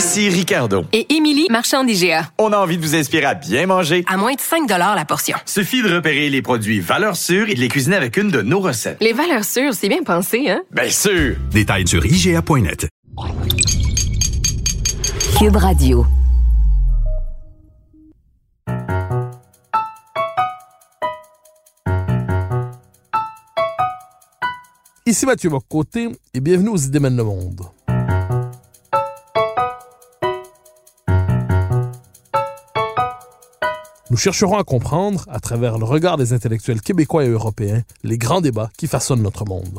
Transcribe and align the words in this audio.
Ici 0.00 0.30
Ricardo. 0.30 0.86
Et 0.94 1.14
Émilie, 1.14 1.46
marchand 1.50 1.84
d'IGA. 1.84 2.32
On 2.38 2.54
a 2.54 2.56
envie 2.56 2.78
de 2.78 2.82
vous 2.82 2.94
inspirer 2.94 3.26
à 3.26 3.34
bien 3.34 3.66
manger. 3.66 4.02
À 4.08 4.16
moins 4.16 4.32
de 4.32 4.40
5 4.40 4.66
la 4.66 5.04
portion. 5.04 5.36
Suffit 5.44 5.82
de 5.82 5.94
repérer 5.94 6.30
les 6.30 6.40
produits 6.40 6.80
valeurs 6.80 7.16
sûres 7.16 7.50
et 7.50 7.54
de 7.54 7.60
les 7.60 7.68
cuisiner 7.68 7.96
avec 7.96 8.16
une 8.16 8.30
de 8.30 8.40
nos 8.40 8.60
recettes. 8.60 8.96
Les 9.02 9.12
valeurs 9.12 9.44
sûres, 9.44 9.74
c'est 9.74 9.90
bien 9.90 10.02
pensé, 10.02 10.48
hein? 10.48 10.62
Bien 10.70 10.88
sûr! 10.88 11.36
Détails 11.50 11.86
sur 11.86 12.02
IGA.net. 12.06 12.88
Cube 15.38 15.56
Radio. 15.56 16.06
Ici 25.04 25.26
Mathieu 25.26 25.50
Bocoté 25.50 26.08
et 26.32 26.40
bienvenue 26.40 26.70
aux 26.70 26.78
Idées 26.78 27.00
mènent 27.00 27.18
le 27.18 27.24
monde. 27.24 27.66
Nous 34.10 34.16
chercherons 34.16 34.58
à 34.58 34.64
comprendre, 34.64 35.24
à 35.30 35.38
travers 35.38 35.78
le 35.78 35.84
regard 35.84 36.16
des 36.16 36.32
intellectuels 36.32 36.80
québécois 36.80 37.24
et 37.24 37.28
européens, 37.28 37.82
les 38.02 38.18
grands 38.18 38.40
débats 38.40 38.68
qui 38.76 38.88
façonnent 38.88 39.22
notre 39.22 39.44
monde. 39.44 39.78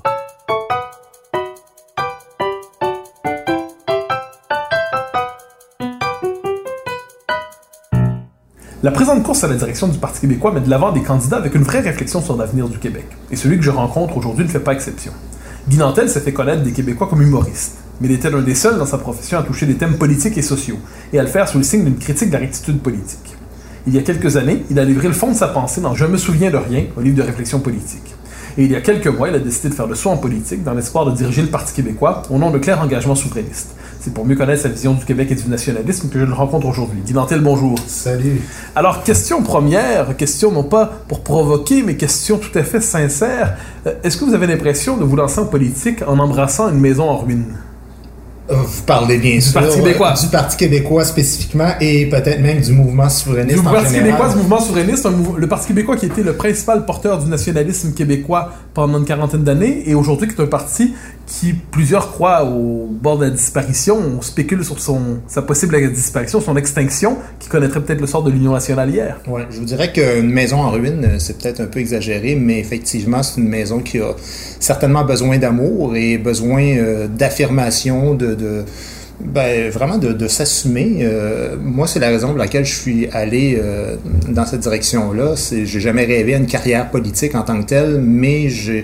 La 8.82 8.92
présente 8.92 9.22
course 9.24 9.44
à 9.44 9.50
la 9.50 9.56
direction 9.56 9.90
du 9.90 9.98
Parti 9.98 10.22
québécois 10.22 10.54
met 10.54 10.62
de 10.62 10.70
l'avant 10.70 10.94
des 10.94 11.04
candidats 11.04 11.36
avec 11.36 11.54
une 11.54 11.64
vraie 11.64 11.82
réflexion 11.82 12.22
sur 12.22 12.38
l'avenir 12.38 12.70
du 12.70 12.80
Québec. 12.80 13.06
Et 13.32 13.36
celui 13.36 13.58
que 13.58 13.64
je 13.64 13.70
rencontre 13.70 14.16
aujourd'hui 14.16 14.46
ne 14.46 14.50
fait 14.50 14.62
pas 14.62 14.72
exception. 14.72 15.12
Guy 15.68 15.76
Nantel 15.76 16.10
s'est 16.10 16.22
fait 16.22 16.32
connaître 16.32 16.64
des 16.64 16.72
Québécois 16.72 17.08
comme 17.10 17.22
humoriste, 17.22 17.80
mais 18.00 18.08
il 18.08 18.14
était 18.14 18.30
l'un 18.30 18.42
des 18.42 18.56
seuls 18.56 18.78
dans 18.78 18.86
sa 18.86 18.98
profession 18.98 19.40
à 19.40 19.44
toucher 19.44 19.66
des 19.66 19.76
thèmes 19.76 19.98
politiques 19.98 20.38
et 20.38 20.42
sociaux, 20.42 20.80
et 21.12 21.20
à 21.20 21.22
le 21.22 21.28
faire 21.28 21.50
sous 21.50 21.58
le 21.58 21.66
signe 21.66 21.84
d'une 21.84 22.00
critique 22.00 22.32
de 22.32 22.72
politique. 22.80 23.36
Il 23.88 23.96
y 23.96 23.98
a 23.98 24.02
quelques 24.04 24.38
années, 24.38 24.64
il 24.70 24.78
a 24.78 24.86
livré 24.86 25.08
le 25.08 25.14
fond 25.14 25.32
de 25.32 25.36
sa 25.36 25.48
pensée 25.48 25.82
dans 25.82 25.96
Je 25.96 26.06
me 26.06 26.18
souviens 26.18 26.52
de 26.52 26.58
rien, 26.58 26.86
au 26.96 27.02
livre 27.02 27.18
de 27.18 27.24
réflexion 27.24 27.60
politique. 27.60 28.16
Et 28.58 28.66
il 28.66 28.72
y 28.72 28.76
a 28.76 28.82
quelques 28.82 29.08
mois, 29.08 29.30
il 29.30 29.36
a 29.36 29.40
décidé 29.40 29.70
de 29.70 29.74
faire 29.74 29.88
le 29.88 29.96
saut 29.96 30.10
en 30.10 30.18
politique 30.18 30.64
dans 30.64 30.74
l'espoir 30.74 31.06
de 31.06 31.12
diriger 31.12 31.42
le 31.42 31.48
Parti 31.48 31.74
québécois 31.74 32.24
au 32.30 32.38
nom 32.38 32.52
de 32.52 32.60
clair 32.60 32.82
engagement 32.82 33.16
souverainiste. 33.16 33.76
C'est 34.00 34.14
pour 34.14 34.26
mieux 34.26 34.36
connaître 34.36 34.64
sa 34.64 34.70
vision 34.70 34.94
du 34.94 35.06
Québec 35.06 35.30
et 35.32 35.36
du 35.36 35.48
nationalisme 35.48 36.10
que 36.10 36.20
je 36.20 36.26
le 36.26 36.34
rencontre 36.34 36.68
aujourd'hui. 36.68 37.00
Guy 37.06 37.14
Nantel, 37.14 37.42
bonjour. 37.42 37.76
Salut. 37.88 38.42
Alors, 38.76 39.04
question 39.04 39.42
première, 39.42 40.16
question 40.18 40.52
non 40.52 40.64
pas 40.64 40.92
pour 41.08 41.22
provoquer, 41.22 41.82
mais 41.82 41.96
question 41.96 42.38
tout 42.38 42.56
à 42.56 42.64
fait 42.64 42.82
sincère. 42.82 43.58
Euh, 43.88 43.94
Est-ce 44.04 44.18
que 44.18 44.26
vous 44.26 44.34
avez 44.34 44.48
l'impression 44.48 44.98
de 44.98 45.06
vous 45.06 45.16
lancer 45.16 45.40
en 45.40 45.46
politique 45.46 46.02
en 46.06 46.20
embrassant 46.20 46.70
une 46.70 46.80
maison 46.80 47.10
en 47.10 47.18
ruine? 47.18 47.56
Vous 48.50 48.82
parlez 48.86 49.18
bien 49.18 49.36
Du 49.36 49.42
sûr 49.42 49.54
Parti 49.62 49.78
québécois. 49.78 50.14
du 50.20 50.28
Parti 50.28 50.58
québécois 50.58 51.06
spécifiquement 51.06 51.70
et 51.80 52.08
peut-être 52.08 52.42
même 52.42 52.60
du 52.60 52.74
mouvement 52.74 53.08
souverainiste 53.08 53.62
Du 53.62 53.68
en 53.68 53.72
Parti 53.72 53.90
général. 53.94 54.06
québécois, 54.08 54.30
du 54.30 54.36
mouvement 54.38 54.60
souverainiste, 54.60 55.08
le 55.38 55.48
Parti 55.48 55.68
québécois 55.68 55.96
qui 55.96 56.08
était 56.08 56.24
le 56.24 56.34
principal 56.34 56.86
porteur 56.86 57.20
du 57.24 57.30
nationalisme 57.30 57.94
québécois 57.94 58.52
pendant 58.74 58.98
une 59.00 59.06
quarantaine 59.06 59.44
d'années, 59.44 59.84
et 59.86 59.94
aujourd'hui 59.96 60.28
qui 60.28 60.34
est 60.36 60.44
un 60.44 60.48
parti 60.48 60.94
qui, 61.26 61.54
plusieurs 61.54 62.12
croient 62.12 62.44
au 62.46 62.88
bord 62.90 63.18
de 63.18 63.26
la 63.26 63.32
disparition, 63.32 63.98
on 64.18 64.22
spécule 64.22 64.64
sur 64.64 64.80
son, 64.80 65.20
sa 65.28 65.42
possible 65.42 65.92
disparition, 65.92 66.42
son 66.42 66.58
extinction, 66.58 67.18
qui 67.40 67.50
connaîtrait 67.50 67.82
peut-être 67.82 68.02
le 68.02 68.08
sort 68.08 68.24
de 68.24 68.32
l'Union 68.32 68.54
nationale 68.54 68.90
hier. 68.90 69.20
Ouais, 69.28 69.44
je 69.50 69.60
vous 69.60 69.66
dirais 69.66 69.92
qu'une 69.92 70.30
maison 70.30 70.58
en 70.58 70.70
ruine, 70.70 71.06
euh, 71.06 71.20
c'est 71.20 71.38
peut-être 71.38 71.62
un 71.62 71.66
peu 71.66 71.80
exagéré, 71.80 72.36
mais 72.36 72.60
effectivement, 72.60 73.24
c'est 73.24 73.40
une 73.40 73.48
maison 73.48 73.80
qui 73.80 74.00
a 74.00 74.14
certainement 74.60 75.04
besoin 75.04 75.38
d'amour 75.38 75.96
et 75.96 76.18
besoin 76.18 76.64
euh, 76.64 77.08
d'affirmation, 77.08 78.14
de, 78.14 78.36
de 78.36 78.64
ben, 79.20 79.70
vraiment 79.70 80.00
de, 80.00 80.28
s'assumer. 80.28 81.00
Euh, 81.02 81.56
moi, 81.62 81.88
c'est 81.88 82.00
la 82.00 82.10
raison 82.10 82.30
pour 82.30 82.38
laquelle 82.38 82.66
je 82.66 82.74
suis 82.74 83.08
allé 83.10 83.62
dans 84.30 84.48
cette 84.48 84.62
direction-là. 84.62 85.36
J'ai 85.36 85.80
jamais 85.80 86.06
rêvé 86.06 86.34
à 86.34 86.38
une 86.38 86.48
carrière 86.48 86.90
politique 86.90 87.36
en 87.36 87.44
tant 87.44 87.62
que 87.62 87.68
telle, 87.68 88.02
mais 88.02 88.50
j'ai 88.50 88.84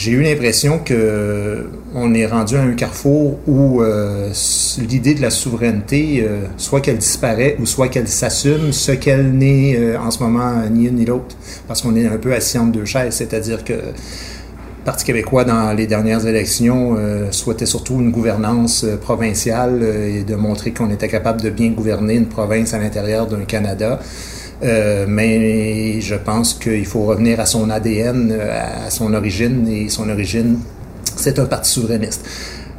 j'ai 0.00 0.12
eu 0.12 0.22
l'impression 0.22 0.78
que 0.78 1.66
on 1.94 2.14
est 2.14 2.24
rendu 2.24 2.56
à 2.56 2.62
un 2.62 2.72
carrefour 2.72 3.38
où 3.46 3.82
euh, 3.82 4.32
l'idée 4.78 5.12
de 5.12 5.20
la 5.20 5.28
souveraineté, 5.28 6.24
euh, 6.26 6.44
soit 6.56 6.80
qu'elle 6.80 6.96
disparaît 6.96 7.56
ou 7.60 7.66
soit 7.66 7.88
qu'elle 7.88 8.08
s'assume, 8.08 8.72
ce 8.72 8.92
qu'elle 8.92 9.32
n'est 9.32 9.76
euh, 9.76 10.00
en 10.00 10.10
ce 10.10 10.22
moment 10.22 10.54
ni 10.70 10.86
une 10.86 10.94
ni 10.94 11.04
l'autre, 11.04 11.36
parce 11.68 11.82
qu'on 11.82 11.94
est 11.96 12.06
un 12.06 12.16
peu 12.16 12.32
assis 12.32 12.56
entre 12.56 12.72
deux 12.72 12.86
chaises, 12.86 13.14
c'est-à-dire 13.14 13.62
que 13.62 13.74
le 13.74 13.82
Parti 14.86 15.04
québécois, 15.04 15.44
dans 15.44 15.74
les 15.74 15.86
dernières 15.86 16.26
élections, 16.26 16.96
souhaitait 17.30 17.66
surtout 17.66 18.00
une 18.00 18.10
gouvernance 18.10 18.86
provinciale 19.02 19.82
et 19.82 20.24
de 20.24 20.34
montrer 20.34 20.70
qu'on 20.70 20.90
était 20.90 21.08
capable 21.08 21.42
de 21.42 21.50
bien 21.50 21.68
gouverner 21.68 22.14
une 22.14 22.28
province 22.28 22.72
à 22.72 22.78
l'intérieur 22.78 23.26
d'un 23.26 23.44
Canada. 23.44 24.00
Euh, 24.62 25.06
mais 25.08 26.00
je 26.00 26.14
pense 26.14 26.54
qu'il 26.54 26.84
faut 26.86 27.04
revenir 27.04 27.40
à 27.40 27.46
son 27.46 27.70
ADN, 27.70 28.30
euh, 28.30 28.86
à 28.86 28.90
son 28.90 29.14
origine, 29.14 29.66
et 29.68 29.88
son 29.88 30.08
origine, 30.10 30.58
c'est 31.16 31.38
un 31.38 31.46
parti 31.46 31.70
souverainiste. 31.70 32.26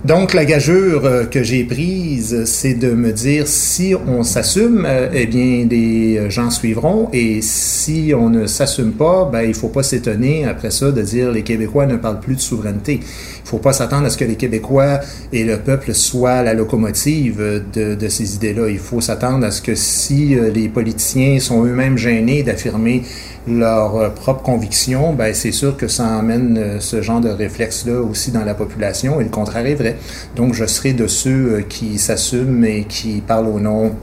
Donc, 0.04 0.34
la 0.34 0.46
gageure 0.46 1.06
euh, 1.06 1.26
que 1.26 1.44
j'ai 1.44 1.64
prise, 1.64 2.46
c'est 2.46 2.74
de 2.74 2.92
me 2.92 3.12
dire 3.12 3.48
si 3.48 3.94
on 4.08 4.24
s'assume, 4.24 4.84
euh, 4.88 5.10
eh 5.14 5.28
bien, 5.28 5.66
des 5.66 6.28
gens 6.28 6.50
suivront, 6.50 7.08
et 7.14 7.42
si 7.44 8.12
on 8.18 8.32
ne 8.32 8.48
s'assume 8.48 8.94
pas, 8.94 9.30
ben, 9.32 9.44
il 9.44 9.54
faut 9.54 9.68
pas 9.68 9.84
s'étonner 9.84 10.46
après 10.46 10.72
ça 10.72 10.92
de 10.92 11.02
dire 11.04 11.32
les 11.32 11.44
Québécois 11.44 11.86
ne 11.86 11.98
parlent 11.98 12.20
plus 12.20 12.34
de 12.34 12.42
souveraineté. 12.42 13.00
Il 13.04 13.48
faut 13.48 13.60
pas 13.60 13.74
s'attendre 13.74 14.08
à 14.08 14.10
ce 14.10 14.18
que 14.18 14.26
les 14.26 14.38
Québécois 14.38 15.02
et 15.32 15.44
le 15.44 15.58
peuple 15.58 15.94
soient 15.94 16.42
la 16.42 16.56
locomotive 16.56 17.62
de, 17.72 17.94
de 17.94 18.08
ces 18.08 18.36
idées-là. 18.36 18.70
Il 18.70 18.80
faut 18.80 19.02
s'attendre 19.02 19.46
à 19.46 19.52
ce 19.52 19.62
que 19.62 19.76
si 19.76 20.36
euh, 20.36 20.50
les 20.50 20.68
politiciens 20.68 21.40
sont 21.40 21.64
eux-mêmes 21.64 22.00
gênés 22.00 22.42
d'affirmer 22.42 23.04
leurs 23.48 23.96
euh, 23.96 24.10
propres 24.10 24.44
convictions, 24.44 25.14
ben 25.14 25.34
c'est 25.34 25.52
sûr 25.52 25.76
que 25.76 25.88
ça 25.88 26.06
emmène 26.06 26.58
euh, 26.58 26.80
ce 26.80 27.02
genre 27.02 27.22
de 27.22 27.30
réflexe-là 27.30 28.02
aussi 28.02 28.32
dans 28.32 28.46
la 28.46 28.54
population, 28.54 29.20
et 29.20 29.24
le 29.24 29.30
contraire 29.30 29.66
est 29.66 29.76
vrai. 29.76 29.98
Donc, 30.36 30.54
je 30.54 30.66
serai 30.66 30.94
de 30.94 31.08
ceux 31.08 31.30
euh, 31.30 31.62
qui 31.68 31.98
s'assument 31.98 32.64
et 32.66 32.84
qui 32.84 33.22
parlent 33.22 33.48
au 33.48 33.60
nom 33.60 33.96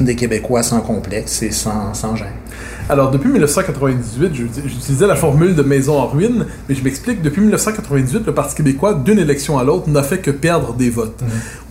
des 0.00 0.14
Québécois 0.14 0.62
sans 0.62 0.80
complexe 0.80 1.42
et 1.42 1.50
sans, 1.50 1.94
sans 1.94 2.16
gêne. 2.16 2.28
Alors, 2.88 3.10
depuis 3.10 3.28
1998, 3.30 4.30
je- 4.34 4.68
j'utilisais 4.68 5.08
la 5.08 5.16
formule 5.16 5.56
de 5.56 5.62
maison 5.62 5.98
en 5.98 6.06
ruine, 6.06 6.46
mais 6.68 6.74
je 6.76 6.84
m'explique, 6.84 7.20
depuis 7.20 7.40
1998, 7.40 8.22
le 8.26 8.32
Parti 8.32 8.54
québécois, 8.54 8.94
d'une 8.94 9.18
élection 9.18 9.58
à 9.58 9.64
l'autre, 9.64 9.88
n'a 9.88 10.04
fait 10.04 10.18
que 10.18 10.30
perdre 10.30 10.72
des 10.72 10.88
votes. 10.88 11.20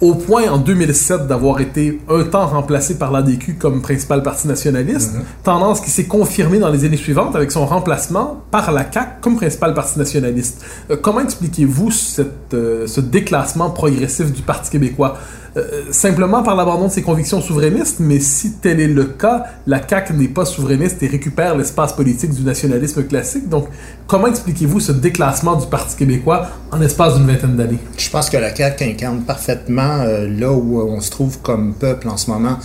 Au 0.01 0.15
point, 0.15 0.49
en 0.49 0.57
2007, 0.57 1.25
d'avoir 1.27 1.61
été 1.61 2.01
un 2.09 2.23
temps 2.23 2.47
remplacé 2.47 2.97
par 2.97 3.13
l'ADQ 3.13 3.53
comme 3.55 3.81
principal 3.81 4.23
parti 4.23 4.47
nationaliste, 4.49 5.13
tendance 5.43 5.79
qui 5.79 5.89
s'est 5.89 6.03
confirmée 6.05 6.59
dans 6.59 6.69
les 6.69 6.83
années 6.83 6.97
suivantes 6.97 7.33
avec 7.35 7.49
son 7.51 7.65
remplacement 7.65 8.41
par 8.51 8.73
la 8.73 8.85
CAQ 8.91 9.21
comme 9.21 9.37
principal 9.37 9.73
parti 9.73 9.97
nationaliste. 9.97 10.65
Euh, 10.91 10.97
comment 11.01 11.21
expliquez-vous 11.21 11.91
cette, 11.91 12.53
euh, 12.53 12.87
ce 12.87 12.99
déclassement 12.99 13.69
progressif 13.69 14.33
du 14.33 14.41
Parti 14.41 14.69
québécois? 14.69 15.17
Euh, 15.57 15.83
simplement 15.91 16.43
par 16.43 16.57
l'abandon 16.57 16.87
de 16.87 16.91
ses 16.91 17.01
convictions 17.01 17.39
souverainistes, 17.39 18.01
mais 18.01 18.19
si 18.19 18.55
tel 18.55 18.81
est 18.81 18.87
le 18.87 19.05
cas, 19.05 19.45
la 19.67 19.79
CAQ 19.87 20.13
n'est 20.13 20.27
pas 20.27 20.43
souverainiste 20.43 21.01
et 21.01 21.07
récupère 21.07 21.55
l'espace 21.55 21.93
politique 21.93 22.31
du 22.31 22.41
nationalisme 22.41 23.05
classique. 23.05 23.47
Donc, 23.47 23.67
comment 24.05 24.27
expliquez-vous 24.27 24.81
ce 24.81 24.91
déclassement 24.91 25.55
du 25.55 25.67
Parti 25.67 25.95
québécois 25.95 26.47
en 26.73 26.81
espace 26.81 27.15
d'une 27.15 27.25
vingtaine 27.25 27.55
d'années? 27.55 27.79
Je 27.97 28.09
pense 28.09 28.29
que 28.29 28.35
la 28.35 28.53
CAQ 28.53 28.83
incarne 28.83 29.21
parfaitement 29.21 30.01
euh, 30.01 30.27
là 30.27 30.51
où 30.51 30.81
on 30.81 30.99
se 30.99 31.09
trouve 31.09 31.39
comme 31.39 31.73
peuple 31.73 32.09
en 32.09 32.17
ce 32.17 32.29
moment. 32.29 32.57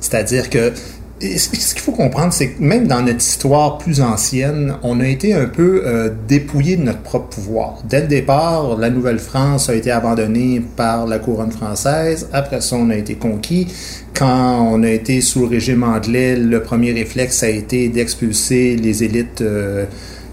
C'est-à-dire 0.00 0.48
que 0.48 0.72
et 1.20 1.38
ce 1.38 1.48
qu'il 1.48 1.82
faut 1.82 1.92
comprendre, 1.92 2.32
c'est 2.32 2.50
que 2.50 2.62
même 2.62 2.86
dans 2.86 3.02
notre 3.02 3.18
histoire 3.18 3.78
plus 3.78 4.00
ancienne, 4.00 4.76
on 4.82 5.00
a 5.00 5.06
été 5.06 5.34
un 5.34 5.46
peu 5.46 5.82
euh, 5.84 6.10
dépouillé 6.28 6.76
de 6.76 6.82
notre 6.82 7.00
propre 7.00 7.28
pouvoir. 7.28 7.78
Dès 7.84 8.02
le 8.02 8.06
départ, 8.06 8.76
la 8.76 8.90
Nouvelle-France 8.90 9.68
a 9.68 9.74
été 9.74 9.90
abandonnée 9.90 10.62
par 10.76 11.06
la 11.06 11.18
couronne 11.18 11.50
française. 11.50 12.28
Après 12.32 12.60
ça, 12.60 12.76
on 12.76 12.90
a 12.90 12.96
été 12.96 13.14
conquis. 13.14 13.66
Quand 14.14 14.68
on 14.72 14.82
a 14.82 14.90
été 14.90 15.20
sous 15.20 15.40
le 15.40 15.48
régime 15.48 15.82
anglais, 15.82 16.36
le 16.36 16.62
premier 16.62 16.92
réflexe 16.92 17.42
a 17.42 17.48
été 17.48 17.88
d'expulser 17.88 18.76
les 18.76 19.04
élites 19.04 19.40
euh, 19.40 19.86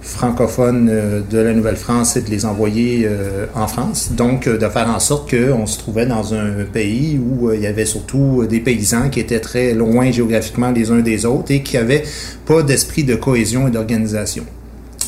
francophones 0.06 0.88
euh, 0.90 1.22
de 1.30 1.40
la 1.40 1.54
Nouvelle-France 1.54 2.16
et 2.16 2.22
de 2.22 2.30
les 2.30 2.46
envoyer 2.46 3.06
euh, 3.06 3.48
en 3.56 3.68
France. 3.68 4.12
Donc, 4.12 4.48
euh, 4.48 4.58
de 4.58 4.70
faire 4.70 4.88
en 4.88 5.00
sorte 5.00 5.30
qu'on 5.30 5.66
se 5.66 5.80
trouvait 5.80 6.06
dans 6.06 6.34
un 6.34 6.64
pays 6.72 7.20
où 7.20 7.52
il 7.52 7.62
y 7.62 7.68
avait 7.68 7.86
surtout 7.86 8.46
des 8.48 8.60
paysans 8.60 9.10
qui 9.10 9.20
étaient 9.20 9.40
très 9.40 9.74
loin 9.74 10.12
géographiquement 10.12 10.72
les 10.72 10.92
uns 10.92 11.00
des 11.00 11.26
autres 11.26 11.52
et 11.52 11.64
qui 11.64 11.76
n'avaient 11.76 12.04
pas 12.46 12.62
d'esprit 12.62 13.04
de 13.04 13.16
cohésion 13.16 13.68
et 13.68 13.72
d'organisation. 13.72 14.46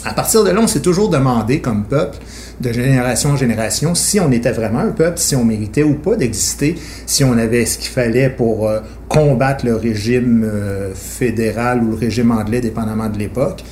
À 0.04 0.14
partir 0.14 0.44
de 0.44 0.50
là, 0.50 0.60
on 0.62 0.68
s'est 0.68 0.82
toujours 0.82 1.10
demandé 1.10 1.60
comme 1.60 1.84
peuple, 1.86 2.18
de 2.60 2.72
génération 2.72 3.32
en 3.32 3.36
génération, 3.36 3.94
si 3.94 4.20
on 4.20 4.32
était 4.32 4.52
vraiment 4.52 4.80
un 4.80 4.92
peuple, 4.92 5.20
si 5.20 5.36
on 5.36 5.44
méritait 5.44 5.84
ou 5.84 5.94
pas 5.94 6.16
d'exister, 6.16 6.76
si 7.06 7.24
on 7.24 7.38
avait 7.38 7.66
ce 7.66 7.78
qu'il 7.78 7.92
fallait 7.92 8.30
pour 8.30 8.72
combattre 9.10 9.66
le 9.66 9.76
régime 9.76 10.50
fédéral 10.96 11.84
ou 11.84 11.92
le 11.92 11.98
régime 11.98 12.32
anglais, 12.32 12.62
dépendamment 12.62 13.10
de 13.10 13.20
l'époque. 13.20 13.64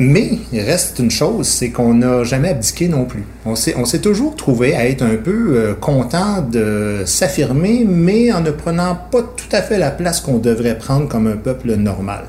Mais 0.00 0.38
reste 0.54 0.98
une 0.98 1.10
chose, 1.10 1.46
c'est 1.46 1.68
qu'on 1.68 1.92
n'a 1.92 2.24
jamais 2.24 2.48
abdiqué 2.48 2.88
non 2.88 3.04
plus. 3.04 3.22
On 3.44 3.54
s'est, 3.54 3.98
toujours 3.98 4.34
trouvé 4.34 4.74
à 4.74 4.88
être 4.88 5.02
un 5.02 5.16
peu 5.16 5.58
euh, 5.58 5.74
content 5.74 6.40
de 6.40 7.02
s'affirmer, 7.04 7.84
mais 7.86 8.32
en 8.32 8.40
ne 8.40 8.50
prenant 8.50 8.94
pas 8.94 9.20
tout 9.20 9.52
à 9.52 9.60
fait 9.60 9.76
la 9.76 9.90
place 9.90 10.22
qu'on 10.22 10.38
devrait 10.38 10.78
prendre 10.78 11.06
comme 11.06 11.26
un 11.26 11.36
peuple 11.36 11.74
normal. 11.74 12.24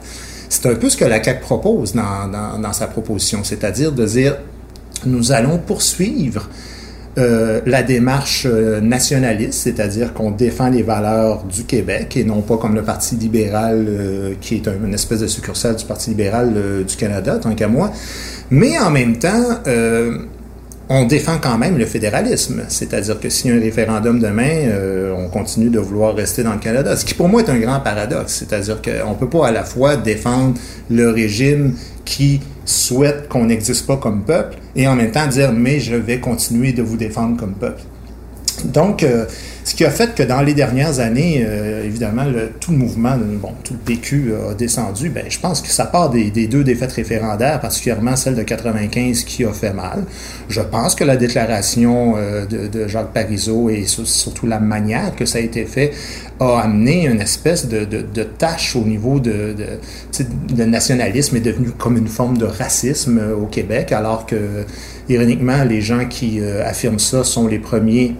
C'est 0.50 0.66
un 0.66 0.76
peu 0.76 0.90
ce 0.90 0.98
que 0.98 1.06
la 1.06 1.24
CAQ 1.24 1.40
propose 1.40 1.94
dans, 1.94 2.60
dans 2.62 2.74
sa 2.74 2.88
proposition, 2.88 3.46
c'est-à-dire 3.46 3.94
de 3.94 4.06
dire 4.06 4.36
nous 5.06 5.32
allons 5.32 5.58
poursuivre 5.58 6.50
euh, 7.18 7.60
la 7.66 7.84
démarche 7.84 8.48
euh, 8.50 8.80
nationaliste, 8.80 9.60
c'est-à-dire 9.64 10.14
qu'on 10.14 10.32
défend 10.32 10.70
les 10.70 10.82
valeurs 10.82 11.44
du 11.44 11.66
Québec 11.66 12.16
et 12.16 12.24
non 12.24 12.42
pas 12.42 12.56
comme 12.56 12.74
le 12.74 12.84
Parti 12.84 13.16
libéral 13.16 13.86
euh, 13.90 14.34
qui 14.40 14.56
est 14.56 14.68
une 14.68 14.94
espèce 14.94 15.20
de 15.20 15.28
succursale 15.28 15.76
du 15.76 15.84
Parti 15.84 16.12
libéral 16.12 16.54
du 16.88 16.96
Canada, 16.96 17.38
tant 17.38 17.54
qu'à 17.54 17.68
moi. 17.68 17.92
Mais 18.50 18.80
en 18.80 18.92
même 18.92 19.18
temps, 19.18 19.60
on 20.90 21.06
défend 21.06 21.38
quand 21.42 21.58
même 21.58 21.78
le 21.78 21.86
fédéralisme, 21.86 22.64
c'est-à-dire 22.68 23.20
que 23.20 23.30
s'il 23.30 23.52
y 23.52 23.54
a 23.54 23.58
un 23.58 23.62
référendum 23.62 24.20
demain, 24.20 24.70
on 25.18 25.30
continue 25.30 25.70
de 25.70 25.80
vouloir 25.80 26.16
rester 26.16 26.44
dans 26.44 26.54
le 26.54 26.60
Canada, 26.60 26.96
ce 26.98 27.06
qui 27.06 27.14
pour 27.14 27.30
moi 27.30 27.42
est 27.42 27.50
un 27.50 27.60
grand 27.60 27.80
paradoxe, 27.80 28.34
c'est-à-dire 28.40 28.82
qu'on 28.82 29.12
ne 29.12 29.16
peut 29.16 29.30
pas 29.30 29.48
à 29.48 29.52
la 29.52 29.64
fois 29.64 29.96
défendre 29.96 30.56
le 30.90 31.10
régime 31.10 31.76
qui 32.04 32.42
souhaite 32.66 33.28
qu'on 33.28 33.46
n'existe 33.46 33.88
pas 33.88 33.98
comme 33.98 34.24
peuple 34.24 34.58
et 34.76 34.88
en 34.88 34.96
même 34.96 35.12
temps 35.12 35.28
dire 35.28 35.52
mais 35.52 35.80
je 35.80 35.96
vais 35.96 36.20
continuer 36.20 36.74
de 36.74 36.82
vous 36.82 36.98
défendre 36.98 37.38
comme 37.38 37.54
peuple. 37.54 37.82
Donc, 38.66 39.04
euh, 39.04 39.26
ce 39.64 39.76
qui 39.76 39.86
a 39.86 39.92
fait 39.92 40.16
que 40.16 40.24
dans 40.24 40.42
les 40.42 40.54
dernières 40.54 41.00
années, 41.00 41.44
euh, 41.46 41.86
évidemment, 41.86 42.24
tout 42.60 42.72
le 42.72 42.78
mouvement, 42.78 43.16
bon, 43.18 43.52
tout 43.64 43.74
le 43.74 43.80
PQ 43.80 44.34
a 44.50 44.54
descendu. 44.56 45.10
Ben, 45.10 45.26
je 45.30 45.40
pense 45.40 45.62
que 45.62 45.68
ça 45.68 45.86
part 45.86 46.10
des, 46.10 46.32
deux 46.48 46.64
défaites 46.64 46.94
référendaires, 46.94 47.60
particulièrement 47.60 48.16
celle 48.16 48.36
de 48.36 48.42
95 48.42 49.24
qui 49.24 49.46
a 49.46 49.54
fait 49.54 49.74
mal. 49.74 50.04
Je 50.50 50.62
pense 50.62 50.96
que 50.96 51.04
la 51.04 51.16
déclaration 51.16 52.16
euh, 52.18 52.46
de, 52.46 52.88
Jacques 52.88 53.14
Parizeau 53.14 53.70
et 53.70 53.86
surtout 53.86 54.48
la 54.48 54.60
manière 54.60 55.16
que 55.16 55.26
ça 55.26 55.38
a 55.38 55.42
été 55.42 55.66
fait 55.66 55.92
a 56.40 56.62
amené 56.62 57.06
une 57.06 57.22
espèce 57.22 57.68
de, 57.68 57.86
de, 57.86 58.24
tâche 58.24 58.76
au 58.76 58.84
niveau 58.84 59.20
de, 59.20 59.56
de, 60.50 60.64
nationalisme 60.66 61.36
est 61.36 61.42
devenu 61.42 61.70
comme 61.70 61.98
une 61.98 62.08
forme 62.08 62.38
de 62.38 62.46
racisme 62.46 63.22
au 63.40 63.46
Québec, 63.46 63.92
alors 63.92 64.26
que, 64.26 64.66
ironiquement, 65.08 65.64
les 65.64 65.82
gens 65.82 66.06
qui 66.06 66.42
affirment 66.42 67.00
ça 67.00 67.24
sont 67.24 67.48
les 67.48 67.60
premiers 67.60 68.16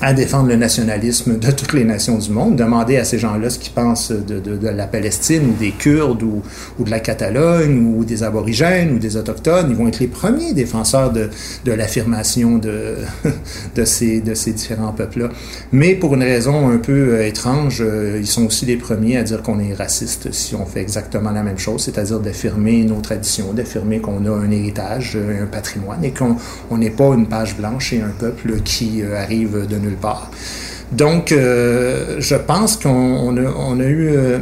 à 0.00 0.12
défendre 0.12 0.48
le 0.48 0.56
nationalisme 0.56 1.38
de 1.38 1.50
toutes 1.50 1.72
les 1.72 1.84
nations 1.84 2.18
du 2.18 2.30
monde. 2.30 2.56
Demander 2.56 2.96
à 2.96 3.04
ces 3.04 3.18
gens-là 3.18 3.48
ce 3.50 3.58
qu'ils 3.58 3.72
pensent 3.72 4.10
de, 4.10 4.40
de, 4.40 4.56
de, 4.56 4.68
la 4.68 4.86
Palestine 4.86 5.50
ou 5.50 5.58
des 5.58 5.70
Kurdes 5.70 6.22
ou, 6.22 6.42
ou, 6.78 6.84
de 6.84 6.90
la 6.90 7.00
Catalogne 7.00 7.78
ou 7.78 8.04
des 8.04 8.22
Aborigènes 8.22 8.92
ou 8.92 8.98
des 8.98 9.16
Autochtones. 9.16 9.68
Ils 9.70 9.76
vont 9.76 9.88
être 9.88 10.00
les 10.00 10.08
premiers 10.08 10.52
défenseurs 10.52 11.12
de, 11.12 11.30
de 11.64 11.72
l'affirmation 11.72 12.58
de, 12.58 12.96
de, 13.76 13.84
ces, 13.84 14.20
de 14.20 14.34
ces 14.34 14.52
différents 14.52 14.92
peuples-là. 14.92 15.28
Mais 15.72 15.94
pour 15.94 16.14
une 16.14 16.22
raison 16.22 16.68
un 16.68 16.78
peu 16.78 17.14
euh, 17.14 17.26
étrange, 17.26 17.78
euh, 17.80 18.18
ils 18.20 18.26
sont 18.26 18.46
aussi 18.46 18.66
les 18.66 18.76
premiers 18.76 19.16
à 19.16 19.22
dire 19.22 19.42
qu'on 19.42 19.60
est 19.60 19.74
raciste 19.74 20.32
si 20.32 20.54
on 20.54 20.66
fait 20.66 20.80
exactement 20.80 21.30
la 21.30 21.42
même 21.42 21.58
chose, 21.58 21.82
c'est-à-dire 21.84 22.20
d'affirmer 22.20 22.84
nos 22.84 23.00
traditions, 23.00 23.52
d'affirmer 23.52 24.00
qu'on 24.00 24.26
a 24.26 24.30
un 24.30 24.50
héritage, 24.50 25.16
euh, 25.16 25.44
un 25.44 25.46
patrimoine 25.46 26.04
et 26.04 26.12
qu'on 26.12 26.76
n'est 26.76 26.90
pas 26.90 27.14
une 27.14 27.26
page 27.26 27.56
blanche 27.56 27.92
et 27.92 28.00
un 28.00 28.12
peuple 28.18 28.60
qui 28.64 29.02
arrive 29.02 29.66
de 29.66 29.76
Donc, 30.92 31.32
euh, 31.32 32.16
je 32.20 32.36
pense 32.36 32.76
qu'on. 32.76 33.36
Euh, 33.36 34.38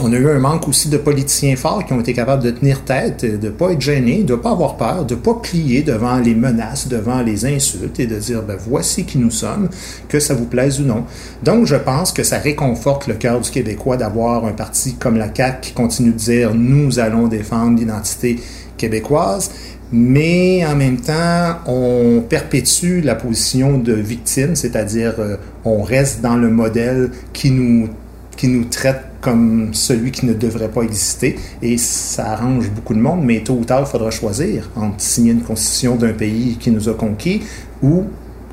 a 0.00 0.16
eu 0.16 0.28
un 0.28 0.38
manque 0.38 0.68
aussi 0.68 0.88
de 0.88 0.96
politiciens 0.96 1.54
forts 1.56 1.84
qui 1.84 1.92
ont 1.92 2.00
été 2.00 2.14
capables 2.14 2.42
de 2.42 2.50
tenir 2.50 2.82
tête, 2.84 3.24
de 3.24 3.46
ne 3.46 3.52
pas 3.52 3.72
être 3.72 3.80
gênés, 3.80 4.22
de 4.22 4.32
ne 4.32 4.38
pas 4.38 4.52
avoir 4.52 4.76
peur, 4.76 5.04
de 5.04 5.14
ne 5.14 5.20
pas 5.20 5.34
plier 5.34 5.82
devant 5.82 6.16
les 6.16 6.34
menaces, 6.34 6.88
devant 6.88 7.20
les 7.22 7.44
insultes 7.46 8.00
et 8.00 8.06
de 8.06 8.16
dire 8.16 8.42
ben, 8.42 8.56
voici 8.58 9.04
qui 9.04 9.18
nous 9.18 9.30
sommes, 9.30 9.68
que 10.08 10.18
ça 10.18 10.34
vous 10.34 10.46
plaise 10.46 10.80
ou 10.80 10.84
non. 10.84 11.04
Donc 11.42 11.66
je 11.66 11.76
pense 11.76 12.12
que 12.12 12.22
ça 12.22 12.38
réconforte 12.38 13.06
le 13.06 13.14
cœur 13.14 13.40
du 13.40 13.50
Québécois 13.50 13.96
d'avoir 13.96 14.46
un 14.46 14.52
parti 14.52 14.94
comme 14.94 15.16
la 15.16 15.28
CAQ 15.34 15.60
qui 15.60 15.72
continue 15.72 16.12
de 16.12 16.18
dire 16.18 16.54
nous 16.54 16.98
allons 16.98 17.28
défendre 17.28 17.78
l'identité 17.78 18.38
québécoise 18.78 19.50
mais 19.92 20.64
en 20.64 20.74
même 20.74 21.00
temps, 21.00 21.58
on 21.66 22.22
perpétue 22.26 23.00
la 23.02 23.14
position 23.14 23.78
de 23.78 23.92
victime, 23.92 24.56
c'est-à-dire 24.56 25.14
euh, 25.18 25.36
on 25.64 25.82
reste 25.82 26.22
dans 26.22 26.36
le 26.36 26.48
modèle 26.48 27.10
qui 27.32 27.50
nous, 27.50 27.88
qui 28.36 28.48
nous 28.48 28.64
traite 28.64 29.02
comme 29.20 29.72
celui 29.72 30.10
qui 30.10 30.26
ne 30.26 30.32
devrait 30.32 30.70
pas 30.70 30.82
exister, 30.82 31.36
et 31.60 31.78
ça 31.78 32.32
arrange 32.32 32.70
beaucoup 32.70 32.94
de 32.94 32.98
monde, 32.98 33.22
mais 33.22 33.40
tôt 33.40 33.54
ou 33.54 33.64
tard, 33.64 33.84
il 33.86 33.86
faudra 33.86 34.10
choisir 34.10 34.70
entre 34.74 35.00
signer 35.00 35.32
une 35.32 35.42
constitution 35.42 35.94
d'un 35.94 36.12
pays 36.12 36.56
qui 36.58 36.70
nous 36.70 36.88
a 36.88 36.94
conquis 36.94 37.42
ou 37.82 38.04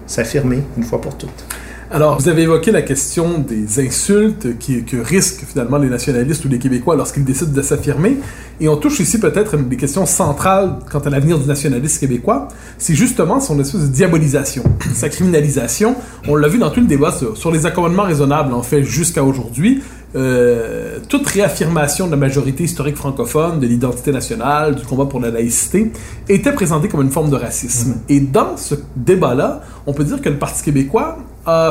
s'affirmer 0.06 0.60
une 0.78 0.84
fois 0.84 1.02
pour 1.02 1.18
toutes. 1.18 1.46
Alors, 1.92 2.20
vous 2.20 2.30
avez 2.30 2.44
évoqué 2.44 2.72
la 2.72 2.84
question 2.84 3.40
des 3.40 3.84
insultes 3.84 4.60
qui, 4.60 4.84
que 4.84 4.98
risquent 4.98 5.44
finalement 5.44 5.80
les 5.80 5.90
nationalistes 5.90 6.46
ou 6.46 6.48
les 6.48 6.60
Québécois 6.60 6.96
lorsqu'ils 6.96 7.26
décident 7.26 7.52
de 7.52 7.62
s'affirmer. 7.64 8.18
Et 8.62 8.70
on 8.70 8.78
touche 8.78 9.00
ici 9.00 9.20
peut-être 9.20 9.56
une 9.56 9.68
des 9.68 9.76
questions 9.76 10.06
centrales 10.06 10.76
quant 10.92 11.00
à 11.00 11.10
l'avenir 11.10 11.40
du 11.40 11.48
nationalisme 11.48 12.00
québécois. 12.00 12.50
C'est 12.78 12.94
justement 12.94 13.40
son 13.40 13.60
espèce 13.60 13.82
de 13.82 13.88
diabolisation, 13.88 14.64
sa 14.94 15.10
criminalisation. 15.10 15.96
On 16.28 16.36
l'a 16.36 16.48
vu 16.48 16.60
dans 16.60 16.70
tout 16.70 16.80
le 16.80 16.86
débat 16.86 17.12
sur, 17.12 17.36
sur 17.36 17.52
les 17.52 17.66
accommodements 17.66 18.04
raisonnables, 18.04 18.54
en 18.54 18.62
fait, 18.62 18.84
jusqu'à 18.84 19.24
aujourd'hui. 19.24 19.82
Euh, 20.16 21.00
toute 21.08 21.26
réaffirmation 21.26 22.06
de 22.06 22.12
la 22.12 22.18
majorité 22.18 22.66
historique 22.66 22.98
francophone, 22.98 23.60
de 23.60 23.66
l'identité 23.66 24.12
nationale, 24.12 24.76
du 24.76 24.86
combat 24.86 25.06
pour 25.06 25.20
la 25.20 25.32
laïcité, 25.32 25.92
était 26.28 26.54
présentée 26.54 26.88
comme 26.88 27.02
une 27.02 27.12
forme 27.12 27.32
de 27.32 27.36
racisme. 27.36 27.94
Mm-hmm. 27.94 28.14
Et 28.14 28.20
dans 28.20 28.58
ce 28.58 28.76
débat-là, 28.96 29.62
on 29.88 29.94
peut 29.94 30.04
dire 30.04 30.22
que 30.22 30.30
le 30.30 30.38
Parti 30.38 30.64
québécois 30.64 31.18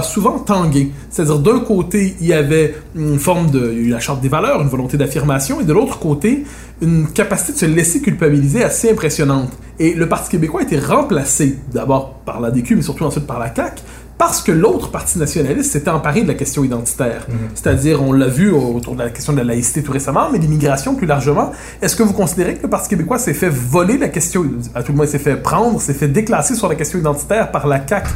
souvent 0.02 0.38
tangué. 0.38 0.90
C'est-à-dire, 1.10 1.38
d'un 1.38 1.60
côté, 1.60 2.16
il 2.20 2.26
y 2.26 2.32
avait 2.32 2.74
une 2.94 3.18
forme 3.18 3.50
de... 3.50 3.70
Il 3.72 3.78
y 3.78 3.84
a 3.84 3.86
eu 3.86 3.90
la 3.90 4.00
charte 4.00 4.20
des 4.20 4.28
valeurs, 4.28 4.60
une 4.62 4.68
volonté 4.68 4.96
d'affirmation, 4.96 5.60
et 5.60 5.64
de 5.64 5.72
l'autre 5.72 5.98
côté, 5.98 6.44
une 6.80 7.08
capacité 7.08 7.52
de 7.52 7.58
se 7.58 7.66
laisser 7.66 8.00
culpabiliser 8.00 8.62
assez 8.64 8.90
impressionnante. 8.90 9.50
Et 9.78 9.94
le 9.94 10.08
Parti 10.08 10.30
québécois 10.30 10.60
a 10.60 10.64
été 10.64 10.78
remplacé, 10.78 11.58
d'abord 11.72 12.14
par 12.24 12.40
la 12.40 12.50
DQ, 12.50 12.76
mais 12.76 12.82
surtout 12.82 13.04
ensuite 13.04 13.26
par 13.26 13.38
la 13.38 13.54
CAQ, 13.54 13.82
parce 14.18 14.42
que 14.42 14.50
l'autre 14.50 14.90
parti 14.90 15.16
nationaliste 15.18 15.70
s'était 15.70 15.90
emparé 15.90 16.22
de 16.22 16.28
la 16.28 16.34
question 16.34 16.64
identitaire. 16.64 17.24
Mhm. 17.28 17.36
C'est-à-dire, 17.54 18.02
on 18.02 18.12
l'a 18.12 18.26
vu 18.26 18.50
autour 18.50 18.94
de 18.94 19.02
la 19.02 19.10
question 19.10 19.32
de 19.32 19.38
la 19.38 19.44
laïcité 19.44 19.82
tout 19.82 19.92
récemment, 19.92 20.28
mais 20.32 20.38
l'immigration 20.38 20.96
plus 20.96 21.06
largement. 21.06 21.52
Est-ce 21.80 21.94
que 21.94 22.02
vous 22.02 22.12
considérez 22.12 22.56
que 22.56 22.64
le 22.64 22.68
Parti 22.68 22.88
québécois 22.88 23.20
s'est 23.20 23.32
fait 23.32 23.48
voler 23.48 23.96
la 23.96 24.08
question, 24.08 24.44
à 24.74 24.82
tout 24.82 24.90
le 24.90 24.96
moins 24.96 25.06
s'est 25.06 25.20
fait 25.20 25.36
prendre, 25.36 25.80
s'est 25.80 25.94
fait 25.94 26.08
déclasser 26.08 26.56
sur 26.56 26.68
la 26.68 26.74
question 26.74 26.98
identitaire 26.98 27.52
par 27.52 27.68
la 27.68 27.86
CAQ 27.86 28.10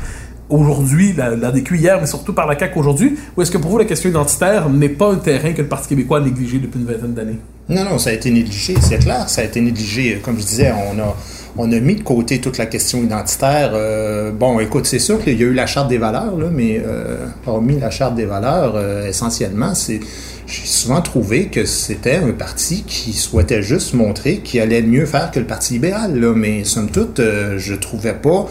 aujourd'hui, 0.48 1.12
la, 1.12 1.36
la 1.36 1.50
DQ 1.50 1.76
hier, 1.76 1.98
mais 2.00 2.06
surtout 2.06 2.32
par 2.32 2.46
la 2.46 2.58
CAQ 2.58 2.78
aujourd'hui, 2.78 3.16
ou 3.36 3.42
est-ce 3.42 3.50
que 3.50 3.58
pour 3.58 3.70
vous 3.70 3.78
la 3.78 3.84
question 3.84 4.10
identitaire 4.10 4.68
n'est 4.68 4.88
pas 4.88 5.12
un 5.12 5.16
terrain 5.16 5.52
que 5.52 5.62
le 5.62 5.68
Parti 5.68 5.88
québécois 5.88 6.18
a 6.18 6.20
négligé 6.20 6.58
depuis 6.58 6.80
une 6.80 6.86
vingtaine 6.86 7.14
d'années? 7.14 7.38
Non, 7.68 7.84
non, 7.84 7.98
ça 7.98 8.10
a 8.10 8.12
été 8.12 8.30
négligé, 8.30 8.74
c'est 8.80 8.98
clair, 8.98 9.28
ça 9.28 9.40
a 9.40 9.44
été 9.44 9.60
négligé. 9.60 10.20
Comme 10.22 10.38
je 10.38 10.44
disais, 10.44 10.72
on 10.72 10.98
a 10.98 11.16
on 11.56 11.70
a 11.70 11.80
mis 11.80 11.96
de 11.96 12.02
côté 12.02 12.40
toute 12.40 12.58
la 12.58 12.66
question 12.66 13.02
identitaire. 13.02 13.72
Euh, 13.74 14.32
bon, 14.32 14.58
écoute, 14.60 14.86
c'est 14.86 14.98
sûr 14.98 15.22
qu'il 15.22 15.38
y 15.38 15.44
a 15.44 15.46
eu 15.46 15.52
la 15.52 15.66
charte 15.66 15.88
des 15.88 15.98
valeurs, 15.98 16.34
mais 16.50 16.82
euh, 16.84 17.26
hormis 17.46 17.78
la 17.78 17.90
charte 17.90 18.14
des 18.14 18.24
valeurs, 18.24 18.74
euh, 18.76 19.06
essentiellement, 19.08 19.74
c'est 19.74 20.00
j'ai 20.46 20.66
souvent 20.66 21.00
trouvé 21.00 21.46
que 21.46 21.64
c'était 21.64 22.16
un 22.16 22.32
parti 22.32 22.82
qui 22.86 23.12
souhaitait 23.12 23.62
juste 23.62 23.94
montrer 23.94 24.38
qu'il 24.38 24.60
allait 24.60 24.82
mieux 24.82 25.06
faire 25.06 25.30
que 25.30 25.38
le 25.38 25.46
Parti 25.46 25.74
libéral, 25.74 26.12
mais 26.34 26.64
somme 26.64 26.90
toute, 26.90 27.22
je 27.56 27.74
trouvais 27.74 28.12
pas 28.12 28.46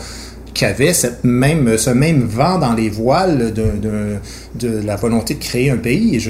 avait 0.66 0.94
même, 1.24 1.78
ce 1.78 1.90
même 1.90 2.24
vent 2.24 2.58
dans 2.60 2.74
les 2.74 2.90
voiles 2.90 3.54
de, 3.54 4.82
la 4.86 4.96
volonté 4.96 5.36
de 5.36 5.40
créer 5.40 5.70
un 5.70 5.78
pays. 5.78 6.22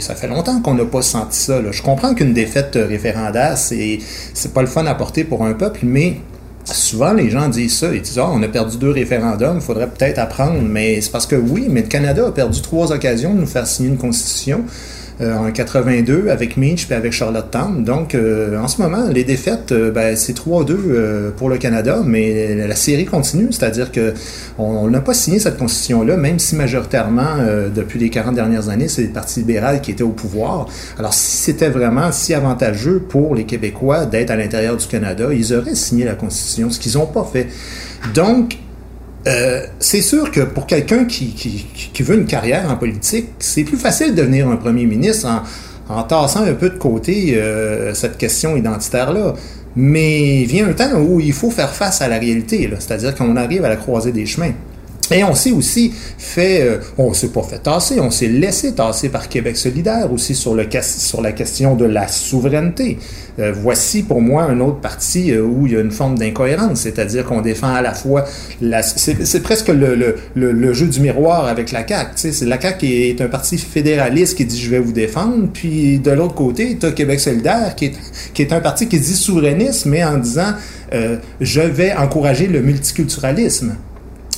Ça 0.00 0.14
fait 0.14 0.28
longtemps 0.28 0.60
qu'on 0.60 0.74
n'a 0.74 0.84
pas 0.84 1.02
senti 1.02 1.38
ça. 1.38 1.60
Je 1.70 1.82
comprends 1.82 2.14
qu'une 2.14 2.32
défaite 2.32 2.76
référendaire, 2.76 3.56
c'est, 3.56 3.98
c'est 4.34 4.52
pas 4.52 4.60
le 4.60 4.68
fun 4.68 4.86
à 4.86 4.94
porter 4.94 5.24
pour 5.24 5.44
un 5.44 5.54
peuple, 5.54 5.80
mais 5.82 6.16
souvent 6.64 7.12
les 7.12 7.30
gens 7.30 7.48
disent 7.48 7.78
ça. 7.78 7.94
Ils 7.94 8.02
disent 8.02 8.18
Ah, 8.18 8.30
on 8.32 8.42
a 8.42 8.48
perdu 8.48 8.78
deux 8.78 8.90
référendums, 8.90 9.56
il 9.56 9.62
faudrait 9.62 9.88
peut-être 9.88 10.18
apprendre. 10.18 10.60
Mais 10.62 11.00
c'est 11.00 11.12
parce 11.12 11.26
que 11.26 11.36
oui, 11.36 11.66
mais 11.68 11.82
le 11.82 11.88
Canada 11.88 12.26
a 12.26 12.32
perdu 12.32 12.60
trois 12.60 12.92
occasions 12.92 13.34
de 13.34 13.40
nous 13.40 13.46
faire 13.46 13.66
signer 13.66 13.90
une 13.90 13.98
constitution. 13.98 14.64
Euh, 15.20 15.34
en 15.34 15.50
82 15.50 16.28
avec 16.28 16.56
Minch 16.56 16.86
puis 16.86 16.94
avec 16.94 17.12
Charlottetown. 17.12 17.84
Donc, 17.84 18.14
euh, 18.14 18.58
en 18.58 18.68
ce 18.68 18.80
moment, 18.82 19.08
les 19.10 19.24
défaites, 19.24 19.72
euh, 19.72 19.90
ben, 19.90 20.16
c'est 20.16 20.34
3-2 20.36 20.72
euh, 20.72 21.30
pour 21.30 21.48
le 21.48 21.58
Canada, 21.58 22.02
mais 22.04 22.54
la 22.54 22.76
série 22.76 23.06
continue, 23.06 23.48
c'est-à-dire 23.50 23.92
que 23.92 24.12
on 24.58 24.88
n'a 24.88 25.00
pas 25.00 25.14
signé 25.14 25.38
cette 25.38 25.58
constitution-là, 25.58 26.16
même 26.16 26.38
si 26.38 26.56
majoritairement, 26.56 27.36
depuis 27.74 27.98
les 27.98 28.10
40 28.10 28.34
dernières 28.34 28.68
années, 28.68 28.88
c'est 28.88 29.02
le 29.02 29.08
Parti 29.08 29.40
libéral 29.40 29.80
qui 29.80 29.90
était 29.90 30.02
au 30.02 30.10
pouvoir. 30.10 30.66
Alors, 30.98 31.12
si 31.12 31.36
c'était 31.36 31.68
vraiment 31.68 32.12
si 32.12 32.34
avantageux 32.34 33.00
pour 33.00 33.34
les 33.34 33.44
Québécois 33.44 34.06
d'être 34.06 34.30
à 34.30 34.36
l'intérieur 34.36 34.76
du 34.76 34.86
Canada, 34.86 35.28
ils 35.32 35.54
auraient 35.54 35.74
signé 35.74 36.04
la 36.04 36.14
constitution, 36.14 36.70
ce 36.70 36.78
qu'ils 36.78 36.94
n'ont 36.94 37.06
pas 37.06 37.28
fait. 37.30 37.48
Donc, 38.14 38.56
euh, 39.26 39.66
c'est 39.80 40.02
sûr 40.02 40.30
que 40.30 40.40
pour 40.40 40.66
quelqu'un 40.66 41.04
qui, 41.04 41.34
qui, 41.34 41.66
qui 41.92 42.02
veut 42.02 42.16
une 42.16 42.26
carrière 42.26 42.70
en 42.70 42.76
politique, 42.76 43.28
c'est 43.38 43.64
plus 43.64 43.76
facile 43.76 44.14
de 44.14 44.20
devenir 44.20 44.48
un 44.48 44.56
premier 44.56 44.86
ministre 44.86 45.26
en, 45.26 45.42
en 45.88 46.02
tassant 46.02 46.44
un 46.44 46.54
peu 46.54 46.70
de 46.70 46.78
côté 46.78 47.34
euh, 47.36 47.94
cette 47.94 48.18
question 48.18 48.56
identitaire-là. 48.56 49.34
Mais 49.78 50.44
vient 50.44 50.68
un 50.68 50.72
temps 50.72 50.94
où 50.94 51.20
il 51.20 51.34
faut 51.34 51.50
faire 51.50 51.74
face 51.74 52.00
à 52.00 52.08
la 52.08 52.18
réalité, 52.18 52.70
c'est-à-dire 52.78 53.14
qu'on 53.14 53.36
arrive 53.36 53.62
à 53.64 53.68
la 53.68 53.76
croisée 53.76 54.10
des 54.10 54.24
chemins. 54.24 54.52
Et 55.10 55.22
on 55.24 55.34
s'est 55.34 55.52
aussi 55.52 55.92
fait, 56.18 56.62
euh, 56.62 56.78
on 56.98 57.14
s'est 57.14 57.28
pas 57.28 57.42
fait 57.42 57.58
tasser, 57.58 58.00
on 58.00 58.10
s'est 58.10 58.28
laissé 58.28 58.74
tasser 58.74 59.08
par 59.08 59.28
Québec 59.28 59.56
solidaire 59.56 60.12
aussi 60.12 60.34
sur, 60.34 60.54
le, 60.54 60.66
sur 60.82 61.20
la 61.20 61.32
question 61.32 61.76
de 61.76 61.84
la 61.84 62.08
souveraineté. 62.08 62.98
Euh, 63.38 63.52
voici 63.54 64.02
pour 64.02 64.22
moi 64.22 64.44
un 64.44 64.60
autre 64.60 64.80
parti 64.80 65.30
euh, 65.30 65.42
où 65.42 65.66
il 65.66 65.74
y 65.74 65.76
a 65.76 65.80
une 65.80 65.90
forme 65.90 66.16
d'incohérence, 66.18 66.80
c'est-à-dire 66.80 67.24
qu'on 67.26 67.42
défend 67.42 67.72
à 67.74 67.82
la 67.82 67.92
fois, 67.92 68.24
la, 68.62 68.82
c'est, 68.82 69.42
presque 69.42 69.68
le, 69.68 69.94
le, 69.94 70.16
le, 70.34 70.72
jeu 70.72 70.86
du 70.86 71.00
miroir 71.00 71.46
avec 71.46 71.70
la 71.70 71.86
CAQ. 71.86 72.12
C'est 72.14 72.46
la 72.46 72.58
CAQ 72.58 72.78
qui 72.78 73.08
est 73.08 73.20
un 73.20 73.28
parti 73.28 73.58
fédéraliste 73.58 74.38
qui 74.38 74.46
dit 74.46 74.60
je 74.60 74.70
vais 74.70 74.78
vous 74.78 74.92
défendre, 74.92 75.48
puis 75.52 75.98
de 75.98 76.10
l'autre 76.10 76.34
côté, 76.34 76.78
tu 76.80 76.86
as 76.86 76.92
Québec 76.92 77.20
solidaire 77.20 77.74
qui 77.76 77.86
est, 77.86 77.94
qui 78.32 78.42
est 78.42 78.52
un 78.52 78.60
parti 78.60 78.88
qui 78.88 78.98
dit 78.98 79.14
souverainiste, 79.14 79.84
mais 79.86 80.02
en 80.02 80.16
disant 80.16 80.54
euh, 80.94 81.16
je 81.40 81.60
vais 81.60 81.94
encourager 81.94 82.46
le 82.46 82.62
multiculturalisme. 82.62 83.76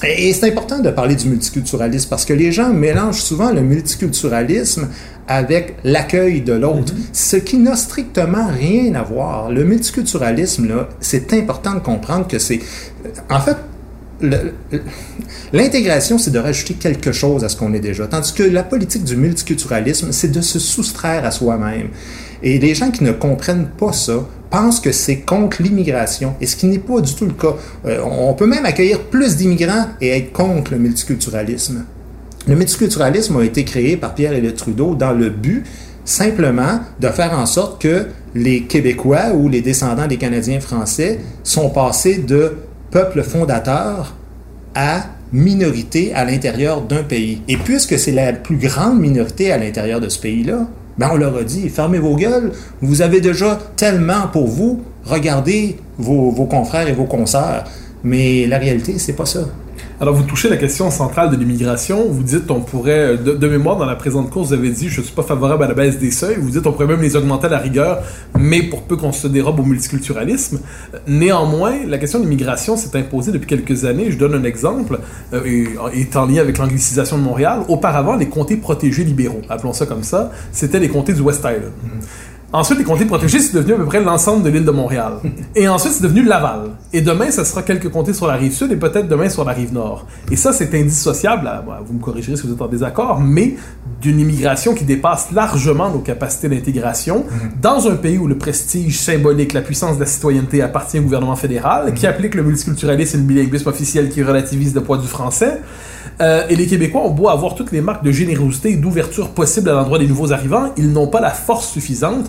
Et 0.07 0.33
c'est 0.33 0.47
important 0.49 0.79
de 0.79 0.91
parler 0.91 1.17
du 1.17 1.29
multiculturalisme 1.29 2.09
parce 2.09 2.25
que 2.25 2.33
les 2.33 2.53
gens 2.53 2.73
mélangent 2.73 3.21
souvent 3.21 3.51
le 3.51 3.63
multiculturalisme 3.63 4.89
avec 5.27 5.75
l'accueil 5.85 6.41
de 6.41 6.53
l'autre, 6.53 6.95
ce 7.13 7.37
qui 7.37 7.59
n'a 7.59 7.77
strictement 7.77 8.47
rien 8.47 8.95
à 8.95 9.03
voir. 9.03 9.51
Le 9.51 9.65
multiculturalisme, 9.65 10.69
là, 10.69 10.89
c'est 11.01 11.33
important 11.35 11.75
de 11.75 11.81
comprendre 11.81 12.29
que 12.29 12.39
c'est... 12.39 12.61
En 13.29 13.41
fait, 13.41 13.57
l'intégration, 15.53 16.17
c'est 16.17 16.31
de 16.31 16.39
rajouter 16.39 16.75
quelque 16.75 17.13
chose 17.13 17.45
à 17.45 17.49
ce 17.49 17.57
qu'on 17.57 17.75
est 17.75 17.81
déjà. 17.81 18.07
Tandis 18.07 18.33
que 18.33 18.45
la 18.45 18.63
politique 18.63 19.05
du 19.05 19.17
multiculturalisme, 19.17 20.13
c'est 20.13 20.31
de 20.31 20.41
se 20.41 20.59
soustraire 20.59 21.25
à 21.25 21.31
soi-même. 21.31 21.89
Et 22.43 22.59
les 22.59 22.75
gens 22.75 22.91
qui 22.91 23.05
ne 23.05 23.13
comprennent 23.13 23.67
pas 23.67 23.93
ça 23.93 24.27
pensent 24.51 24.81
que 24.81 24.93
c'est 24.93 25.21
contre 25.21 25.63
l'immigration, 25.63 26.35
et 26.41 26.47
ce 26.47 26.57
qui 26.57 26.67
n'est 26.67 26.79
pas 26.79 27.01
du 27.01 27.15
tout 27.15 27.27
le 27.27 27.33
cas. 27.33 27.55
Euh, 27.87 28.01
on 28.03 28.35
peut 28.35 28.47
même 28.47 28.65
accueillir 28.65 29.01
plus 29.01 29.37
d'immigrants 29.37 29.87
et 30.01 30.09
être 30.17 30.33
contre 30.33 30.73
le 30.73 30.79
multiculturalisme. 30.79 31.85
Le 32.47 32.55
multiculturalisme 32.55 33.37
a 33.37 33.45
été 33.45 33.65
créé 33.65 33.97
par 33.97 34.15
Pierre 34.15 34.33
Elliott 34.33 34.57
Trudeau 34.57 34.95
dans 34.95 35.13
le 35.13 35.29
but 35.29 35.65
simplement 36.05 36.81
de 36.99 37.09
faire 37.09 37.39
en 37.39 37.45
sorte 37.45 37.83
que 37.83 38.07
les 38.35 38.63
Québécois 38.63 39.33
ou 39.35 39.49
les 39.49 39.61
descendants 39.61 40.07
des 40.07 40.17
Canadiens 40.17 40.61
français 40.61 41.19
sont 41.45 41.69
passés 41.69 42.19
de 42.19 42.57
peuple 42.91 43.23
fondateur 43.23 44.15
à 44.75 45.03
minorité 45.33 46.15
à 46.15 46.25
l'intérieur 46.25 46.81
d'un 46.81 47.03
pays. 47.03 47.43
Et 47.49 47.59
puisque 47.59 47.99
c'est 47.99 48.13
la 48.13 48.33
plus 48.33 48.57
grande 48.57 48.99
minorité 48.99 49.53
à 49.53 49.59
l'intérieur 49.59 50.01
de 50.01 50.09
ce 50.09 50.19
pays-là, 50.19 50.67
ben 50.99 51.11
on 51.13 51.17
leur 51.17 51.37
a 51.37 51.45
dit, 51.45 51.69
fermez 51.69 51.99
vos 51.99 52.17
gueules, 52.17 52.53
vous 52.83 53.03
avez 53.03 53.21
déjà 53.21 53.59
tellement 53.77 54.27
pour 54.33 54.49
vous, 54.49 54.83
regardez 55.05 55.77
vos, 55.99 56.31
vos 56.31 56.47
confrères 56.47 56.89
et 56.89 56.93
vos 56.93 57.05
consoeurs. 57.05 57.65
Mais 58.05 58.47
la 58.47 58.59
réalité, 58.59 58.99
c'est 58.99 59.13
pas 59.15 59.27
ça. 59.27 59.41
Alors, 60.01 60.15
vous 60.15 60.23
touchez 60.23 60.49
la 60.49 60.57
question 60.57 60.93
centrale 60.93 61.29
de 61.29 61.37
l'immigration. 61.37 62.07
Vous 62.09 62.23
dites, 62.23 62.49
on 62.53 62.61
pourrait, 62.61 63.17
de, 63.17 63.33
de 63.33 63.49
mémoire, 63.49 63.77
dans 63.77 63.85
la 63.85 63.97
présente 63.97 64.31
course, 64.31 64.49
vous 64.49 64.55
avez 64.55 64.71
dit, 64.71 64.89
je 64.89 65.01
suis 65.01 65.13
pas 65.13 65.25
favorable 65.25 65.65
à 65.65 65.67
la 65.67 65.75
baisse 65.75 65.99
des 65.99 66.13
seuils. 66.13 66.37
Vous 66.39 66.51
dites, 66.51 66.65
on 66.69 66.73
pourrait 66.73 66.87
même 66.87 67.03
les 67.03 67.17
augmenter 67.17 67.47
à 67.47 67.51
la 67.51 67.59
rigueur, 67.59 67.99
mais 68.39 68.63
pour 68.63 68.83
peu 68.83 68.97
qu'on 68.97 69.11
se 69.11 69.27
dérobe 69.27 69.59
au 69.59 69.65
multiculturalisme. 69.65 70.61
Néanmoins, 71.09 71.85
la 71.85 71.99
question 71.99 72.21
de 72.21 72.25
l'immigration 72.25 72.77
s'est 72.77 72.97
imposée 72.97 73.33
depuis 73.33 73.49
quelques 73.49 73.87
années. 73.87 74.13
Je 74.13 74.19
donne 74.19 74.35
un 74.35 74.45
exemple, 74.45 75.01
euh, 75.33 75.43
et, 75.45 76.17
en 76.17 76.27
lien 76.27 76.43
avec 76.43 76.59
l'anglicisation 76.59 77.19
de 77.19 77.23
Montréal. 77.25 77.63
Auparavant, 77.67 78.15
les 78.15 78.29
comtés 78.29 78.57
protégés 78.57 79.03
libéraux, 79.03 79.43
appelons 79.49 79.73
ça 79.73 79.87
comme 79.87 80.05
ça, 80.05 80.31
c'était 80.53 80.79
les 80.79 80.89
comtés 80.89 81.13
du 81.13 81.23
West 81.23 81.41
Island. 81.41 81.73
Ensuite, 82.51 82.79
les 82.79 82.85
comtés 82.85 83.05
protégés, 83.05 83.41
c'est 83.41 83.55
devenu 83.55 83.75
à 83.75 83.77
peu 83.77 83.85
près 83.85 84.01
l'ensemble 84.01 84.43
de 84.43 84.49
l'île 84.49 84.65
de 84.65 84.71
Montréal. 84.71 85.15
Et 85.55 85.69
ensuite, 85.69 85.93
c'est 85.93 86.03
devenu 86.03 86.23
Laval. 86.25 86.71
Et 86.95 87.03
demain, 87.03 87.31
ça 87.31 87.45
sera 87.45 87.63
quelques 87.63 87.91
comtés 87.91 88.15
sur 88.15 88.27
la 88.27 88.35
rive 88.35 88.53
sud 88.55 88.73
et 88.73 88.77
peut-être 88.77 89.07
demain 89.07 89.29
sur 89.29 89.45
la 89.45 89.53
rive 89.53 89.75
nord. 89.75 90.07
Et 90.31 90.37
ça, 90.37 90.55
c'est 90.55 90.75
indissociable, 90.75 91.47
à- 91.47 91.61
bon, 91.61 91.73
vous 91.87 91.93
me 91.95 92.01
corrigerez 92.01 92.37
si 92.39 92.47
vous 92.47 92.55
êtes 92.55 92.63
en 92.63 92.67
désaccord, 92.69 93.21
mais 93.21 93.57
d'une 94.01 94.19
immigration 94.19 94.73
qui 94.73 94.85
dépasse 94.85 95.31
largement 95.33 95.91
nos 95.91 95.99
capacités 95.99 96.49
d'intégration 96.49 97.27
dans 97.61 97.87
un 97.87 97.97
pays 97.97 98.17
où 98.17 98.27
le 98.27 98.39
prestige 98.39 98.99
symbolique, 98.99 99.53
la 99.53 99.61
puissance 99.61 99.97
de 99.97 100.01
la 100.01 100.07
citoyenneté 100.07 100.63
appartient 100.63 100.99
au 100.99 101.03
gouvernement 101.03 101.37
fédéral, 101.37 101.93
qui 101.93 102.07
applique 102.07 102.35
le 102.35 102.45
multiculturalisme 102.45 103.19
et 103.19 103.21
le 103.21 103.27
bilinguisme 103.27 103.69
officiel 103.69 104.09
qui 104.09 104.23
relativise 104.23 104.75
le 104.75 104.81
poids 104.81 104.97
du 104.97 105.07
français. 105.07 105.61
Euh, 106.21 106.43
et 106.49 106.57
les 106.57 106.67
Québécois 106.67 107.03
ont 107.05 107.11
beau 107.11 107.29
avoir 107.29 107.55
toutes 107.55 107.71
les 107.71 107.81
marques 107.81 108.03
de 108.03 108.11
générosité 108.11 108.71
et 108.73 108.77
d'ouverture 108.77 109.29
possibles 109.31 109.69
à 109.69 109.75
l'endroit 109.75 109.99
des 110.01 110.09
nouveaux 110.09 110.33
arrivants, 110.33 110.71
ils 110.77 110.91
n'ont 110.91 111.07
pas 111.07 111.21
la 111.21 111.31
force 111.31 111.69
suffisante 111.69 112.29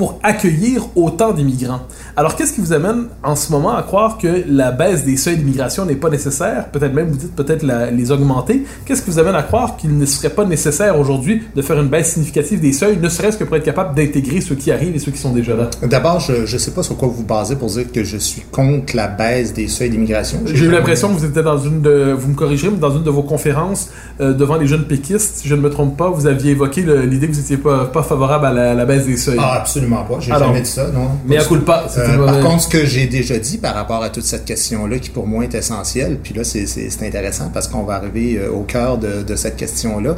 pour 0.00 0.18
accueillir 0.22 0.86
autant 0.96 1.30
d'immigrants. 1.30 1.82
Alors, 2.16 2.34
qu'est-ce 2.34 2.54
qui 2.54 2.62
vous 2.62 2.72
amène 2.72 3.08
en 3.22 3.36
ce 3.36 3.52
moment 3.52 3.76
à 3.76 3.82
croire 3.82 4.16
que 4.16 4.44
la 4.48 4.72
baisse 4.72 5.04
des 5.04 5.18
seuils 5.18 5.36
d'immigration 5.36 5.84
n'est 5.84 5.94
pas 5.94 6.08
nécessaire? 6.08 6.70
Peut-être 6.70 6.94
même, 6.94 7.10
vous 7.10 7.18
dites 7.18 7.36
peut-être 7.36 7.66
les 7.92 8.10
augmenter. 8.10 8.64
Qu'est-ce 8.86 9.02
qui 9.02 9.10
vous 9.10 9.18
amène 9.18 9.34
à 9.34 9.42
croire 9.42 9.76
qu'il 9.76 9.98
ne 9.98 10.06
serait 10.06 10.30
pas 10.30 10.46
nécessaire 10.46 10.98
aujourd'hui 10.98 11.42
de 11.54 11.60
faire 11.60 11.78
une 11.78 11.88
baisse 11.88 12.14
significative 12.14 12.60
des 12.60 12.72
seuils, 12.72 12.96
ne 12.96 13.10
serait-ce 13.10 13.36
que 13.36 13.44
pour 13.44 13.56
être 13.56 13.64
capable 13.64 13.94
d'intégrer 13.94 14.40
ceux 14.40 14.54
qui 14.54 14.72
arrivent 14.72 14.96
et 14.96 14.98
ceux 14.98 15.12
qui 15.12 15.18
sont 15.18 15.34
déjà 15.34 15.54
là? 15.54 15.68
D'abord, 15.82 16.18
je 16.18 16.50
ne 16.50 16.58
sais 16.58 16.70
pas 16.70 16.82
sur 16.82 16.96
quoi 16.96 17.08
vous 17.08 17.24
basez 17.24 17.56
pour 17.56 17.68
dire 17.68 17.92
que 17.92 18.02
je 18.02 18.16
suis 18.16 18.40
contre 18.50 18.96
la 18.96 19.06
baisse 19.06 19.52
des 19.52 19.68
seuils 19.68 19.90
d'immigration. 19.90 20.38
J'ai 20.46 20.64
eu 20.64 20.70
l'impression 20.70 21.08
que 21.08 21.18
vous 21.18 21.26
étiez 21.26 21.42
dans 21.42 21.58
une 21.58 21.82
de, 21.82 22.16
vous 22.18 22.28
me 22.28 22.34
corrigerez, 22.34 22.70
mais 22.70 22.78
dans 22.78 22.96
une 22.96 23.02
de 23.02 23.10
vos 23.10 23.22
conférences 23.22 23.90
euh, 24.22 24.32
devant 24.32 24.56
les 24.56 24.66
jeunes 24.66 24.84
péquistes, 24.84 25.40
si 25.40 25.46
je 25.46 25.54
ne 25.54 25.60
me 25.60 25.68
trompe 25.68 25.98
pas, 25.98 26.08
vous 26.08 26.26
aviez 26.26 26.52
évoqué 26.52 26.80
l'idée 26.80 27.28
que 27.28 27.32
vous 27.34 27.40
n'étiez 27.40 27.58
pas, 27.58 27.84
pas 27.84 28.02
favorable 28.02 28.46
à 28.46 28.52
la, 28.54 28.72
la 28.72 28.84
baisse 28.86 29.04
des 29.04 29.18
seuils. 29.18 29.36
Ah, 29.38 29.58
absolument 29.58 29.89
pas. 29.98 30.18
J'ai 30.20 30.30
jamais 30.32 30.60
dit 30.60 30.70
ça, 30.70 30.88
non. 30.92 31.08
mais 31.26 31.36
à 31.38 31.44
coup 31.44 31.56
de 31.56 31.62
pas, 31.62 31.86
Euh, 31.98 32.24
par 32.26 32.40
contre, 32.40 32.62
ce 32.62 32.68
que 32.68 32.84
j'ai 32.86 33.06
déjà 33.06 33.38
dit 33.38 33.58
par 33.58 33.74
rapport 33.74 34.02
à 34.02 34.10
toute 34.10 34.24
cette 34.24 34.44
question-là, 34.44 34.98
qui 34.98 35.10
pour 35.10 35.26
moi 35.26 35.44
est 35.44 35.54
essentielle, 35.54 36.18
puis 36.22 36.34
là, 36.34 36.44
c'est- 36.44 36.66
intéressant 37.02 37.50
parce 37.52 37.68
qu'on 37.68 37.82
va 37.82 37.94
arriver 37.94 38.38
euh, 38.38 38.50
au 38.50 38.62
cœur 38.62 38.98
de, 38.98 39.22
de 39.22 39.36
cette 39.36 39.56
question-là, 39.56 40.16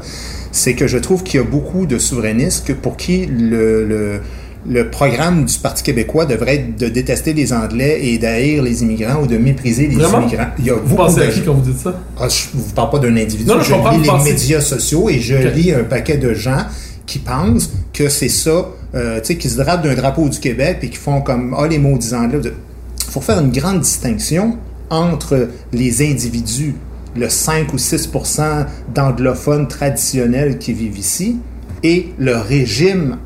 c'est 0.52 0.74
que 0.74 0.86
je 0.86 0.98
trouve 0.98 1.22
qu'il 1.22 1.40
y 1.40 1.42
a 1.42 1.46
beaucoup 1.46 1.86
de 1.86 1.98
souverainistes 1.98 2.66
que 2.66 2.72
pour 2.72 2.96
qui 2.96 3.26
le, 3.26 3.84
le, 3.86 4.20
le 4.66 4.90
programme 4.90 5.44
du 5.44 5.58
Parti 5.58 5.82
québécois 5.82 6.24
devrait 6.26 6.54
être 6.56 6.76
de 6.78 6.88
détester 6.88 7.32
les 7.32 7.52
Anglais 7.52 7.98
et 8.02 8.18
d'haïr 8.18 8.62
les 8.62 8.82
immigrants 8.82 9.22
ou 9.22 9.26
de 9.26 9.36
mépriser 9.38 9.86
les 9.88 9.96
Vraiment? 9.96 10.20
immigrants. 10.22 10.46
Il 10.58 10.66
y 10.66 10.70
a 10.70 10.74
Vous 10.74 10.94
pensez 10.96 11.20
de 11.20 11.24
à 11.24 11.26
qui 11.28 11.40
quand 11.42 11.54
vous 11.54 11.70
dites 11.70 11.80
ça? 11.80 11.94
Ah, 12.20 12.28
je 12.28 12.56
ne 12.56 12.62
vous 12.62 12.70
parle 12.72 12.90
pas 12.90 12.98
d'un 12.98 13.16
individu. 13.16 13.48
Non, 13.48 13.56
non, 13.56 13.60
je 13.62 13.68
je 13.74 13.90
lis 13.90 14.02
les 14.02 14.06
pensez- 14.08 14.30
médias 14.32 14.60
sociaux 14.60 15.08
et 15.08 15.18
je 15.20 15.34
lis 15.34 15.72
un 15.72 15.84
paquet 15.84 16.16
de 16.16 16.32
gens 16.34 16.64
qui 17.06 17.18
pensent 17.18 17.70
que 17.92 18.08
c'est 18.08 18.28
ça, 18.28 18.66
euh, 18.94 19.20
qui 19.20 19.48
se 19.48 19.56
drapent 19.56 19.82
d'un 19.82 19.94
drapeau 19.94 20.28
du 20.28 20.38
Québec 20.38 20.78
et 20.82 20.90
qui 20.90 20.96
font 20.96 21.22
comme 21.22 21.54
ah 21.58 21.66
les 21.66 21.78
maudits 21.78 22.14
anglais. 22.14 22.40
Il 22.42 23.10
faut 23.10 23.20
faire 23.20 23.40
une 23.40 23.52
grande 23.52 23.80
distinction 23.80 24.58
entre 24.90 25.48
les 25.72 26.02
individus, 26.02 26.74
le 27.16 27.28
5 27.28 27.72
ou 27.72 27.76
6% 27.76 28.66
d'anglophones 28.94 29.68
traditionnels 29.68 30.58
qui 30.58 30.72
vivent 30.72 30.98
ici, 30.98 31.38
et 31.82 32.12
le 32.18 32.36
régime 32.36 33.18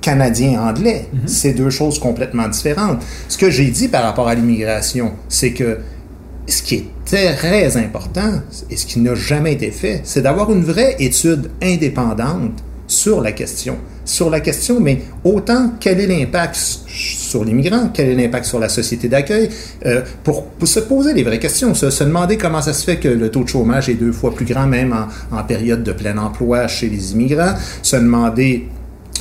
canadien-anglais. 0.00 1.08
C'est 1.26 1.52
deux 1.52 1.70
choses 1.70 1.98
complètement 1.98 2.48
différentes. 2.48 3.02
Ce 3.28 3.38
que 3.38 3.50
j'ai 3.50 3.70
dit 3.70 3.88
par 3.88 4.02
rapport 4.02 4.28
à 4.28 4.34
l'immigration, 4.34 5.12
c'est 5.28 5.52
que 5.52 5.78
ce 6.46 6.62
qui 6.62 6.74
est 6.76 6.86
très 7.04 7.76
important 7.76 8.40
et 8.70 8.76
ce 8.76 8.86
qui 8.86 9.00
n'a 9.00 9.14
jamais 9.14 9.52
été 9.52 9.70
fait, 9.70 10.00
c'est 10.04 10.22
d'avoir 10.22 10.50
une 10.52 10.64
vraie 10.64 10.96
étude 10.98 11.50
indépendante 11.62 12.62
sur 12.88 13.20
la 13.20 13.32
question. 13.32 13.76
Sur 14.04 14.30
la 14.30 14.40
question, 14.40 14.80
mais 14.80 15.02
autant 15.22 15.72
quel 15.78 16.00
est 16.00 16.06
l'impact 16.06 16.56
sur 16.56 17.44
l'immigrant, 17.44 17.90
quel 17.92 18.08
est 18.08 18.14
l'impact 18.14 18.46
sur 18.46 18.58
la 18.58 18.70
société 18.70 19.06
d'accueil, 19.08 19.50
euh, 19.84 20.00
pour, 20.24 20.46
se 20.64 20.80
poser 20.80 21.12
les 21.12 21.22
vraies 21.22 21.38
questions, 21.38 21.74
se, 21.74 21.90
se 21.90 22.04
demander 22.04 22.38
comment 22.38 22.62
ça 22.62 22.72
se 22.72 22.84
fait 22.84 22.96
que 22.96 23.08
le 23.08 23.30
taux 23.30 23.44
de 23.44 23.48
chômage 23.48 23.90
est 23.90 23.94
deux 23.94 24.12
fois 24.12 24.34
plus 24.34 24.46
grand, 24.46 24.66
même 24.66 24.94
en, 24.94 25.36
en 25.36 25.44
période 25.44 25.84
de 25.84 25.92
plein 25.92 26.16
emploi 26.16 26.66
chez 26.66 26.88
les 26.88 27.12
immigrants, 27.12 27.54
se 27.82 27.96
demander 27.96 28.66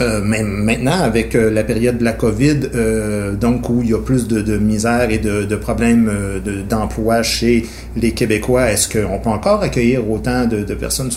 euh, 0.02 0.22
maintenant, 0.22 1.00
avec 1.02 1.36
euh, 1.36 1.50
la 1.52 1.64
période 1.64 1.98
de 1.98 2.04
la 2.04 2.14
COVID, 2.14 2.60
euh, 2.76 3.36
donc 3.36 3.70
où 3.70 3.82
il 3.84 3.90
y 3.90 3.94
a 3.94 4.00
plus 4.00 4.28
de, 4.28 4.58
misère 4.58 5.10
et 5.10 5.18
de, 5.18 5.56
problèmes 5.56 6.12
de- 6.44 6.62
d'emploi 6.62 7.24
chez 7.24 7.66
les 7.96 8.12
Québécois, 8.12 8.72
est-ce 8.72 8.88
qu'on 8.88 9.20
peut 9.20 9.30
encore 9.30 9.62
accueillir 9.62 10.10
autant 10.10 10.46
de, 10.46 10.74
personnes? 10.74 11.10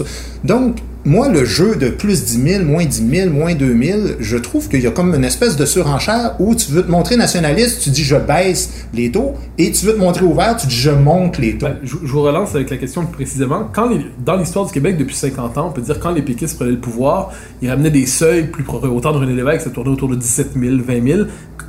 Donc, 0.44 0.76
moi, 1.04 1.28
le 1.28 1.46
jeu 1.46 1.76
de 1.76 1.88
plus 1.88 2.24
10 2.24 2.52
000, 2.58 2.64
moins 2.64 2.84
10 2.84 3.08
000, 3.08 3.30
moins 3.30 3.54
2 3.54 3.82
000, 3.82 3.98
je 4.20 4.36
trouve 4.36 4.68
qu'il 4.68 4.82
y 4.82 4.86
a 4.86 4.90
comme 4.90 5.14
une 5.14 5.24
espèce 5.24 5.56
de 5.56 5.64
surenchère 5.64 6.34
où 6.38 6.54
tu 6.54 6.72
veux 6.72 6.82
te 6.82 6.90
montrer 6.90 7.16
nationaliste, 7.16 7.80
tu 7.82 7.88
dis 7.88 8.04
je 8.04 8.16
baisse 8.16 8.86
les 8.92 9.10
taux, 9.10 9.32
et 9.56 9.72
tu 9.72 9.86
veux 9.86 9.94
te 9.94 9.98
montrer 9.98 10.26
ouvert, 10.26 10.56
tu 10.58 10.66
dis 10.66 10.76
je 10.76 10.90
monte 10.90 11.38
les 11.38 11.56
taux. 11.56 11.68
Ben, 11.68 11.76
je, 11.82 11.96
vous 11.96 12.20
relance 12.20 12.54
avec 12.54 12.68
la 12.68 12.76
question 12.76 13.06
plus 13.06 13.24
précisément. 13.24 13.70
Quand 13.72 13.88
dans 14.22 14.36
l'histoire 14.36 14.66
du 14.66 14.72
Québec 14.72 14.98
depuis 14.98 15.16
50 15.16 15.56
ans, 15.56 15.68
on 15.68 15.72
peut 15.72 15.80
dire 15.80 15.98
quand 16.00 16.10
les 16.10 16.20
péquistes 16.20 16.56
prenaient 16.56 16.72
le 16.72 16.78
pouvoir, 16.78 17.32
ils 17.62 17.70
ramenaient 17.70 17.90
des 17.90 18.06
seuils 18.06 18.48
plus 18.48 18.64
autant 18.74 19.12
de 19.12 19.18
René 19.18 19.34
Lévesque, 19.34 19.62
ça 19.62 19.70
tournait 19.70 19.90
autour 19.90 20.08
de 20.08 20.16
17 20.16 20.52
000, 20.54 20.76
20 20.82 21.08
000. 21.08 21.22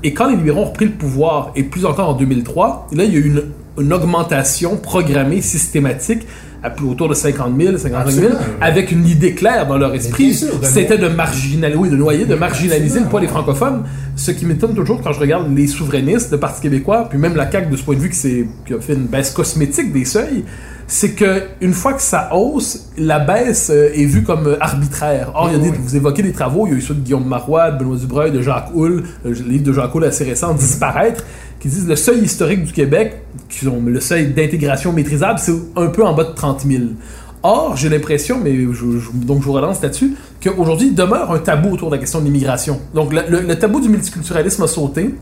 Et 0.03 0.13
quand 0.13 0.29
les 0.29 0.35
libéraux 0.35 0.61
ont 0.61 0.65
repris 0.65 0.85
le 0.85 0.91
pouvoir, 0.91 1.51
et 1.55 1.63
plus 1.63 1.85
encore 1.85 2.09
en 2.09 2.13
2003, 2.13 2.87
là, 2.91 3.03
il 3.03 3.13
y 3.13 3.15
a 3.15 3.19
eu 3.19 3.25
une, 3.25 3.43
une 3.83 3.93
augmentation 3.93 4.77
programmée, 4.77 5.41
systématique, 5.41 6.23
à 6.63 6.69
plus 6.69 6.85
autour 6.85 7.09
de 7.09 7.13
50 7.13 7.59
000, 7.59 7.77
55 7.77 8.11
000, 8.11 8.27
Absolument. 8.27 8.55
avec 8.61 8.91
une 8.91 9.07
idée 9.07 9.33
claire 9.33 9.67
dans 9.67 9.77
leur 9.77 9.93
esprit. 9.95 10.33
C'était 10.61 10.97
de 10.97 11.07
marginaliser, 11.07 11.79
oui, 11.79 11.89
de 11.89 11.95
noyer, 11.95 12.25
de 12.25 12.35
marginaliser 12.35 12.99
le 12.99 13.07
poids 13.07 13.19
des 13.19 13.27
francophones. 13.27 13.83
Ce 14.15 14.31
qui 14.31 14.45
m'étonne 14.45 14.75
toujours 14.75 15.01
quand 15.01 15.11
je 15.11 15.19
regarde 15.19 15.53
les 15.55 15.67
souverainistes, 15.67 16.31
le 16.31 16.37
Parti 16.37 16.61
québécois, 16.61 17.07
puis 17.09 17.17
même 17.17 17.35
la 17.35 17.49
CAQ 17.49 17.71
de 17.71 17.77
ce 17.77 17.83
point 17.83 17.95
de 17.95 18.01
vue 18.01 18.09
qui, 18.09 18.45
qui 18.65 18.73
a 18.73 18.79
fait 18.79 18.93
une 18.93 19.07
baisse 19.07 19.31
cosmétique 19.31 19.91
des 19.91 20.05
seuils, 20.05 20.43
c'est 20.91 21.13
que 21.13 21.43
une 21.61 21.73
fois 21.73 21.93
que 21.93 22.01
ça 22.01 22.29
hausse, 22.33 22.89
la 22.97 23.19
baisse 23.19 23.69
euh, 23.73 23.93
est 23.93 24.05
vue 24.05 24.23
comme 24.23 24.45
euh, 24.45 24.57
arbitraire. 24.59 25.31
Or, 25.33 25.49
il 25.49 25.57
y 25.57 25.67
a 25.67 25.71
des, 25.71 25.77
vous 25.77 25.95
évoquez 25.95 26.21
des 26.21 26.33
travaux, 26.33 26.67
il 26.67 26.73
y 26.73 26.75
a 26.75 26.77
eu 26.79 26.81
ceux 26.81 26.93
de 26.93 26.99
Guillaume 26.99 27.25
Marois, 27.25 27.71
de 27.71 27.79
Benoît 27.79 27.95
Dubreuil, 27.95 28.31
de 28.31 28.41
Jacques 28.41 28.71
Houle, 28.75 29.03
euh, 29.25 29.29
le 29.29 29.49
livre 29.49 29.63
de 29.63 29.71
Jacques 29.71 29.95
Houle 29.95 30.03
assez 30.03 30.25
récent, 30.25 30.53
Disparaître, 30.53 31.23
qui 31.61 31.69
disent 31.69 31.87
le 31.87 31.95
seuil 31.95 32.19
historique 32.23 32.63
du 32.65 32.73
Québec, 32.73 33.17
ont 33.67 33.81
le 33.85 33.99
seuil 34.01 34.27
d'intégration 34.33 34.91
maîtrisable, 34.91 35.39
c'est 35.39 35.53
un 35.77 35.87
peu 35.87 36.03
en 36.03 36.13
bas 36.13 36.23
de 36.25 36.33
30 36.33 36.61
000. 36.67 36.83
Or, 37.43 37.77
j'ai 37.77 37.89
l'impression, 37.89 38.39
mais 38.43 38.53
je, 38.53 38.85
donc 39.25 39.41
je 39.41 39.45
vous 39.45 39.53
relance 39.53 39.81
là-dessus, 39.81 40.15
qu'aujourd'hui, 40.43 40.91
demeure 40.91 41.31
un 41.31 41.39
tabou 41.39 41.69
autour 41.73 41.89
de 41.89 41.95
la 41.95 41.99
question 41.99 42.19
de 42.19 42.25
l'immigration. 42.25 42.79
Donc, 42.93 43.13
le- 43.13 43.41
le 43.47 43.55
tabou 43.59 43.79
du 43.79 43.89
multiculturalisme 43.89 44.63
a 44.63 44.67
sauté. 44.67 45.13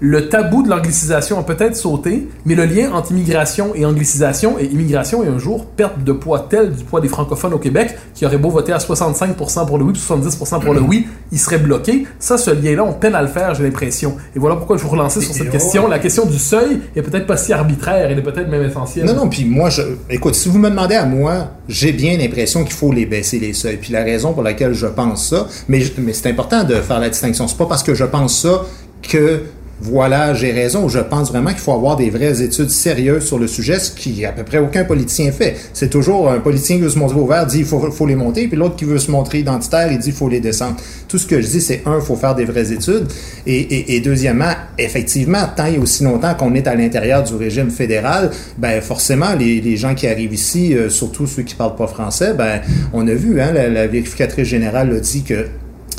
Le 0.00 0.28
tabou 0.28 0.62
de 0.62 0.68
l'anglicisation 0.68 1.38
a 1.38 1.42
peut-être 1.42 1.74
sauté, 1.76 2.28
mais 2.44 2.54
le 2.54 2.64
lien 2.66 2.92
entre 2.92 3.10
immigration 3.10 3.72
et 3.74 3.84
anglicisation 3.84 4.56
et 4.58 4.66
immigration 4.66 5.24
est 5.24 5.28
un 5.28 5.38
jour 5.38 5.66
perte 5.66 6.04
de 6.04 6.12
poids 6.12 6.46
tel 6.48 6.70
du 6.72 6.84
poids 6.84 7.00
des 7.00 7.08
francophones 7.08 7.52
au 7.54 7.58
Québec 7.58 7.96
qui 8.14 8.24
aurait 8.24 8.38
beau 8.38 8.50
voter 8.50 8.72
à 8.72 8.78
65% 8.78 9.66
pour 9.66 9.76
le 9.78 9.84
oui, 9.84 9.92
puis 9.92 10.00
70% 10.02 10.60
pour 10.62 10.72
le 10.74 10.80
oui, 10.80 11.06
il 11.32 11.38
serait 11.38 11.58
bloqué. 11.58 12.06
Ça, 12.20 12.38
ce 12.38 12.50
lien-là, 12.50 12.84
on 12.84 12.92
peine 12.92 13.14
à 13.16 13.22
le 13.22 13.28
faire, 13.28 13.54
j'ai 13.54 13.64
l'impression. 13.64 14.16
Et 14.36 14.38
voilà 14.38 14.54
pourquoi 14.56 14.76
je 14.76 14.82
vous 14.82 14.88
relancer 14.90 15.20
sur 15.20 15.34
cette 15.34 15.48
Et- 15.48 15.50
question. 15.50 15.88
La 15.88 15.98
question 15.98 16.26
du 16.26 16.38
seuil 16.38 16.80
est 16.94 17.02
peut-être 17.02 17.26
pas 17.26 17.36
si 17.36 17.52
arbitraire, 17.52 18.08
elle 18.10 18.18
est 18.18 18.22
peut-être 18.22 18.48
même 18.48 18.62
essentielle. 18.62 19.06
Non, 19.06 19.14
non, 19.14 19.28
puis 19.28 19.44
moi, 19.44 19.68
je, 19.68 19.82
écoute, 20.10 20.34
si 20.36 20.48
vous 20.48 20.58
me 20.58 20.70
demandez 20.70 20.94
à 20.94 21.06
moi, 21.06 21.48
j'ai 21.68 21.92
bien 21.92 22.16
l'impression 22.16 22.62
qu'il 22.62 22.74
faut 22.74 22.92
les 22.92 23.04
baisser, 23.06 23.38
les 23.40 23.52
seuils. 23.52 23.78
Puis 23.78 23.92
la 23.92 24.04
raison 24.04 24.32
pour 24.32 24.42
laquelle 24.44 24.74
je 24.74 24.86
pense 24.86 25.28
ça, 25.28 25.48
mais, 25.68 25.82
mais 25.98 26.12
c'est 26.12 26.28
important 26.30 26.62
de 26.64 26.74
faire 26.76 27.00
la 27.00 27.08
distinction. 27.08 27.48
C'est 27.48 27.58
pas 27.58 27.66
parce 27.66 27.82
que 27.82 27.94
je 27.94 28.04
pense 28.04 28.42
ça 28.42 28.62
que, 29.02 29.42
voilà, 29.80 30.34
j'ai 30.34 30.52
raison. 30.52 30.88
Je 30.88 30.98
pense 30.98 31.30
vraiment 31.30 31.50
qu'il 31.50 31.60
faut 31.60 31.72
avoir 31.72 31.96
des 31.96 32.10
vraies 32.10 32.42
études 32.42 32.70
sérieuses 32.70 33.24
sur 33.24 33.38
le 33.38 33.46
sujet, 33.46 33.78
ce 33.78 33.90
qui 33.90 34.24
à 34.24 34.32
peu 34.32 34.42
près 34.42 34.58
aucun 34.58 34.84
politicien 34.84 35.30
fait. 35.32 35.56
C'est 35.72 35.90
toujours 35.90 36.30
un 36.30 36.40
politicien 36.40 36.76
qui 36.76 36.82
veut 36.82 36.90
se 36.90 36.98
montrer 36.98 37.18
ouvert, 37.18 37.46
dit 37.46 37.60
il 37.60 37.64
faut, 37.64 37.90
faut 37.90 38.06
les 38.06 38.16
monter, 38.16 38.48
puis 38.48 38.56
l'autre 38.56 38.76
qui 38.76 38.84
veut 38.84 38.98
se 38.98 39.10
montrer 39.10 39.40
identitaire, 39.40 39.90
il 39.92 39.98
dit 39.98 40.08
il 40.08 40.14
faut 40.14 40.28
les 40.28 40.40
descendre. 40.40 40.76
Tout 41.06 41.18
ce 41.18 41.26
que 41.26 41.40
je 41.40 41.46
dis, 41.46 41.60
c'est 41.60 41.82
un, 41.86 41.96
il 41.96 42.04
faut 42.04 42.16
faire 42.16 42.34
des 42.34 42.44
vraies 42.44 42.72
études, 42.72 43.06
et, 43.46 43.56
et, 43.56 43.96
et 43.96 44.00
deuxièmement, 44.00 44.52
effectivement, 44.78 45.42
tant 45.56 45.66
et 45.66 45.78
aussi 45.78 46.04
longtemps 46.04 46.34
qu'on 46.34 46.54
est 46.54 46.66
à 46.66 46.74
l'intérieur 46.74 47.22
du 47.22 47.34
régime 47.34 47.70
fédéral, 47.70 48.30
ben 48.58 48.80
forcément, 48.80 49.34
les, 49.38 49.60
les 49.60 49.76
gens 49.76 49.94
qui 49.94 50.06
arrivent 50.06 50.34
ici, 50.34 50.74
euh, 50.74 50.88
surtout 50.90 51.26
ceux 51.26 51.42
qui 51.42 51.54
parlent 51.54 51.76
pas 51.76 51.86
français, 51.86 52.34
ben 52.36 52.60
on 52.92 53.06
a 53.06 53.14
vu, 53.14 53.40
hein, 53.40 53.52
la, 53.52 53.68
la 53.68 53.86
vérificatrice 53.86 54.48
générale 54.48 54.92
a 54.94 55.00
dit 55.00 55.22
que 55.22 55.46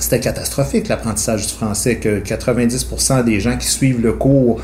c'était 0.10 0.22
catastrophique 0.22 0.88
l'apprentissage 0.88 1.46
du 1.46 1.54
français, 1.54 1.98
que 1.98 2.20
90% 2.20 3.24
des 3.24 3.39
gens 3.39 3.58
qui 3.58 3.68
suivent 3.68 4.01
le 4.01 4.13
cours 4.13 4.60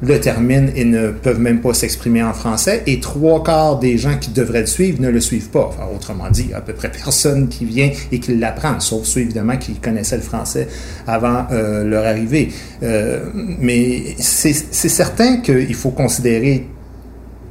le 0.00 0.20
terminent 0.20 0.68
et 0.74 0.84
ne 0.84 1.10
peuvent 1.10 1.40
même 1.40 1.60
pas 1.60 1.72
s'exprimer 1.72 2.22
en 2.22 2.32
français, 2.32 2.82
et 2.86 2.98
trois 2.98 3.42
quarts 3.44 3.78
des 3.78 3.96
gens 3.96 4.16
qui 4.18 4.30
devraient 4.30 4.60
le 4.60 4.66
suivre 4.66 5.00
ne 5.00 5.08
le 5.08 5.20
suivent 5.20 5.50
pas. 5.50 5.70
Autrement 5.94 6.30
dit, 6.30 6.50
à 6.52 6.60
peu 6.60 6.72
près 6.72 6.90
personne 6.90 7.48
qui 7.48 7.64
vient 7.64 7.90
et 8.10 8.18
qui 8.18 8.36
l'apprend, 8.36 8.80
sauf 8.80 9.04
ceux 9.04 9.20
évidemment 9.20 9.56
qui 9.56 9.74
connaissaient 9.74 10.16
le 10.16 10.22
français 10.22 10.66
avant 11.06 11.46
euh, 11.52 11.84
leur 11.84 12.04
arrivée. 12.04 12.48
Euh, 12.82 13.30
mais 13.34 14.16
c'est 14.18 14.52
certain 14.52 15.38
qu'il 15.38 15.74
faut 15.74 15.90
considérer 15.90 16.66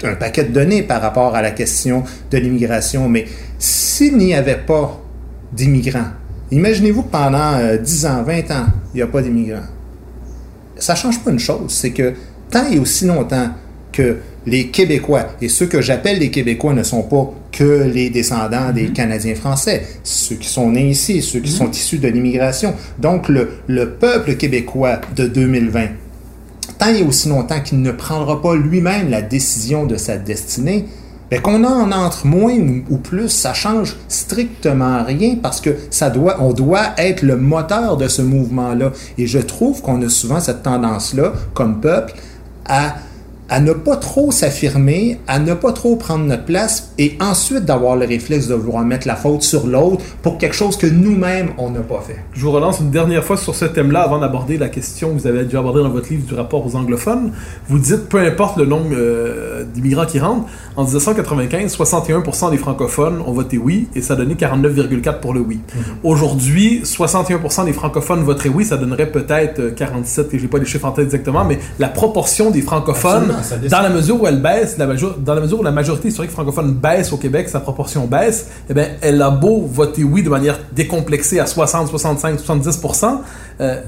un 0.04 0.16
paquet 0.16 0.44
de 0.44 0.52
données 0.52 0.84
par 0.84 1.02
rapport 1.02 1.34
à 1.34 1.42
la 1.42 1.52
question 1.52 2.04
de 2.30 2.38
l'immigration, 2.38 3.08
mais 3.08 3.26
s'il 3.58 4.18
n'y 4.18 4.34
avait 4.34 4.58
pas 4.58 5.02
d'immigrants, 5.54 6.12
imaginez-vous 6.52 7.04
que 7.04 7.12
pendant 7.12 7.54
euh, 7.56 7.78
10 7.78 8.06
ans, 8.06 8.24
20 8.24 8.52
ans, 8.52 8.66
il 8.94 8.98
n'y 8.98 9.02
a 9.02 9.08
pas 9.08 9.22
d'immigrants. 9.22 9.62
Ça 10.78 10.96
change 10.96 11.20
pas 11.24 11.32
une 11.32 11.40
chose, 11.40 11.70
c'est 11.70 11.92
que 11.92 12.14
tant 12.50 12.68
et 12.70 12.80
aussi 12.80 13.06
longtemps 13.06 13.50
que 13.92 14.18
les 14.46 14.68
Québécois, 14.68 15.28
et 15.42 15.50
ceux 15.50 15.66
que 15.66 15.82
j'appelle 15.82 16.20
les 16.20 16.32
Québécois 16.32 16.74
ne 16.74 16.84
sont 16.84 17.04
pas 17.04 17.34
que 17.52 17.84
les 17.94 18.10
descendants 18.10 18.72
des 18.72 18.88
Canadiens 18.94 19.36
français, 19.36 19.86
ceux 20.04 20.36
qui 20.36 20.48
sont 20.48 20.72
nés 20.72 20.90
ici, 20.90 21.22
ceux 21.22 21.40
qui 21.40 21.52
sont 21.52 21.70
issus 21.70 21.98
de 21.98 22.08
l'immigration. 22.08 22.74
Donc 23.00 23.28
le, 23.28 23.50
le 23.68 23.90
peuple 23.96 24.36
québécois 24.36 25.02
de 25.16 25.28
2020, 25.28 25.88
tant 26.78 26.94
et 26.94 27.04
aussi 27.04 27.28
longtemps 27.28 27.60
qu'il 27.60 27.82
ne 27.82 27.92
prendra 27.92 28.42
pas 28.42 28.56
lui-même 28.56 29.10
la 29.10 29.22
décision 29.22 29.86
de 29.86 29.98
sa 29.98 30.18
destinée, 30.18 30.86
ben 31.30 31.42
qu'on 31.42 31.64
en 31.64 31.92
entre 31.92 32.26
moins 32.26 32.58
ou 32.90 32.98
plus, 32.98 33.30
ça 33.30 33.54
change 33.54 33.98
strictement 34.08 35.04
rien 35.04 35.36
parce 35.42 35.60
que 35.60 35.76
ça 35.90 36.10
doit, 36.10 36.38
on 36.40 36.54
doit 36.54 36.92
être 36.98 37.22
le 37.22 37.36
moteur 37.36 37.98
de 37.98 38.08
ce 38.08 38.22
mouvement-là. 38.22 38.92
Et 39.18 39.28
je 39.28 39.40
trouve 39.40 39.82
qu'on 39.82 40.02
a 40.04 40.10
souvent 40.10 40.40
cette 40.40 40.64
tendance-là, 40.64 41.34
comme 41.54 41.82
peuple, 41.82 42.14
à 42.66 42.96
à 43.50 43.60
ne 43.60 43.74
pas 43.74 43.96
trop 43.96 44.32
s'affirmer, 44.32 45.20
à 45.28 45.40
ne 45.40 45.54
pas 45.54 45.72
trop 45.72 45.96
prendre 45.96 46.26
notre 46.26 46.46
place 46.46 46.92
et 46.98 47.18
ensuite 47.22 47.66
d'avoir 47.66 47.96
le 47.96 48.06
réflexe 48.06 48.48
de 48.48 48.56
vouloir 48.56 48.84
mettre 48.84 49.08
la 49.08 49.16
faute 49.16 49.44
sur 49.44 49.68
l'autre 49.68 50.04
pour 50.22 50.38
quelque 50.38 50.56
chose 50.56 50.78
que 50.78 50.88
nous-mêmes, 50.88 51.52
on 51.58 51.70
n'a 51.70 51.80
pas 51.80 52.02
fait. 52.06 52.18
Je 52.34 52.42
vous 52.42 52.52
relance 52.52 52.80
une 52.80 52.92
dernière 52.92 53.24
fois 53.24 53.38
sur 53.38 53.56
ce 53.56 53.66
thème-là 53.66 54.02
avant 54.02 54.20
d'aborder 54.20 54.58
la 54.58 54.70
question 54.70 55.14
que 55.14 55.20
vous 55.20 55.28
avez 55.28 55.46
dû 55.46 55.58
aborder 55.58 55.82
dans 55.82 55.90
votre 55.90 56.10
livre 56.10 56.26
du 56.26 56.34
rapport 56.34 56.66
aux 56.66 56.76
anglophones. 56.76 57.32
Vous 57.70 57.80
dites, 57.80 58.10
peu 58.10 58.20
importe 58.20 58.58
le 58.58 58.66
nombre 58.66 58.90
euh, 58.94 59.64
d'immigrants 59.64 60.06
qui 60.06 60.20
rentrent, 60.20 60.48
en 60.76 60.84
1995, 60.84 61.76
61% 61.78 62.52
des 62.52 62.58
francophones 62.58 63.22
ont 63.26 63.32
voté 63.32 63.58
oui 63.58 63.88
et 63.96 64.02
ça 64.02 64.16
donnait 64.16 64.36
49,4 64.36 65.20
pour 65.20 65.34
le 65.34 65.40
oui. 65.40 65.60
Aujourd'hui, 66.04 66.82
61% 66.84 67.66
des 67.66 67.74
francophones 67.74 68.24
voteraient 68.24 68.50
oui, 68.50 68.66
ça 68.66 68.78
donnerait 68.78 69.12
peut-être 69.12 69.60
euh, 69.60 69.72
47, 69.72 70.34
et 70.34 70.40
j'ai 70.40 70.48
pas 70.48 70.58
les 70.58 70.66
chiffres 70.66 70.86
en 70.86 70.92
tête 70.92 71.06
exactement, 71.06 71.46
mais 71.46 71.60
la 71.80 71.90
proportion 71.90 72.52
des 72.52 72.62
francophones, 72.62 73.32
Absolument. 73.32 73.37
Dans 73.70 73.82
la 73.82 73.90
mesure 73.90 74.22
où 74.22 74.28
elle 74.28 74.42
baisse, 74.42 74.78
la 74.78 74.86
major- 74.88 75.18
dans 75.18 75.34
la 75.36 75.42
mesure 75.42 75.60
où 75.60 75.64
la 75.64 75.72
majorité 75.72 76.08
historique 76.10 76.32
francophone 76.32 76.74
baisse 76.74 77.12
au 77.14 77.18
Québec, 77.18 77.50
sa 77.50 77.60
proportion 77.60 78.06
baisse, 78.08 78.48
eh 78.70 78.74
bien, 78.74 78.88
elle 79.02 79.22
a 79.22 79.30
beau 79.30 79.62
voter 79.66 80.04
oui 80.04 80.24
de 80.24 80.30
manière 80.30 80.60
décomplexée 80.74 81.40
à 81.40 81.46
60, 81.46 81.88
65, 81.90 82.40
70%, 82.40 83.22
euh, 83.62 83.82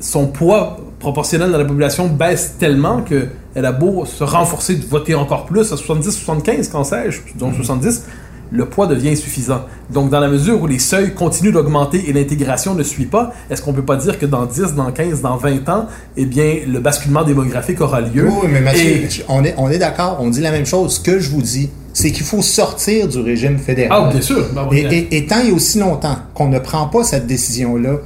son 0.00 0.26
poids 0.26 0.78
proportionnel 0.98 1.50
dans 1.52 1.58
la 1.58 1.64
population 1.64 2.06
baisse 2.08 2.54
tellement 2.58 3.02
que 3.02 3.26
elle 3.54 3.66
a 3.66 3.72
beau 3.72 4.06
se 4.06 4.24
renforcer 4.24 4.76
de 4.76 4.84
voter 4.86 5.14
encore 5.14 5.44
plus 5.46 5.60
à 5.72 5.76
70, 5.76 6.10
75, 6.12 6.68
quand 6.68 6.84
sais-je, 6.84 7.20
donc 7.38 7.54
70, 7.54 8.04
le 8.52 8.66
poids 8.66 8.86
devient 8.86 9.08
insuffisant. 9.10 9.62
Donc, 9.90 10.10
dans 10.10 10.20
la 10.20 10.28
mesure 10.28 10.60
où 10.60 10.66
les 10.66 10.78
seuils 10.78 11.14
continuent 11.14 11.52
d'augmenter 11.52 12.04
et 12.08 12.12
l'intégration 12.12 12.74
ne 12.74 12.82
suit 12.82 13.06
pas, 13.06 13.32
est-ce 13.50 13.62
qu'on 13.62 13.72
peut 13.72 13.84
pas 13.84 13.96
dire 13.96 14.18
que 14.18 14.26
dans 14.26 14.44
10, 14.44 14.74
dans 14.74 14.92
15, 14.92 15.22
dans 15.22 15.36
20 15.38 15.68
ans, 15.70 15.86
eh 16.16 16.26
bien, 16.26 16.56
le 16.68 16.78
basculement 16.78 17.24
démographique 17.24 17.80
aura 17.80 18.00
lieu? 18.02 18.28
Oui, 18.28 18.48
mais 18.52 18.60
Mathieu, 18.60 18.84
Et- 18.90 19.08
on 19.28 19.42
est, 19.42 19.54
on 19.56 19.70
est 19.70 19.78
d'accord, 19.78 20.18
on 20.20 20.28
dit 20.28 20.40
la 20.40 20.50
même 20.50 20.66
chose. 20.66 20.96
Ce 20.96 21.00
que 21.00 21.18
je 21.18 21.30
vous 21.30 21.40
dis, 21.42 21.70
c'est 21.94 22.10
qu'il 22.12 22.24
faut 22.24 22.42
sortir 22.42 23.08
du 23.08 23.20
régime 23.20 23.58
fédéral. 23.58 24.02
Ah, 24.06 24.10
bien 24.12 24.20
sûr. 24.20 24.44
Ben, 24.54 24.66
oui. 24.70 24.86
Et, 24.90 24.96
et- 24.98 25.16
et 25.16 25.26
tant 25.26 25.40
et 25.40 25.50
aussi 25.50 25.78
longtemps 25.78 26.16
qu'on 26.34 26.48
ne 26.48 26.58
prend 26.58 26.86
pas 26.88 27.04
cette 27.04 27.26
décision-là, 27.26 27.96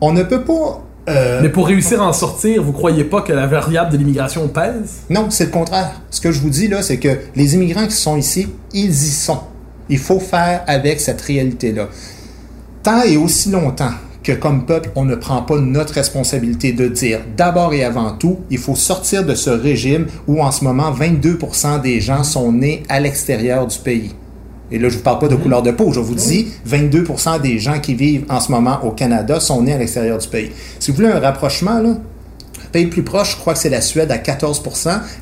on 0.00 0.12
ne 0.12 0.22
peut 0.22 0.42
pas... 0.42 0.82
euh, 1.08 1.40
Mais 1.42 1.48
pour 1.50 1.66
réussir 1.66 2.02
à 2.02 2.06
en 2.06 2.12
sortir, 2.12 2.62
vous 2.62 2.72
croyez 2.72 3.04
pas 3.04 3.22
que 3.22 3.32
la 3.32 3.46
variable 3.46 3.92
de 3.92 3.96
l'immigration 3.98 4.48
pèse? 4.48 5.00
Non, 5.10 5.26
c'est 5.30 5.44
le 5.46 5.50
contraire. 5.50 6.00
Ce 6.10 6.20
que 6.20 6.32
je 6.32 6.40
vous 6.40 6.50
dis 6.50 6.68
là, 6.68 6.82
c'est 6.82 6.98
que 6.98 7.08
les 7.34 7.54
immigrants 7.54 7.86
qui 7.86 7.94
sont 7.94 8.16
ici, 8.16 8.48
ils 8.74 8.90
y 8.90 9.10
sont. 9.10 9.38
Il 9.88 9.98
faut 9.98 10.20
faire 10.20 10.62
avec 10.66 11.00
cette 11.00 11.20
réalité-là. 11.20 11.88
Tant 12.82 13.02
et 13.02 13.16
aussi 13.16 13.50
longtemps 13.50 13.92
que 14.22 14.32
comme 14.32 14.66
peuple, 14.66 14.90
on 14.96 15.04
ne 15.04 15.14
prend 15.14 15.42
pas 15.42 15.56
notre 15.58 15.94
responsabilité 15.94 16.72
de 16.72 16.88
dire 16.88 17.20
d'abord 17.36 17.72
et 17.72 17.84
avant 17.84 18.12
tout, 18.12 18.38
il 18.50 18.58
faut 18.58 18.74
sortir 18.74 19.24
de 19.24 19.34
ce 19.34 19.50
régime 19.50 20.06
où 20.26 20.42
en 20.42 20.50
ce 20.50 20.64
moment 20.64 20.90
22% 20.92 21.80
des 21.80 22.00
gens 22.00 22.24
sont 22.24 22.50
nés 22.50 22.82
à 22.88 22.98
l'extérieur 22.98 23.68
du 23.68 23.78
pays. 23.78 24.12
Et 24.72 24.80
là, 24.80 24.88
je 24.88 24.96
vous 24.96 25.02
parle 25.04 25.20
pas 25.20 25.28
de 25.28 25.36
couleur 25.36 25.62
de 25.62 25.70
peau, 25.70 25.92
je 25.92 26.00
vous 26.00 26.16
dis 26.16 26.48
22% 26.68 27.40
des 27.40 27.60
gens 27.60 27.78
qui 27.78 27.94
vivent 27.94 28.24
en 28.28 28.40
ce 28.40 28.50
moment 28.50 28.80
au 28.82 28.90
Canada 28.90 29.38
sont 29.38 29.62
nés 29.62 29.74
à 29.74 29.78
l'extérieur 29.78 30.18
du 30.18 30.26
pays. 30.26 30.50
Si 30.80 30.90
vous 30.90 30.96
voulez 30.96 31.08
un 31.08 31.20
rapprochement, 31.20 31.78
là, 31.78 31.96
plus 32.84 33.02
proche, 33.02 33.32
je 33.32 33.36
crois 33.38 33.54
que 33.54 33.58
c'est 33.58 33.70
la 33.70 33.80
Suède 33.80 34.10
à 34.10 34.18
14 34.18 34.62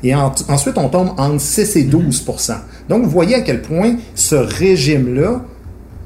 et 0.03 0.13
en- 0.13 0.33
ensuite 0.49 0.77
on 0.77 0.89
tombe 0.89 1.11
entre 1.17 1.39
6 1.39 1.77
et 1.77 1.83
12 1.83 2.25
Donc 2.89 3.03
vous 3.03 3.09
voyez 3.09 3.35
à 3.35 3.41
quel 3.41 3.61
point 3.61 3.95
ce 4.15 4.35
régime-là, 4.35 5.41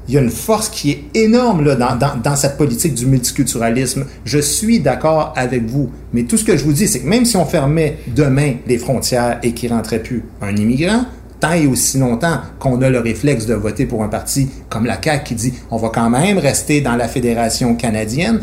il 0.08 0.14
y 0.14 0.18
a 0.18 0.20
une 0.20 0.30
force 0.30 0.68
qui 0.68 0.90
est 0.92 1.04
énorme 1.14 1.64
là, 1.64 1.74
dans, 1.76 2.16
dans, 2.22 2.36
cette 2.36 2.56
politique 2.56 2.94
du 2.94 3.06
multiculturalisme. 3.06 4.06
Je 4.24 4.38
suis 4.38 4.80
d'accord 4.80 5.32
avec 5.36 5.66
vous, 5.66 5.90
mais 6.12 6.22
tout 6.24 6.36
ce 6.36 6.44
que 6.44 6.56
je 6.56 6.64
vous 6.64 6.72
dis, 6.72 6.88
c'est 6.88 7.00
que 7.00 7.06
même 7.08 7.24
si 7.24 7.36
on 7.36 7.44
fermait 7.44 7.98
demain 8.14 8.54
les 8.66 8.78
frontières 8.78 9.38
et 9.42 9.52
qu'il 9.52 9.72
rentrait 9.72 10.00
plus 10.02 10.24
un 10.42 10.56
immigrant, 10.56 11.04
tant 11.38 11.52
et 11.52 11.66
aussi 11.66 11.98
longtemps 11.98 12.38
qu'on 12.58 12.82
a 12.82 12.90
le 12.90 12.98
réflexe 13.00 13.46
de 13.46 13.54
voter 13.54 13.86
pour 13.86 14.02
un 14.04 14.08
parti 14.08 14.48
comme 14.68 14.84
la 14.84 15.00
CAQ 15.02 15.24
qui 15.24 15.34
dit 15.34 15.54
on 15.70 15.76
va 15.78 15.88
quand 15.88 16.10
même 16.10 16.38
rester 16.38 16.80
dans 16.80 16.96
la 16.96 17.08
fédération 17.08 17.74
canadienne, 17.76 18.40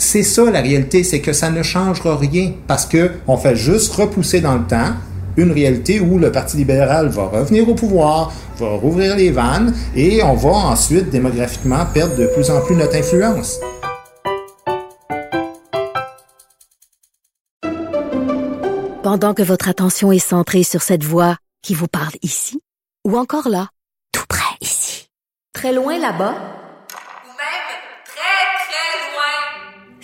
c'est 0.00 0.22
ça 0.22 0.50
la 0.50 0.60
réalité, 0.60 1.04
c'est 1.04 1.20
que 1.20 1.32
ça 1.32 1.50
ne 1.50 1.62
changera 1.62 2.16
rien 2.16 2.52
parce 2.66 2.86
que 2.86 3.12
on 3.26 3.36
fait 3.36 3.56
juste 3.56 3.92
repousser 3.92 4.40
dans 4.40 4.56
le 4.56 4.64
temps 4.66 4.94
une 5.36 5.52
réalité 5.52 6.00
où 6.00 6.18
le 6.18 6.32
Parti 6.32 6.56
libéral 6.56 7.08
va 7.08 7.26
revenir 7.26 7.68
au 7.68 7.74
pouvoir, 7.74 8.32
va 8.58 8.68
rouvrir 8.68 9.16
les 9.16 9.30
vannes 9.30 9.74
et 9.94 10.22
on 10.22 10.34
va 10.34 10.50
ensuite 10.50 11.10
démographiquement 11.10 11.86
perdre 11.92 12.16
de 12.16 12.26
plus 12.26 12.50
en 12.50 12.60
plus 12.62 12.76
notre 12.76 12.96
influence. 12.96 13.60
Pendant 19.02 19.34
que 19.34 19.42
votre 19.42 19.68
attention 19.68 20.12
est 20.12 20.18
centrée 20.18 20.62
sur 20.62 20.82
cette 20.82 21.04
voix 21.04 21.36
qui 21.62 21.74
vous 21.74 21.88
parle 21.88 22.14
ici, 22.22 22.60
ou 23.06 23.16
encore 23.18 23.48
là, 23.48 23.68
tout 24.12 24.24
près 24.28 24.56
ici, 24.60 25.08
très 25.52 25.72
loin 25.72 25.98
là-bas, 25.98 26.34
Ou 26.34 27.32
même 27.32 27.70
très, 28.04 28.38
très 28.66 28.92
loin. 29.10 29.99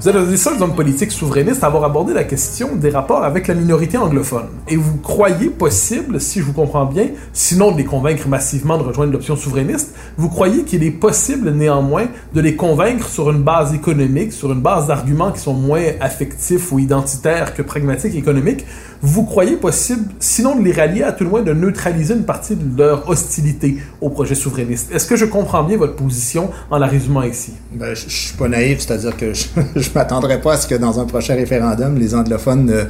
Vous 0.00 0.08
êtes 0.08 0.14
un 0.14 0.22
des 0.22 0.36
seuls 0.36 0.62
hommes 0.62 0.76
politiques 0.76 1.10
souverainistes 1.10 1.64
à 1.64 1.66
avoir 1.66 1.82
abordé 1.82 2.14
la 2.14 2.22
question 2.22 2.76
des 2.76 2.90
rapports 2.90 3.24
avec 3.24 3.48
la 3.48 3.54
minorité 3.54 3.98
anglophone. 3.98 4.46
Et 4.68 4.76
vous 4.76 4.98
croyez 4.98 5.48
possible, 5.50 6.20
si 6.20 6.38
je 6.38 6.44
vous 6.44 6.52
comprends 6.52 6.84
bien, 6.84 7.08
sinon 7.32 7.72
de 7.72 7.78
les 7.78 7.84
convaincre 7.84 8.28
massivement 8.28 8.78
de 8.78 8.84
rejoindre 8.84 9.12
l'option 9.12 9.34
souverainiste, 9.34 9.96
vous 10.16 10.28
croyez 10.28 10.62
qu'il 10.62 10.84
est 10.84 10.92
possible 10.92 11.50
néanmoins 11.50 12.06
de 12.32 12.40
les 12.40 12.54
convaincre 12.54 13.08
sur 13.08 13.28
une 13.30 13.42
base 13.42 13.74
économique, 13.74 14.32
sur 14.32 14.52
une 14.52 14.60
base 14.60 14.86
d'arguments 14.86 15.32
qui 15.32 15.40
sont 15.40 15.54
moins 15.54 15.82
affectifs 16.00 16.70
ou 16.70 16.78
identitaires 16.78 17.52
que 17.52 17.62
pragmatiques 17.62 18.14
et 18.14 18.18
économiques, 18.18 18.66
vous 19.00 19.24
croyez 19.24 19.56
possible, 19.56 20.10
sinon 20.18 20.56
de 20.56 20.64
les 20.64 20.72
rallier 20.72 21.02
à 21.02 21.12
tout 21.12 21.24
le 21.24 21.30
moins 21.30 21.42
de 21.42 21.52
neutraliser 21.52 22.14
une 22.14 22.24
partie 22.24 22.56
de 22.56 22.78
leur 22.78 23.08
hostilité 23.08 23.78
au 24.00 24.10
projet 24.10 24.34
souverainiste? 24.34 24.92
Est-ce 24.92 25.06
que 25.06 25.16
je 25.16 25.24
comprends 25.24 25.62
bien 25.62 25.76
votre 25.76 25.94
position 25.94 26.50
en 26.70 26.78
la 26.78 26.86
résumant 26.86 27.22
ici? 27.22 27.52
Ben, 27.72 27.94
je, 27.94 28.08
suis 28.08 28.36
pas 28.36 28.48
naïf, 28.48 28.80
c'est-à-dire 28.80 29.16
que 29.16 29.32
je 29.34 29.87
m'attendrai 29.94 30.40
pas 30.40 30.54
à 30.54 30.56
ce 30.56 30.66
que 30.66 30.74
dans 30.74 31.00
un 31.00 31.04
prochain 31.04 31.34
référendum, 31.34 31.98
les 31.98 32.14
anglophones 32.14 32.66
de, 32.66 32.86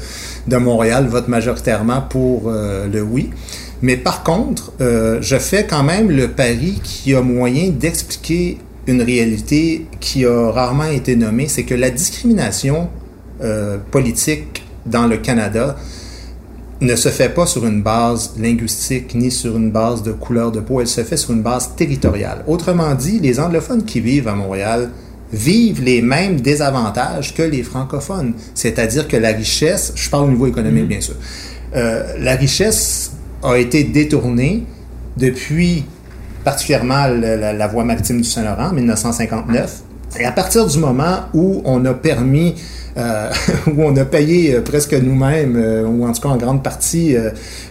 de 0.46 0.56
Montréal 0.56 1.06
votent 1.08 1.28
majoritairement 1.28 2.02
pour 2.02 2.44
euh, 2.46 2.87
le 2.87 3.02
oui. 3.02 3.30
Mais 3.82 3.96
par 3.96 4.22
contre, 4.22 4.72
euh, 4.80 5.18
je 5.20 5.37
fais 5.37 5.66
quand 5.66 5.84
même 5.84 6.11
le 6.11 6.28
pari 6.28 6.80
qu'il 6.82 7.12
y 7.12 7.14
a 7.14 7.22
moyen 7.22 7.70
d'expliquer 7.70 8.58
une 8.87 9.02
réalité 9.02 9.87
qui 10.00 10.24
a 10.24 10.50
rarement 10.50 10.84
été 10.84 11.14
nommée, 11.14 11.46
c'est 11.46 11.64
que 11.64 11.74
la 11.74 11.90
discrimination 11.90 12.88
euh, 13.42 13.78
politique 13.90 14.64
dans 14.87 15.06
le 15.06 15.18
Canada 15.18 15.76
ne 16.80 16.96
se 16.96 17.08
fait 17.08 17.28
pas 17.28 17.46
sur 17.46 17.66
une 17.66 17.82
base 17.82 18.32
linguistique 18.38 19.14
ni 19.14 19.30
sur 19.30 19.56
une 19.56 19.70
base 19.70 20.02
de 20.02 20.12
couleur 20.12 20.52
de 20.52 20.61
peau, 20.61 20.80
elle 20.80 20.88
se 20.88 21.02
fait 21.02 21.16
sur 21.16 21.32
une 21.32 21.42
base 21.42 21.74
territoriale. 21.76 22.44
Autrement 22.46 22.94
dit, 22.94 23.18
les 23.20 23.40
anglophones 23.40 23.84
qui 23.84 24.00
vivent 24.00 24.28
à 24.28 24.34
Montréal 24.34 24.90
vivent 25.33 25.83
les 25.83 26.03
mêmes 26.03 26.41
désavantages 26.41 27.35
que 27.35 27.43
les 27.43 27.62
francophones. 27.62 28.35
C'est-à-dire 28.55 29.09
que 29.09 29.17
la 29.17 29.31
richesse, 29.31 29.93
je 29.95 30.09
parle 30.09 30.25
au 30.25 30.31
niveau 30.31 30.47
économique 30.47 30.88
bien 30.88 31.01
sûr, 31.01 31.14
euh, 31.77 32.14
la 32.19 32.35
richesse 32.35 33.12
a 33.43 33.57
été 33.57 33.85
détournée 33.85 34.64
depuis 35.17 35.85
particulièrement 36.45 37.07
la, 37.07 37.37
la, 37.37 37.53
la 37.53 37.67
voie 37.67 37.85
maritime 37.85 38.19
du 38.19 38.29
Saint-Laurent 38.29 38.71
en 38.71 38.73
1959. 38.73 39.83
Et 40.19 40.25
à 40.25 40.33
partir 40.33 40.67
du 40.67 40.79
moment 40.79 41.21
où 41.35 41.61
on 41.64 41.85
a 41.85 41.93
permis 41.93 42.55
euh, 42.96 43.31
où 43.66 43.83
on 43.83 43.96
a 43.96 44.05
payé 44.05 44.55
euh, 44.55 44.61
presque 44.61 44.94
nous-mêmes, 44.94 45.57
euh, 45.57 45.85
ou 45.85 46.07
en 46.07 46.12
tout 46.12 46.22
cas 46.22 46.29
en 46.29 46.37
grande 46.37 46.62
partie, 46.62 47.16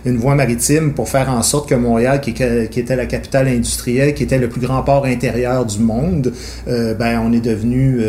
une 0.05 0.17
voie 0.17 0.35
maritime 0.35 0.93
pour 0.93 1.09
faire 1.09 1.29
en 1.29 1.41
sorte 1.41 1.69
que 1.69 1.75
Montréal, 1.75 2.21
qui, 2.21 2.31
était 2.31 2.95
la 2.95 3.05
capitale 3.05 3.47
industrielle, 3.47 4.13
qui 4.13 4.23
était 4.23 4.37
le 4.37 4.49
plus 4.49 4.61
grand 4.61 4.83
port 4.83 5.05
intérieur 5.05 5.65
du 5.65 5.79
monde, 5.79 6.33
ben 6.65 7.21
on 7.23 7.31
est 7.33 7.41
devenu 7.41 7.99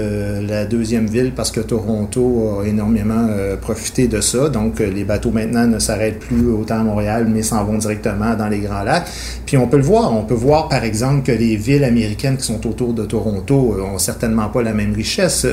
la 0.46 0.64
deuxième 0.64 1.06
ville 1.06 1.32
parce 1.34 1.50
que 1.50 1.60
Toronto 1.60 2.60
a 2.60 2.66
énormément 2.66 3.28
profité 3.60 4.06
de 4.06 4.20
ça. 4.20 4.48
Donc 4.48 4.78
les 4.80 5.04
bateaux 5.04 5.30
maintenant 5.30 5.66
ne 5.66 5.78
s'arrêtent 5.78 6.20
plus 6.20 6.50
autant 6.50 6.80
à 6.80 6.84
Montréal, 6.84 7.26
mais 7.28 7.42
s'en 7.42 7.64
vont 7.64 7.78
directement 7.78 8.34
dans 8.34 8.48
les 8.48 8.60
Grands 8.60 8.84
Lacs. 8.84 9.08
Puis 9.46 9.56
on 9.56 9.66
peut 9.66 9.78
le 9.78 9.82
voir. 9.82 10.14
On 10.14 10.24
peut 10.24 10.34
voir 10.34 10.68
par 10.68 10.84
exemple 10.84 11.24
que 11.24 11.32
les 11.32 11.56
villes 11.56 11.84
américaines 11.84 12.36
qui 12.36 12.44
sont 12.44 12.66
autour 12.66 12.92
de 12.92 13.04
Toronto 13.04 13.76
ont 13.82 13.98
certainement 13.98 14.48
pas 14.48 14.62
la 14.62 14.72
même 14.72 14.94
richesse. 14.94 15.46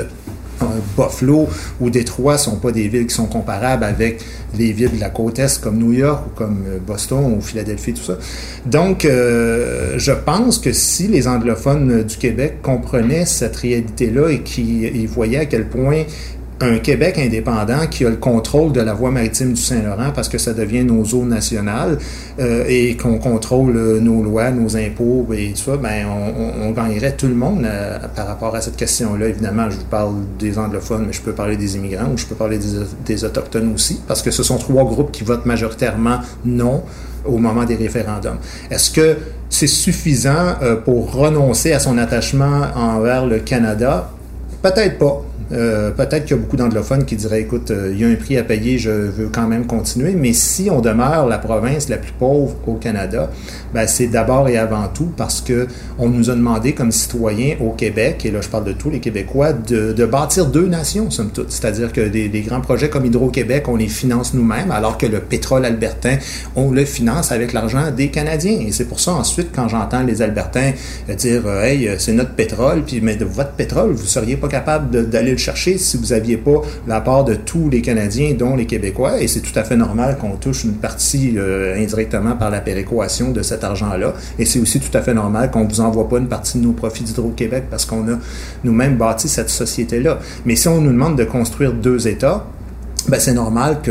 Buffalo 0.97 1.47
ou 1.79 1.89
Détroit 1.89 2.37
sont 2.37 2.57
pas 2.57 2.71
des 2.71 2.87
villes 2.87 3.07
qui 3.07 3.15
sont 3.15 3.27
comparables 3.27 3.83
avec 3.83 4.23
les 4.57 4.71
villes 4.71 4.95
de 4.95 4.99
la 4.99 5.09
côte 5.09 5.39
est 5.39 5.61
comme 5.61 5.77
New 5.77 5.93
York 5.93 6.23
ou 6.27 6.29
comme 6.35 6.63
Boston 6.85 7.35
ou 7.37 7.41
Philadelphie, 7.41 7.93
tout 7.93 8.03
ça. 8.03 8.17
Donc, 8.65 9.05
euh, 9.05 9.95
je 9.97 10.11
pense 10.11 10.59
que 10.59 10.71
si 10.71 11.07
les 11.07 11.27
anglophones 11.27 12.03
du 12.03 12.17
Québec 12.17 12.61
comprenaient 12.61 13.25
cette 13.25 13.55
réalité-là 13.57 14.29
et 14.29 14.41
qu'ils 14.41 15.07
voyaient 15.07 15.39
à 15.39 15.45
quel 15.45 15.67
point 15.67 16.03
un 16.61 16.77
Québec 16.77 17.17
indépendant 17.17 17.87
qui 17.87 18.05
a 18.05 18.09
le 18.09 18.15
contrôle 18.15 18.71
de 18.71 18.79
la 18.79 18.93
voie 18.93 19.11
maritime 19.11 19.53
du 19.53 19.61
Saint-Laurent 19.61 20.11
parce 20.15 20.29
que 20.29 20.37
ça 20.37 20.53
devient 20.53 20.83
nos 20.83 21.03
eaux 21.03 21.25
nationales 21.25 21.97
euh, 22.39 22.63
et 22.67 22.95
qu'on 22.95 23.17
contrôle 23.17 23.75
euh, 23.75 23.99
nos 23.99 24.23
lois, 24.23 24.51
nos 24.51 24.77
impôts 24.77 25.27
et 25.33 25.51
tout 25.51 25.71
ça, 25.71 25.77
ben 25.77 26.05
on, 26.07 26.67
on, 26.67 26.71
gagnerait 26.71 27.15
tout 27.15 27.27
le 27.27 27.35
monde 27.35 27.65
euh, 27.65 27.99
par 28.15 28.27
rapport 28.27 28.55
à 28.55 28.61
cette 28.61 28.77
question-là. 28.77 29.27
Évidemment, 29.27 29.69
je 29.69 29.77
vous 29.77 29.85
parle 29.85 30.13
des 30.39 30.57
anglophones, 30.57 31.05
mais 31.07 31.13
je 31.13 31.21
peux 31.21 31.33
parler 31.33 31.57
des 31.57 31.75
immigrants 31.75 32.11
ou 32.13 32.17
je 32.17 32.25
peux 32.25 32.35
parler 32.35 32.57
des, 32.57 32.85
des 33.05 33.23
autochtones 33.25 33.73
aussi 33.73 33.99
parce 34.07 34.21
que 34.21 34.31
ce 34.31 34.43
sont 34.43 34.57
trois 34.57 34.85
groupes 34.85 35.11
qui 35.11 35.23
votent 35.23 35.45
majoritairement 35.45 36.19
non 36.45 36.83
au 37.25 37.37
moment 37.37 37.65
des 37.65 37.75
référendums. 37.75 38.37
Est-ce 38.69 38.91
que 38.91 39.17
c'est 39.49 39.67
suffisant 39.67 40.55
euh, 40.61 40.75
pour 40.75 41.13
renoncer 41.13 41.73
à 41.73 41.79
son 41.79 41.97
attachement 41.97 42.67
envers 42.75 43.25
le 43.25 43.39
Canada? 43.39 44.11
Peut-être 44.61 44.97
pas. 44.97 45.23
Euh, 45.51 45.91
peut-être 45.91 46.25
qu'il 46.25 46.35
y 46.35 46.39
a 46.39 46.41
beaucoup 46.41 46.57
d'anglophones 46.57 47.05
qui 47.05 47.15
diraient 47.15 47.41
écoute, 47.41 47.69
euh, 47.69 47.91
il 47.93 47.99
y 47.99 48.03
a 48.03 48.07
un 48.07 48.15
prix 48.15 48.37
à 48.37 48.43
payer, 48.43 48.79
je 48.79 48.89
veux 48.89 49.29
quand 49.31 49.47
même 49.47 49.67
continuer. 49.67 50.13
Mais 50.13 50.33
si 50.33 50.69
on 50.71 50.81
demeure 50.81 51.27
la 51.27 51.37
province 51.37 51.87
la 51.89 51.97
plus 51.97 52.13
pauvre 52.13 52.55
au 52.65 52.73
Canada, 52.73 53.29
ben, 53.73 53.87
c'est 53.87 54.07
d'abord 54.07 54.49
et 54.49 54.57
avant 54.57 54.87
tout 54.87 55.11
parce 55.15 55.41
que 55.41 55.67
on 55.99 56.09
nous 56.09 56.29
a 56.29 56.35
demandé 56.35 56.73
comme 56.73 56.91
citoyens 56.91 57.55
au 57.61 57.71
Québec, 57.71 58.25
et 58.25 58.31
là 58.31 58.41
je 58.41 58.49
parle 58.49 58.63
de 58.63 58.73
tous 58.73 58.89
les 58.89 58.99
Québécois, 58.99 59.53
de, 59.53 60.05
bâtir 60.05 60.45
deux 60.45 60.67
nations, 60.67 61.09
somme 61.09 61.31
toute. 61.31 61.51
C'est-à-dire 61.51 61.91
que 61.91 62.01
des, 62.01 62.29
des, 62.29 62.41
grands 62.41 62.61
projets 62.61 62.89
comme 62.89 63.05
Hydro-Québec, 63.05 63.67
on 63.67 63.75
les 63.75 63.87
finance 63.87 64.33
nous-mêmes, 64.33 64.71
alors 64.71 64.97
que 64.97 65.05
le 65.05 65.19
pétrole 65.19 65.65
albertain, 65.65 66.17
on 66.55 66.71
le 66.71 66.85
finance 66.85 67.31
avec 67.31 67.53
l'argent 67.53 67.91
des 67.91 68.09
Canadiens. 68.09 68.59
Et 68.59 68.71
c'est 68.71 68.85
pour 68.85 68.99
ça 68.99 69.13
ensuite, 69.13 69.49
quand 69.53 69.67
j'entends 69.67 70.03
les 70.03 70.21
Albertains 70.21 70.73
dire 71.17 71.47
Hey, 71.63 71.89
c'est 71.97 72.13
notre 72.13 72.31
pétrole, 72.31 72.83
puis 72.83 73.01
mais 73.01 73.15
de 73.15 73.25
votre 73.25 73.51
pétrole, 73.51 73.91
vous 73.93 74.05
seriez 74.05 74.37
pas 74.37 74.47
capable 74.47 75.09
d'aller 75.09 75.34
le 75.35 75.39
chercher 75.39 75.77
si 75.77 75.97
vous 75.97 76.07
n'aviez 76.07 76.37
pas 76.37 76.61
la 76.87 77.01
part 77.01 77.23
de 77.23 77.35
tous 77.35 77.69
les 77.69 77.81
Canadiens, 77.81 78.33
dont 78.33 78.55
les 78.55 78.65
Québécois. 78.65 79.21
Et 79.21 79.27
c'est 79.27 79.41
tout 79.41 79.57
à 79.57 79.63
fait 79.63 79.75
normal 79.75 80.17
qu'on 80.17 80.35
touche 80.35 80.63
une 80.63 80.73
partie 80.73 81.33
euh, 81.37 81.75
indirectement 81.77 82.35
par 82.35 82.49
la 82.49 82.61
péréquation 82.61 83.31
de 83.31 83.41
cet 83.41 83.63
argent-là. 83.63 84.13
Et 84.39 84.45
c'est 84.45 84.59
aussi 84.59 84.79
tout 84.79 84.95
à 84.97 85.01
fait 85.01 85.13
normal 85.13 85.51
qu'on 85.51 85.63
ne 85.63 85.69
vous 85.69 85.81
envoie 85.81 86.09
pas 86.09 86.17
une 86.17 86.27
partie 86.27 86.57
de 86.57 86.63
nos 86.63 86.73
profits 86.73 87.03
d'Hydro-Québec 87.03 87.65
parce 87.69 87.85
qu'on 87.85 88.07
a 88.07 88.17
nous-mêmes 88.63 88.97
bâti 88.97 89.27
cette 89.27 89.49
société-là. 89.49 90.19
Mais 90.45 90.55
si 90.55 90.67
on 90.67 90.81
nous 90.81 90.91
demande 90.91 91.17
de 91.17 91.23
construire 91.23 91.73
deux 91.73 92.07
États, 92.07 92.45
ben, 93.07 93.19
c'est 93.19 93.33
normal 93.33 93.81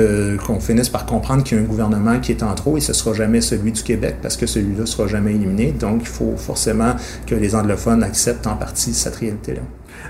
qu'on 0.45 0.59
finisse 0.59 0.89
par 0.89 1.07
comprendre 1.07 1.45
qu'il 1.45 1.57
y 1.57 1.61
a 1.61 1.63
un 1.63 1.67
gouvernement 1.67 2.19
qui 2.19 2.33
est 2.33 2.43
en 2.43 2.53
trop 2.55 2.77
et 2.77 2.81
ce 2.81 2.93
sera 2.93 3.15
jamais 3.15 3.41
celui 3.41 3.71
du 3.71 3.83
Québec 3.83 4.17
parce 4.21 4.37
que 4.37 4.47
celui-là 4.47 4.87
sera 4.87 5.07
jamais 5.07 5.33
éliminé. 5.33 5.71
Donc, 5.71 6.01
il 6.01 6.09
faut 6.09 6.35
forcément 6.37 6.97
que 7.25 7.37
les 7.37 7.55
anglophones 7.55 8.03
acceptent 8.03 8.49
en 8.49 8.57
partie 8.57 8.93
cette 8.93 9.15
réalité-là. 9.15 9.61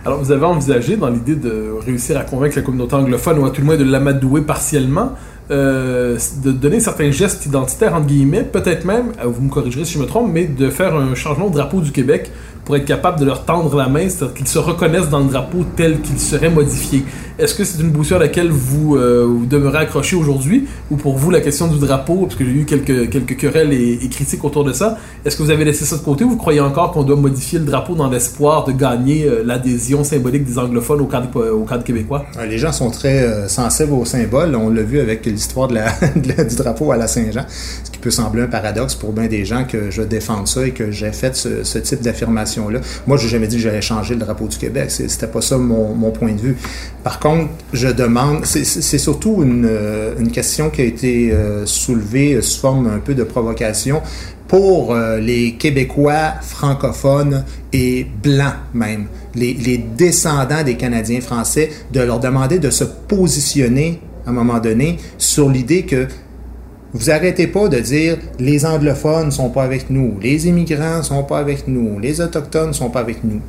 Alors, 0.04 0.18
vous 0.18 0.32
avez 0.32 0.44
envisagé, 0.44 0.96
dans 0.96 1.08
l'idée 1.08 1.36
de 1.36 1.70
réussir 1.84 2.18
à 2.18 2.24
convaincre 2.24 2.56
la 2.56 2.62
communauté 2.62 2.94
anglophone, 2.94 3.38
ou 3.38 3.46
à 3.46 3.50
tout 3.50 3.60
le 3.60 3.66
moins 3.66 3.76
de 3.76 3.84
l'amadouer 3.84 4.42
partiellement, 4.42 5.12
euh, 5.50 6.18
de 6.42 6.52
donner 6.52 6.80
certains 6.80 7.10
gestes 7.10 7.46
identitaires, 7.46 7.94
entre 7.94 8.06
guillemets, 8.06 8.44
peut-être 8.44 8.84
même, 8.84 9.12
euh, 9.22 9.26
vous 9.26 9.42
me 9.42 9.50
corrigerez 9.50 9.84
si 9.84 9.94
je 9.94 9.98
me 9.98 10.06
trompe, 10.06 10.30
mais 10.32 10.46
de 10.46 10.70
faire 10.70 10.94
un 10.94 11.14
changement 11.14 11.48
de 11.48 11.54
drapeau 11.54 11.80
du 11.80 11.92
Québec 11.92 12.30
pour 12.64 12.76
être 12.76 12.84
capable 12.84 13.20
de 13.20 13.24
leur 13.24 13.44
tendre 13.44 13.76
la 13.76 13.88
main, 13.88 14.08
c'est-à-dire 14.08 14.34
qu'ils 14.34 14.48
se 14.48 14.58
reconnaissent 14.58 15.08
dans 15.08 15.20
le 15.20 15.30
drapeau 15.30 15.64
tel 15.76 16.00
qu'il 16.00 16.18
serait 16.18 16.50
modifié. 16.50 17.04
Est-ce 17.36 17.54
que 17.54 17.64
c'est 17.64 17.82
une 17.82 17.90
boussole 17.90 18.18
à 18.18 18.26
laquelle 18.26 18.50
vous, 18.50 18.94
euh, 18.96 19.40
demeurez 19.50 19.78
accroché 19.78 20.14
aujourd'hui, 20.14 20.66
ou 20.90 20.96
pour 20.96 21.16
vous 21.16 21.32
la 21.32 21.40
question 21.40 21.66
du 21.66 21.78
drapeau, 21.78 22.26
parce 22.26 22.36
que 22.36 22.44
j'ai 22.44 22.52
eu 22.52 22.64
quelques, 22.64 23.10
quelques 23.10 23.36
querelles 23.36 23.72
et, 23.72 24.08
critiques 24.08 24.44
autour 24.44 24.62
de 24.62 24.72
ça, 24.72 24.98
est-ce 25.24 25.36
que 25.36 25.42
vous 25.42 25.50
avez 25.50 25.64
laissé 25.64 25.84
ça 25.84 25.96
de 25.96 26.02
côté 26.02 26.22
ou 26.22 26.30
vous 26.30 26.36
croyez 26.36 26.60
encore 26.60 26.92
qu'on 26.92 27.02
doit 27.02 27.16
modifier 27.16 27.58
le 27.58 27.64
drapeau 27.64 27.96
dans 27.96 28.08
l'espoir 28.08 28.64
de 28.64 28.72
gagner 28.72 29.24
euh, 29.24 29.42
l'adhésion 29.44 30.04
symbolique 30.04 30.44
des 30.44 30.58
anglophones 30.58 31.00
au 31.00 31.06
cadre, 31.06 31.50
au 31.50 31.64
cadre 31.64 31.82
québécois? 31.82 32.24
Les 32.48 32.58
gens 32.58 32.70
sont 32.70 32.90
très 32.90 33.24
euh, 33.24 33.48
sensibles 33.48 33.94
aux 33.94 34.04
symboles. 34.04 34.54
On 34.54 34.70
l'a 34.70 34.82
vu 34.82 35.00
avec 35.00 35.26
l'histoire 35.26 35.68
du 36.16 36.56
drapeau 36.56 36.92
à 36.92 36.96
la 36.96 37.08
Saint-Jean, 37.08 37.46
ce 37.48 37.90
qui 37.90 37.98
peut 37.98 38.12
sembler 38.12 38.42
un 38.42 38.46
paradoxe 38.46 38.94
pour 38.94 39.12
bien 39.12 39.26
des 39.26 39.44
gens 39.44 39.64
que 39.64 39.90
je 39.90 40.02
défende 40.02 40.46
ça 40.46 40.64
et 40.66 40.70
que 40.70 40.92
j'ai 40.92 41.10
fait 41.10 41.34
ce, 41.34 41.78
type 41.78 42.00
d'affirmation-là. 42.54 42.80
Moi, 43.06 43.16
j'ai 43.16 43.28
jamais 43.28 43.46
dit 43.46 43.56
que 43.56 43.62
j'allais 43.62 43.82
changer 43.82 44.14
le 44.14 44.20
drapeau 44.20 44.46
du 44.48 44.56
Québec. 44.56 44.90
C'était 44.90 45.26
pas 45.26 45.40
ça 45.40 45.58
mon, 45.58 46.10
point 46.10 46.32
de 46.32 46.40
vue. 46.40 46.56
Par 47.02 47.18
contre, 47.18 47.50
je 47.72 47.88
demande, 47.88 48.44
c'est- 48.44 48.98
surtout 48.98 49.42
une, 49.42 49.66
euh, 49.68 50.14
une 50.18 50.30
question 50.30 50.70
qui 50.70 50.80
a 50.80 50.84
été 50.84 51.32
euh, 51.32 51.66
soulevée 51.66 52.40
sous 52.40 52.60
forme 52.60 52.86
un 52.86 52.98
peu 52.98 53.14
de 53.14 53.24
provocation 53.24 54.00
pour 54.48 54.94
euh, 54.94 55.18
les 55.18 55.54
Québécois 55.54 56.34
francophones 56.40 57.44
et 57.72 58.06
blancs 58.22 58.54
même, 58.72 59.06
les 59.34 59.78
descendants 59.96 60.62
des 60.62 60.76
Canadiens 60.76 61.20
français, 61.20 61.70
de 61.92 62.00
leur 62.00 62.20
demander 62.20 62.58
de 62.58 62.70
se 62.70 62.84
positionner 62.84 64.00
à 64.26 64.30
un 64.30 64.32
moment 64.32 64.58
donné 64.58 64.98
sur 65.18 65.48
l'idée 65.48 65.82
que 65.82 66.06
vous 66.94 67.10
arrêtez 67.10 67.48
pas 67.48 67.68
de 67.68 67.80
dire 67.80 68.16
les 68.38 68.64
anglophones 68.64 69.32
sont 69.32 69.50
pas 69.50 69.64
avec 69.64 69.90
nous, 69.90 70.18
les 70.22 70.46
immigrants 70.46 71.02
sont 71.02 71.24
pas 71.24 71.38
avec 71.38 71.66
nous, 71.66 71.98
les 71.98 72.20
autochtones 72.20 72.72
sont 72.72 72.88
pas 72.88 73.00
avec 73.00 73.24
nous. 73.24 73.40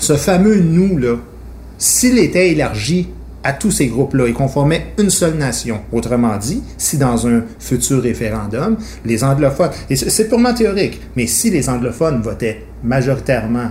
Ce 0.00 0.16
fameux 0.16 0.60
nous 0.60 0.96
là, 0.96 1.16
s'il 1.76 2.18
était 2.18 2.50
élargi 2.50 3.08
à 3.44 3.52
tous 3.52 3.70
ces 3.70 3.86
groupes-là 3.86 4.26
et 4.26 4.32
qu'on 4.32 4.48
formait 4.48 4.86
une 4.98 5.10
seule 5.10 5.34
nation, 5.34 5.80
autrement 5.92 6.36
dit, 6.38 6.62
si 6.76 6.98
dans 6.98 7.26
un 7.26 7.44
futur 7.58 8.02
référendum, 8.02 8.76
les 9.04 9.22
anglophones, 9.22 9.70
et 9.90 9.96
c'est 9.96 10.28
purement 10.28 10.54
théorique, 10.54 11.00
mais 11.14 11.26
si 11.26 11.50
les 11.50 11.68
anglophones 11.68 12.22
votaient 12.22 12.64
majoritairement 12.82 13.70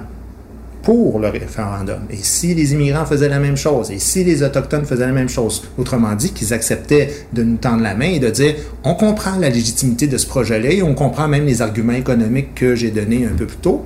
pour 0.88 1.19
le 1.19 1.28
référendum. 1.28 2.04
Et 2.10 2.15
si 2.21 2.56
les 2.56 2.71
immigrants 2.71 3.06
faisaient 3.06 3.28
la 3.28 3.39
même 3.39 3.58
chose, 3.58 3.91
et 3.91 4.00
si 4.00 4.23
les 4.23 4.41
autochtones 4.41 4.86
faisaient 4.86 5.06
la 5.06 5.12
même 5.12 5.28
chose, 5.28 5.63
autrement 5.78 6.15
dit, 6.15 6.32
qu'ils 6.32 6.54
acceptaient 6.54 7.12
de 7.34 7.43
nous 7.43 7.58
tendre 7.58 7.84
la 7.84 7.93
main 7.93 8.06
et 8.06 8.19
de 8.19 8.30
dire, 8.30 8.56
on 8.86 8.93
comprend 8.95 9.38
la 9.38 9.50
légitimité 9.50 10.08
de 10.08 10.17
ce 10.17 10.26
projet-là 10.26 10.71
et 10.71 10.82
on 10.82 10.95
comprend 10.95 11.28
même 11.28 11.45
les 11.45 11.62
arguments 11.62 11.91
économiques 11.91 12.56
que 12.56 12.73
j'ai 12.73 12.89
donnés 12.89 13.26
un 13.26 13.36
peu 13.36 13.45
plus 13.45 13.58
tôt, 13.58 13.84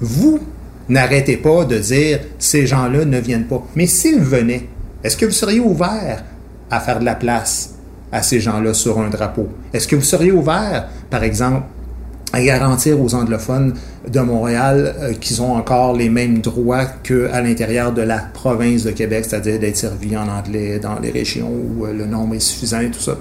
vous 0.00 0.40
n'arrêtez 0.88 1.36
pas 1.36 1.66
de 1.66 1.76
dire, 1.76 2.20
ces 2.38 2.66
gens-là 2.66 3.04
ne 3.04 3.18
viennent 3.18 3.46
pas. 3.46 3.62
Mais 3.76 3.86
s'ils 3.86 4.20
venaient, 4.20 4.68
est-ce 5.04 5.18
que 5.18 5.26
vous 5.26 5.32
seriez 5.32 5.60
ouvert 5.60 6.24
à 6.70 6.80
faire 6.80 7.00
de 7.00 7.04
la 7.04 7.14
place 7.14 7.74
à 8.10 8.22
ces 8.22 8.40
gens-là 8.40 8.72
sur 8.72 8.98
un 9.00 9.10
drapeau? 9.10 9.48
Est-ce 9.74 9.86
que 9.86 9.96
vous 9.96 10.02
seriez 10.02 10.32
ouvert, 10.32 10.88
par 11.10 11.24
exemple, 11.24 11.66
à 12.32 12.42
garantir 12.42 13.00
aux 13.00 13.14
anglophones 13.14 13.74
de 14.08 14.20
Montréal 14.20 14.94
euh, 15.00 15.12
qu'ils 15.14 15.42
ont 15.42 15.54
encore 15.54 15.96
les 15.96 16.08
mêmes 16.08 16.38
droits 16.38 16.84
qu'à 16.84 17.40
l'intérieur 17.40 17.92
de 17.92 18.02
la 18.02 18.18
province 18.18 18.84
de 18.84 18.92
Québec, 18.92 19.24
c'est-à-dire 19.28 19.58
d'être 19.58 19.76
servis 19.76 20.16
en 20.16 20.28
anglais 20.28 20.78
dans 20.78 20.98
les 21.00 21.10
régions 21.10 21.50
où 21.50 21.86
euh, 21.86 21.92
le 21.92 22.06
nombre 22.06 22.34
est 22.34 22.40
suffisant 22.40 22.80
et 22.80 22.90
tout 22.90 23.00
ça. 23.00 23.18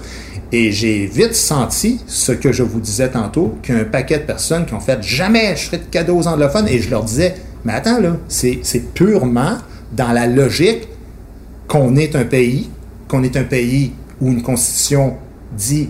Et 0.51 0.71
j'ai 0.71 1.05
vite 1.05 1.35
senti 1.35 1.99
ce 2.07 2.31
que 2.31 2.51
je 2.51 2.63
vous 2.63 2.79
disais 2.79 3.09
tantôt, 3.09 3.55
qu'un 3.61 3.83
paquet 3.83 4.19
de 4.19 4.23
personnes 4.23 4.65
qui 4.65 4.73
ont 4.73 4.79
fait 4.79 5.01
jamais 5.01 5.55
je 5.55 5.65
ferai 5.65 5.77
de 5.77 5.83
cadeaux 5.83 6.17
aux 6.17 6.27
anglophones, 6.27 6.67
et 6.67 6.79
je 6.79 6.89
leur 6.89 7.03
disais, 7.03 7.35
mais 7.65 7.73
attends 7.73 7.99
là, 7.99 8.15
c'est 8.27 8.59
c'est 8.63 8.93
purement 8.93 9.57
dans 9.91 10.11
la 10.11 10.27
logique 10.27 10.87
qu'on 11.67 11.95
est 11.95 12.15
un 12.15 12.25
pays, 12.25 12.69
qu'on 13.07 13.23
est 13.23 13.35
un 13.37 13.43
pays 13.43 13.91
où 14.21 14.31
une 14.31 14.41
constitution 14.41 15.15
dit 15.55 15.89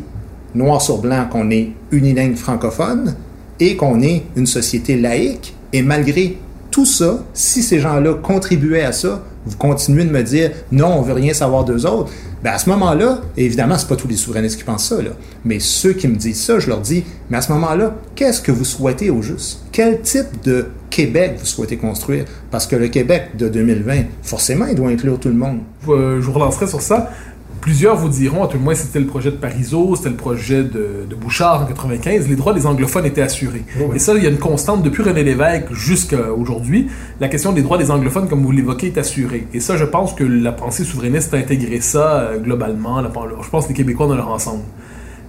noir 0.55 0.81
sur 0.81 0.99
blanc 0.99 1.27
qu'on 1.31 1.49
est 1.51 1.69
unilingue 1.91 2.35
francophone 2.35 3.15
et 3.59 3.75
qu'on 3.75 4.01
est 4.01 4.23
une 4.35 4.45
société 4.45 4.97
laïque. 4.97 5.55
Et 5.73 5.81
malgré 5.81 6.37
tout 6.71 6.85
ça, 6.85 7.23
si 7.33 7.61
ces 7.63 7.79
gens-là 7.79 8.15
contribuaient 8.15 8.83
à 8.83 8.91
ça, 8.91 9.23
vous 9.45 9.57
continuez 9.57 10.05
de 10.05 10.11
me 10.11 10.21
dire 10.21 10.51
non, 10.71 10.99
on 10.99 11.01
veut 11.01 11.13
rien 11.13 11.33
savoir 11.33 11.65
d'eux 11.65 11.85
autres. 11.85 12.11
Ben 12.43 12.51
à 12.51 12.57
ce 12.57 12.69
moment-là, 12.69 13.19
évidemment, 13.35 13.77
c'est 13.77 13.87
pas 13.87 13.97
tous 13.97 14.07
les 14.07 14.15
souverainistes 14.15 14.57
qui 14.57 14.63
pensent 14.63 14.87
ça, 14.87 15.01
là. 15.01 15.11
mais 15.43 15.59
ceux 15.59 15.91
qui 15.91 16.07
me 16.07 16.15
disent 16.15 16.41
ça, 16.41 16.57
je 16.59 16.69
leur 16.69 16.79
dis, 16.79 17.03
mais 17.29 17.37
à 17.37 17.41
ce 17.41 17.51
moment-là, 17.51 17.95
qu'est-ce 18.15 18.41
que 18.41 18.51
vous 18.51 18.63
souhaitez 18.63 19.09
au 19.09 19.21
juste? 19.21 19.63
Quel 19.73 19.99
type 20.01 20.41
de 20.45 20.67
Québec 20.89 21.35
vous 21.37 21.45
souhaitez 21.45 21.75
construire? 21.75 22.23
Parce 22.49 22.65
que 22.65 22.77
le 22.77 22.87
Québec 22.87 23.31
de 23.37 23.49
2020, 23.49 24.03
forcément, 24.21 24.67
il 24.67 24.75
doit 24.75 24.89
inclure 24.89 25.19
tout 25.19 25.27
le 25.27 25.35
monde. 25.35 25.59
Euh, 25.89 26.21
je 26.21 26.25
vous 26.25 26.31
relancerai 26.31 26.67
sur 26.67 26.81
ça. 26.81 27.11
Plusieurs 27.61 27.95
vous 27.97 28.09
diront, 28.09 28.43
à 28.43 28.47
tout 28.47 28.57
le 28.57 28.63
moins 28.63 28.73
c'était 28.73 28.99
le 28.99 29.05
projet 29.05 29.31
de 29.31 29.35
Parizeau, 29.35 29.95
c'était 29.95 30.09
le 30.09 30.15
projet 30.15 30.63
de, 30.63 31.05
de 31.09 31.15
Bouchard 31.15 31.63
en 31.63 31.65
95, 31.65 32.27
les 32.29 32.35
droits 32.35 32.53
des 32.53 32.65
anglophones 32.65 33.05
étaient 33.05 33.21
assurés. 33.21 33.63
Et 33.93 33.99
ça, 33.99 34.13
il 34.15 34.23
y 34.23 34.27
a 34.27 34.29
une 34.29 34.37
constante 34.37 34.81
depuis 34.81 35.03
René 35.03 35.23
Lévesque 35.23 35.71
jusqu'à 35.73 36.31
aujourd'hui. 36.31 36.87
La 37.19 37.27
question 37.27 37.51
des 37.51 37.61
droits 37.61 37.77
des 37.77 37.91
anglophones, 37.91 38.29
comme 38.29 38.43
vous 38.43 38.51
l'évoquez, 38.51 38.87
est 38.87 38.97
assurée. 38.97 39.45
Et 39.53 39.59
ça, 39.59 39.75
je 39.77 39.83
pense 39.85 40.13
que 40.13 40.23
la 40.23 40.51
pensée 40.53 40.83
souverainiste 40.85 41.33
a 41.33 41.37
intégré 41.37 41.81
ça 41.81 42.19
euh, 42.19 42.37
globalement. 42.39 43.01
La- 43.01 43.11
je 43.43 43.49
pense 43.49 43.65
que 43.65 43.69
les 43.69 43.75
Québécois 43.75 44.07
dans 44.07 44.15
leur 44.15 44.29
ensemble. 44.29 44.63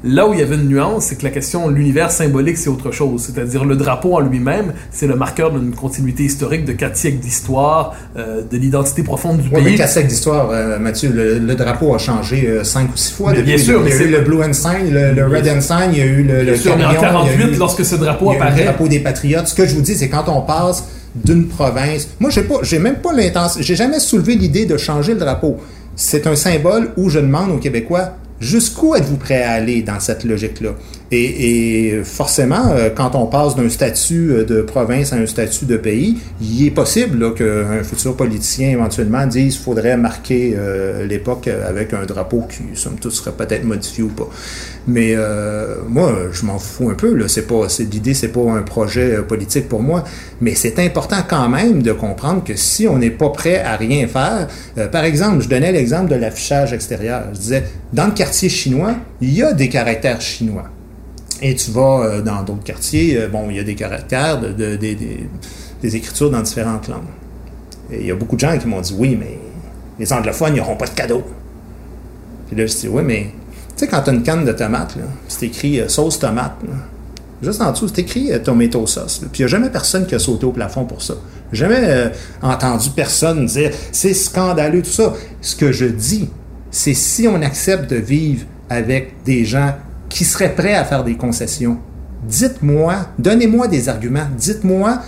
Là 0.02 0.26
où 0.26 0.32
il 0.32 0.40
y 0.40 0.42
avait 0.42 0.54
une 0.54 0.66
nuance, 0.68 1.04
c'est 1.06 1.16
que 1.16 1.24
la 1.24 1.30
question 1.30 1.68
de 1.68 1.74
l'univers 1.74 2.10
symbolique, 2.10 2.56
c'est 2.56 2.70
autre 2.70 2.90
chose. 2.90 3.22
C'est-à-dire 3.26 3.66
le 3.66 3.76
drapeau 3.76 4.14
en 4.14 4.20
lui-même, 4.20 4.72
c'est 4.90 5.06
le 5.06 5.14
marqueur 5.14 5.50
d'une 5.52 5.72
continuité 5.72 6.22
historique 6.22 6.64
de 6.64 6.72
quatre 6.72 6.96
siècles 6.96 7.18
d'histoire, 7.18 7.94
euh, 8.16 8.40
de 8.50 8.56
l'identité 8.56 9.02
profonde 9.02 9.38
du 9.42 9.48
Oui, 9.48 9.60
mais 9.62 9.64
pays. 9.64 9.76
casse 9.76 9.98
d'histoire, 9.98 10.48
euh, 10.52 10.78
Mathieu, 10.78 11.10
le, 11.12 11.38
le 11.38 11.54
drapeau 11.54 11.94
a 11.94 11.98
changé 11.98 12.46
euh, 12.48 12.64
cinq 12.64 12.88
ou 12.94 12.96
six 12.96 13.12
fois. 13.12 13.32
Mais 13.32 13.38
depuis. 13.38 13.54
bien 13.56 13.58
sûr, 13.62 13.80
il 13.80 13.82
y 13.82 13.84
mais 13.90 13.92
a 13.94 13.98
c'est- 13.98 14.04
eu 14.04 14.10
le 14.10 14.20
Blue 14.22 14.42
Ensign, 14.42 14.90
le, 14.90 15.12
le 15.12 15.26
Red 15.26 15.46
Ensign, 15.48 15.90
il 15.92 15.98
y 15.98 16.00
a 16.02 16.06
eu 16.06 16.22
le, 16.22 16.38
le 16.38 16.44
Bien 16.52 16.56
sûr, 16.56 16.76
mais 16.78 16.84
en 16.86 16.92
camion, 16.94 17.02
y 17.02 17.04
a 17.04 17.10
48, 17.10 17.44
eu- 17.44 17.58
lorsque 17.58 17.84
ce 17.84 17.94
drapeau 17.96 18.26
il 18.26 18.28
y 18.28 18.30
a 18.30 18.32
eu 18.38 18.42
apparaît- 18.42 18.58
le 18.60 18.64
drapeau 18.64 18.88
des 18.88 19.00
patriotes. 19.00 19.48
Ce 19.48 19.54
que 19.54 19.66
je 19.66 19.74
vous 19.74 19.82
dis, 19.82 19.96
c'est 19.96 20.08
quand 20.08 20.24
on 20.28 20.40
passe 20.40 20.84
d'une 21.14 21.46
province. 21.46 22.08
Moi, 22.20 22.30
j'ai 22.30 22.42
pas, 22.44 22.54
j'ai 22.62 22.78
même 22.78 22.96
pas 22.96 23.12
l'intention, 23.12 23.60
j'ai 23.62 23.76
jamais 23.76 23.98
soulevé 23.98 24.34
l'idée 24.36 24.64
de 24.64 24.78
changer 24.78 25.12
le 25.12 25.20
drapeau. 25.20 25.58
C'est 25.94 26.26
un 26.26 26.36
symbole 26.36 26.90
où 26.96 27.10
je 27.10 27.18
demande 27.18 27.50
aux 27.50 27.58
Québécois 27.58 28.14
jusqu'où 28.40 28.94
êtes-vous 28.94 29.16
prêts 29.16 29.42
à 29.42 29.53
aller 29.53 29.83
dans 29.83 30.00
cette 30.00 30.24
logique-là? 30.24 30.70
Et, 31.12 31.88
et 31.88 32.04
forcément, 32.04 32.68
euh, 32.68 32.88
quand 32.94 33.14
on 33.14 33.26
passe 33.26 33.56
d'un 33.56 33.68
statut 33.68 34.30
euh, 34.30 34.44
de 34.44 34.62
province 34.62 35.12
à 35.12 35.16
un 35.16 35.26
statut 35.26 35.64
de 35.64 35.76
pays, 35.76 36.18
il 36.40 36.66
est 36.66 36.70
possible 36.70 37.34
qu'un 37.34 37.82
futur 37.82 38.16
politicien 38.16 38.70
éventuellement 38.70 39.26
dise 39.26 39.54
qu'il 39.54 39.64
faudrait 39.64 39.96
marquer 39.96 40.54
euh, 40.56 41.06
l'époque 41.06 41.48
avec 41.48 41.94
un 41.94 42.04
drapeau 42.04 42.44
qui, 42.48 42.78
somme 42.78 42.96
toute, 43.00 43.12
serait 43.12 43.32
peut-être 43.32 43.64
modifié 43.64 44.04
ou 44.04 44.08
pas. 44.08 44.28
Mais 44.86 45.14
euh, 45.14 45.76
moi, 45.88 46.12
je 46.32 46.44
m'en 46.44 46.58
fous 46.58 46.90
un 46.90 46.94
peu. 46.94 47.14
Là. 47.14 47.28
C'est 47.28 47.46
pas, 47.46 47.68
c'est, 47.68 47.84
l'idée, 47.84 48.14
c'est 48.14 48.28
pas 48.28 48.50
un 48.50 48.62
projet 48.62 49.16
euh, 49.16 49.22
politique 49.22 49.68
pour 49.68 49.82
moi. 49.82 50.04
Mais 50.40 50.54
c'est 50.54 50.78
important 50.78 51.18
quand 51.28 51.48
même 51.48 51.82
de 51.82 51.92
comprendre 51.92 52.42
que 52.42 52.56
si 52.56 52.88
on 52.88 52.98
n'est 52.98 53.10
pas 53.10 53.30
prêt 53.30 53.60
à 53.60 53.76
rien 53.76 54.06
faire, 54.08 54.48
euh, 54.78 54.88
par 54.88 55.04
exemple, 55.04 55.42
je 55.42 55.48
donnais 55.48 55.72
l'exemple 55.72 56.10
de 56.10 56.16
l'affichage 56.16 56.72
extérieur. 56.72 57.24
Je 57.32 57.38
disais, 57.38 57.64
dans 57.92 58.06
le 58.06 58.12
quartier 58.12 58.48
chinois, 58.48 58.96
il 59.20 59.34
y 59.34 59.42
a 59.42 59.52
des 59.52 59.68
caractères 59.68 60.20
chinois. 60.20 60.64
Et 61.42 61.55
tu 61.55 61.70
vas 61.70 62.03
euh, 62.05 62.22
dans 62.22 62.42
d'autres 62.42 62.62
quartiers, 62.64 63.16
euh, 63.18 63.29
bon, 63.29 63.48
il 63.50 63.57
y 63.57 63.61
a 63.61 63.64
des 63.64 63.74
caractères, 63.74 64.40
de, 64.40 64.53
de- 64.53 64.76
des- 64.76 65.96
écritures 65.96 66.31
dans 66.31 66.42
différentes 66.42 66.88
langues. 66.88 67.00
Et 67.90 68.00
il 68.00 68.07
y 68.07 68.11
a 68.11 68.14
beaucoup 68.14 68.37
de 68.37 68.40
gens 68.40 68.57
qui 68.59 68.66
m'ont 68.66 68.81
dit, 68.83 68.94
oui, 68.98 69.16
mais 69.18 69.38
les 69.98 70.12
anglophones, 70.12 70.55
n'auront 70.55 70.76
pas 70.76 70.87
de 70.87 70.90
cadeaux. 70.94 71.24
Puis 72.46 72.57
là, 72.57 72.66
je 72.66 72.74
dis, 72.74 72.88
oui, 72.88 73.03
mais 73.05 73.33
tu 73.76 73.85
sais, 73.85 73.88
quand 73.88 74.03
tu 74.03 74.11
as 74.11 74.12
une 74.12 74.22
canne 74.22 74.44
de 74.44 74.53
tomates, 74.53 74.96
c'est 75.29 75.46
écrit 75.46 75.81
euh, 75.81 75.88
sauce 75.88 76.18
tomate, 76.18 76.57
juste 77.42 77.62
en 77.62 77.72
dessous, 77.72 77.88
c'est 77.88 78.00
écrit 78.03 78.31
tomato 78.44 78.87
sauce. 78.87 79.20
Puis 79.33 79.40
il 79.40 79.42
n'y 79.42 79.44
a 79.44 79.48
jamais 79.48 79.70
personne 79.70 80.07
qui 80.07 80.14
a 80.14 80.18
sauté 80.18 80.44
au 80.44 80.53
plafond 80.53 80.85
pour 80.85 81.00
ça. 81.00 81.14
Jamais 81.53 82.12
entendu 82.42 82.90
personne 82.90 83.46
dire 83.46 83.70
c'est 83.90 84.14
scandaleux, 84.14 84.83
tout 84.83 84.90
ça. 84.90 85.14
Ce 85.40 85.57
que 85.57 85.72
je 85.72 85.87
dis, 85.87 86.29
c'est 86.70 86.94
si 86.94 87.26
on 87.26 87.40
accepte 87.42 87.90
de 87.90 87.96
vivre 87.96 88.44
avec 88.68 89.14
des 89.24 89.44
gens 89.44 89.74
qui 90.10 90.24
seraient 90.24 90.54
prêts 90.54 90.74
à 90.74 90.84
faire 90.84 91.04
des 91.04 91.16
concessions, 91.16 91.78
dites-moi, 92.24 93.06
donnez-moi 93.18 93.68
des 93.68 93.88
arguments, 93.88 94.28
dites-moi 94.36 95.00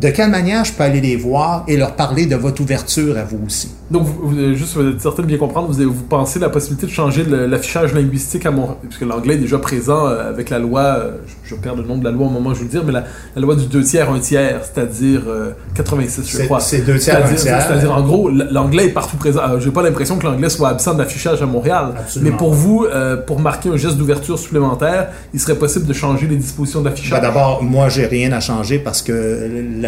de 0.00 0.08
quelle 0.10 0.30
manière 0.30 0.64
je 0.64 0.72
peux 0.72 0.84
aller 0.84 1.00
les 1.00 1.16
voir 1.16 1.64
et 1.66 1.76
leur 1.76 1.94
parler 1.96 2.26
de 2.26 2.36
votre 2.36 2.60
ouverture 2.62 3.18
à 3.18 3.24
vous 3.24 3.40
aussi? 3.46 3.70
Donc, 3.90 4.04
vous, 4.06 4.28
vous- 4.28 4.54
juste 4.54 4.74
pour 4.74 4.82
être 4.86 5.00
certain 5.00 5.22
de 5.22 5.28
bien 5.28 5.38
comprendre, 5.38 5.68
vous, 5.72 5.92
vous 5.92 6.02
pensez 6.02 6.38
la 6.38 6.50
possibilité 6.50 6.86
de 6.86 6.92
changer 6.92 7.24
l'affichage 7.24 7.94
linguistique 7.94 8.44
à 8.46 8.50
Montréal, 8.50 8.76
puisque 8.82 9.00
l'anglais 9.00 9.34
est 9.34 9.38
déjà 9.38 9.58
présent 9.58 10.06
euh, 10.06 10.28
avec 10.28 10.50
la 10.50 10.58
loi, 10.58 10.80
euh, 10.82 11.10
je, 11.26 11.50
je 11.50 11.54
perds 11.54 11.74
le 11.74 11.82
nom 11.84 11.96
de 11.96 12.04
la 12.04 12.10
loi 12.10 12.26
au 12.26 12.30
moment 12.30 12.50
où 12.50 12.54
je 12.54 12.58
veux 12.60 12.64
le 12.66 12.70
dire, 12.70 12.84
mais 12.84 12.92
la, 12.92 13.04
la 13.34 13.42
loi 13.42 13.56
du 13.56 13.64
deux 13.66 13.82
tiers, 13.82 14.10
un 14.12 14.18
tiers, 14.20 14.60
c'est-à-dire 14.62 15.22
euh, 15.26 15.52
86, 15.74 16.28
je 16.30 16.42
crois. 16.44 16.60
c'est 16.60 16.82
deux 16.82 16.98
tiers, 16.98 17.24
un 17.24 17.32
tiers. 17.34 17.62
C'est-à-dire, 17.62 17.92
en 17.96 18.02
gros, 18.02 18.28
l'anglais 18.28 18.86
est 18.86 18.92
partout 18.92 19.16
présent. 19.16 19.40
Euh, 19.48 19.58
J'ai 19.58 19.70
pas 19.70 19.82
l'impression 19.82 20.18
que 20.18 20.26
l'anglais 20.26 20.50
soit 20.50 20.68
absent 20.68 20.92
de 20.94 20.98
l'affichage 20.98 21.40
à 21.42 21.46
Montréal. 21.46 21.94
Absolument. 21.98 22.30
Mais 22.30 22.36
pour 22.36 22.52
vous, 22.52 22.84
euh, 22.84 23.16
pour 23.16 23.40
marquer 23.40 23.70
un 23.70 23.76
geste 23.78 23.96
d'ouverture 23.96 24.38
supplémentaire, 24.38 25.08
il 25.32 25.40
serait 25.40 25.56
possible 25.56 25.86
de 25.86 25.92
changer 25.94 26.26
les 26.26 26.36
dispositions 26.36 26.82
Ben, 26.82 26.90
d'affichage. 26.90 27.20
D'abord, 27.22 27.62
moi, 27.64 27.88
j'ai 27.88 28.04
rien 28.06 28.30
à 28.32 28.40
changer 28.40 28.78
parce 28.78 29.00
que 29.00 29.12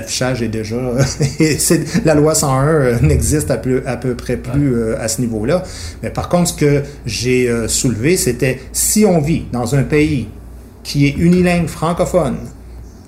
l'affichage 0.00 0.42
est 0.42 0.48
déjà. 0.48 0.76
la 2.04 2.14
loi 2.14 2.34
101 2.34 2.66
euh, 2.66 2.98
n'existe 3.00 3.50
à 3.50 3.56
peu, 3.56 3.82
à 3.86 3.96
peu 3.96 4.14
près 4.14 4.36
plus 4.36 4.74
euh, 4.74 5.00
à 5.00 5.08
ce 5.08 5.20
niveau-là. 5.20 5.62
Mais 6.02 6.10
par 6.10 6.28
contre, 6.28 6.48
ce 6.48 6.54
que 6.54 6.82
j'ai 7.06 7.48
euh, 7.48 7.68
soulevé, 7.68 8.16
c'était 8.16 8.60
si 8.72 9.04
on 9.04 9.20
vit 9.20 9.44
dans 9.52 9.74
un 9.74 9.82
pays 9.82 10.28
qui 10.82 11.06
est 11.06 11.16
unilingue 11.16 11.68
francophone, 11.68 12.36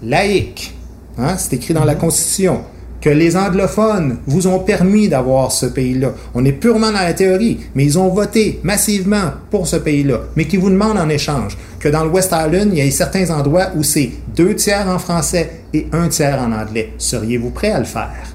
laïque, 0.02 0.74
hein, 1.18 1.36
c'est 1.38 1.54
écrit 1.54 1.74
dans 1.74 1.84
la 1.84 1.94
Constitution, 1.94 2.62
que 3.02 3.10
les 3.10 3.36
anglophones 3.36 4.18
vous 4.26 4.46
ont 4.46 4.60
permis 4.60 5.08
d'avoir 5.08 5.52
ce 5.52 5.66
pays-là. 5.66 6.12
On 6.34 6.44
est 6.44 6.52
purement 6.52 6.92
dans 6.92 7.02
la 7.02 7.12
théorie, 7.12 7.58
mais 7.74 7.84
ils 7.84 7.98
ont 7.98 8.08
voté 8.08 8.60
massivement 8.62 9.32
pour 9.50 9.66
ce 9.66 9.76
pays-là, 9.76 10.20
mais 10.36 10.46
qui 10.46 10.56
vous 10.56 10.70
demandent 10.70 10.98
en 10.98 11.08
échange 11.08 11.58
que 11.80 11.88
dans 11.88 12.04
le 12.04 12.10
West 12.10 12.32
Island, 12.32 12.70
il 12.72 12.78
y 12.78 12.88
a 12.88 12.90
certains 12.90 13.28
endroits 13.30 13.70
où 13.76 13.82
c'est 13.82 14.10
deux 14.36 14.54
tiers 14.54 14.88
en 14.88 14.98
français 14.98 15.62
et 15.74 15.88
un 15.92 16.08
tiers 16.08 16.40
en 16.40 16.52
anglais. 16.52 16.92
Seriez-vous 16.96 17.50
prêt 17.50 17.72
à 17.72 17.80
le 17.80 17.84
faire? 17.84 18.31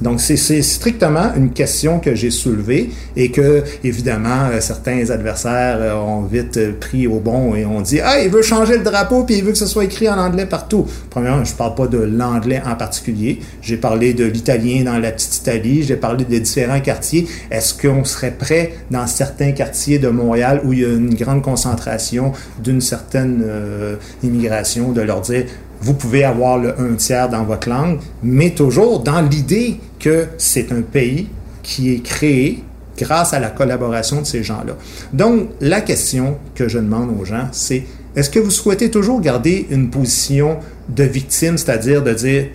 Donc, 0.00 0.20
c'est 0.20 0.62
strictement 0.62 1.32
une 1.36 1.50
question 1.50 1.98
que 2.00 2.14
j'ai 2.14 2.30
soulevée 2.30 2.90
et 3.16 3.30
que, 3.30 3.64
évidemment, 3.82 4.48
euh, 4.50 4.60
certains 4.60 5.10
adversaires 5.10 5.78
euh, 5.80 5.94
ont 5.94 6.22
vite 6.22 6.56
euh, 6.58 6.72
pris 6.78 7.06
au 7.06 7.18
bon 7.18 7.54
et 7.54 7.64
ont 7.64 7.80
dit 7.80 8.00
Ah, 8.00 8.20
il 8.20 8.30
veut 8.30 8.42
changer 8.42 8.76
le 8.76 8.84
drapeau 8.84 9.24
puis 9.24 9.36
il 9.36 9.44
veut 9.44 9.52
que 9.52 9.58
ce 9.58 9.66
soit 9.66 9.84
écrit 9.84 10.08
en 10.08 10.18
anglais 10.18 10.46
partout. 10.46 10.86
Premièrement, 11.10 11.44
je 11.44 11.54
parle 11.54 11.74
pas 11.74 11.86
de 11.86 11.98
l'anglais 11.98 12.62
en 12.66 12.74
particulier. 12.74 13.40
J'ai 13.62 13.76
parlé 13.76 14.14
de 14.14 14.24
l'italien 14.24 14.84
dans 14.84 14.98
la 14.98 15.12
petite 15.12 15.36
Italie. 15.36 15.82
J'ai 15.82 15.96
parlé 15.96 16.24
de 16.24 16.38
différents 16.38 16.80
quartiers. 16.80 17.26
Est-ce 17.50 17.74
qu'on 17.74 18.04
serait 18.04 18.32
prêt 18.32 18.74
dans 18.90 19.06
certains 19.06 19.52
quartiers 19.52 19.98
de 19.98 20.08
Montréal 20.08 20.60
où 20.64 20.72
il 20.72 20.80
y 20.80 20.84
a 20.84 20.88
une 20.88 21.14
grande 21.14 21.42
concentration 21.42 22.32
d'une 22.62 22.80
certaine 22.80 23.42
euh, 23.44 23.96
immigration 24.22 24.92
de 24.92 25.00
leur 25.00 25.20
dire 25.20 25.44
vous 25.80 25.94
pouvez 25.94 26.24
avoir 26.24 26.58
le 26.58 26.74
un 26.80 26.94
tiers 26.94 27.28
dans 27.28 27.44
votre 27.44 27.68
langue, 27.68 27.98
mais 28.22 28.50
toujours 28.50 29.00
dans 29.00 29.20
l'idée 29.20 29.78
que 29.98 30.26
c'est 30.38 30.72
un 30.72 30.82
pays 30.82 31.28
qui 31.62 31.92
est 31.92 32.02
créé 32.02 32.62
grâce 32.96 33.34
à 33.34 33.40
la 33.40 33.50
collaboration 33.50 34.20
de 34.20 34.26
ces 34.26 34.42
gens-là. 34.42 34.74
Donc, 35.12 35.48
la 35.60 35.80
question 35.80 36.38
que 36.54 36.68
je 36.68 36.78
demande 36.78 37.10
aux 37.20 37.24
gens, 37.24 37.48
c'est 37.52 37.84
est-ce 38.14 38.30
que 38.30 38.38
vous 38.38 38.50
souhaitez 38.50 38.90
toujours 38.90 39.20
garder 39.20 39.66
une 39.70 39.90
position 39.90 40.58
de 40.88 41.04
victime, 41.04 41.58
c'est-à-dire 41.58 42.02
de 42.02 42.14
dire 42.14 42.46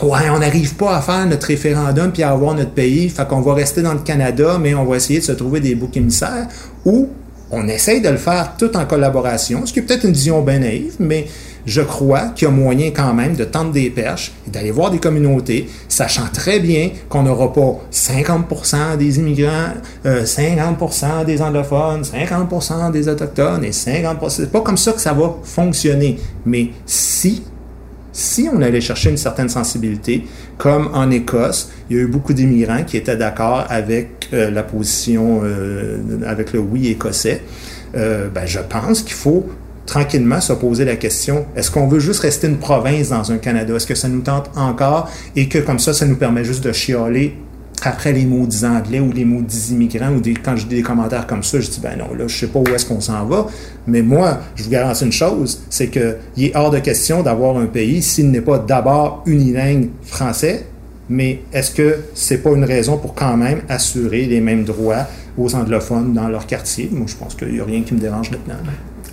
Ouais, 0.00 0.30
on 0.30 0.38
n'arrive 0.38 0.76
pas 0.76 0.96
à 0.96 1.00
faire 1.00 1.26
notre 1.26 1.48
référendum 1.48 2.12
puis 2.12 2.22
à 2.22 2.30
avoir 2.30 2.54
notre 2.54 2.70
pays, 2.70 3.08
fait 3.08 3.26
qu'on 3.26 3.40
va 3.40 3.54
rester 3.54 3.82
dans 3.82 3.94
le 3.94 3.98
Canada, 3.98 4.56
mais 4.60 4.72
on 4.74 4.84
va 4.84 4.94
essayer 4.94 5.18
de 5.18 5.24
se 5.24 5.32
trouver 5.32 5.58
des 5.58 5.74
boucs 5.74 5.96
émissaires, 5.96 6.46
ou 6.84 7.08
on 7.50 7.66
essaye 7.66 8.00
de 8.00 8.08
le 8.08 8.16
faire 8.16 8.54
tout 8.56 8.76
en 8.76 8.84
collaboration, 8.84 9.66
ce 9.66 9.72
qui 9.72 9.80
est 9.80 9.82
peut-être 9.82 10.04
une 10.04 10.12
vision 10.12 10.40
bien 10.42 10.60
naïve, 10.60 10.94
mais 11.00 11.26
je 11.68 11.82
crois 11.82 12.28
qu'il 12.34 12.48
y 12.48 12.50
a 12.50 12.54
moyen 12.54 12.90
quand 12.90 13.12
même 13.12 13.36
de 13.36 13.44
tendre 13.44 13.72
des 13.72 13.90
perches 13.90 14.32
et 14.46 14.50
d'aller 14.50 14.70
voir 14.70 14.90
des 14.90 14.98
communautés, 14.98 15.68
sachant 15.88 16.26
très 16.32 16.60
bien 16.60 16.90
qu'on 17.08 17.22
n'aura 17.22 17.52
pas 17.52 17.80
50% 17.92 18.96
des 18.96 19.18
immigrants, 19.18 19.74
euh, 20.06 20.24
50% 20.24 21.26
des 21.26 21.42
anglophones, 21.42 22.02
50% 22.02 22.90
des 22.90 23.08
autochtones 23.08 23.64
et 23.64 23.70
50%. 23.70 24.28
C'est 24.30 24.50
pas 24.50 24.62
comme 24.62 24.78
ça 24.78 24.92
que 24.92 25.00
ça 25.00 25.12
va 25.12 25.36
fonctionner. 25.44 26.18
Mais 26.46 26.70
si 26.86 27.42
si 28.10 28.48
on 28.52 28.60
allait 28.62 28.80
chercher 28.80 29.10
une 29.10 29.16
certaine 29.16 29.48
sensibilité, 29.48 30.24
comme 30.56 30.90
en 30.92 31.08
Écosse, 31.10 31.70
il 31.88 31.96
y 31.96 32.00
a 32.00 32.02
eu 32.02 32.08
beaucoup 32.08 32.32
d'immigrants 32.32 32.82
qui 32.82 32.96
étaient 32.96 33.16
d'accord 33.16 33.64
avec 33.68 34.30
euh, 34.32 34.50
la 34.50 34.64
position, 34.64 35.42
euh, 35.44 35.98
avec 36.26 36.52
le 36.52 36.58
oui 36.58 36.88
écossais, 36.88 37.42
euh, 37.94 38.28
ben, 38.28 38.44
je 38.44 38.58
pense 38.58 39.02
qu'il 39.02 39.14
faut 39.14 39.46
tranquillement 39.88 40.40
se 40.40 40.52
poser 40.52 40.84
la 40.84 40.96
question, 40.96 41.46
est-ce 41.56 41.70
qu'on 41.70 41.88
veut 41.88 41.98
juste 41.98 42.20
rester 42.20 42.46
une 42.46 42.58
province 42.58 43.08
dans 43.08 43.32
un 43.32 43.38
Canada? 43.38 43.74
Est-ce 43.74 43.86
que 43.86 43.94
ça 43.94 44.08
nous 44.08 44.20
tente 44.20 44.50
encore? 44.54 45.10
Et 45.34 45.48
que 45.48 45.58
comme 45.58 45.78
ça, 45.78 45.94
ça 45.94 46.06
nous 46.06 46.16
permet 46.16 46.44
juste 46.44 46.62
de 46.62 46.72
chialer 46.72 47.34
après 47.82 48.12
les 48.12 48.26
maudits 48.26 48.66
anglais 48.66 49.00
ou 49.00 49.12
les 49.12 49.24
maudits 49.24 49.72
immigrants 49.72 50.12
ou 50.12 50.20
quand 50.44 50.56
je 50.56 50.66
dis 50.66 50.76
des 50.76 50.82
commentaires 50.82 51.26
comme 51.26 51.42
ça, 51.42 51.58
je 51.60 51.70
dis 51.70 51.80
ben 51.80 51.96
non, 51.96 52.14
là, 52.14 52.26
je 52.26 52.36
sais 52.36 52.48
pas 52.48 52.58
où 52.58 52.66
est-ce 52.68 52.84
qu'on 52.84 53.00
s'en 53.00 53.24
va. 53.24 53.46
Mais 53.86 54.02
moi, 54.02 54.40
je 54.56 54.64
vous 54.64 54.70
garantis 54.70 55.04
une 55.04 55.12
chose, 55.12 55.62
c'est 55.70 55.86
que 55.86 56.16
il 56.36 56.46
est 56.46 56.56
hors 56.56 56.70
de 56.70 56.80
question 56.80 57.22
d'avoir 57.22 57.56
un 57.56 57.66
pays 57.66 58.02
s'il 58.02 58.30
n'est 58.30 58.42
pas 58.42 58.58
d'abord 58.58 59.22
unilingue 59.26 59.88
français. 60.02 60.66
Mais 61.08 61.40
est-ce 61.54 61.70
que 61.70 62.00
c'est 62.12 62.38
pas 62.38 62.50
une 62.50 62.64
raison 62.64 62.98
pour 62.98 63.14
quand 63.14 63.38
même 63.38 63.62
assurer 63.70 64.26
les 64.26 64.42
mêmes 64.42 64.64
droits 64.64 65.06
aux 65.38 65.54
anglophones 65.54 66.12
dans 66.12 66.28
leur 66.28 66.46
quartier? 66.46 66.90
Moi, 66.92 67.06
je 67.06 67.16
pense 67.16 67.34
qu'il 67.34 67.54
n'y 67.54 67.60
a 67.60 67.64
rien 67.64 67.80
qui 67.80 67.94
me 67.94 68.00
dérange 68.00 68.30
là-dedans. 68.30 68.60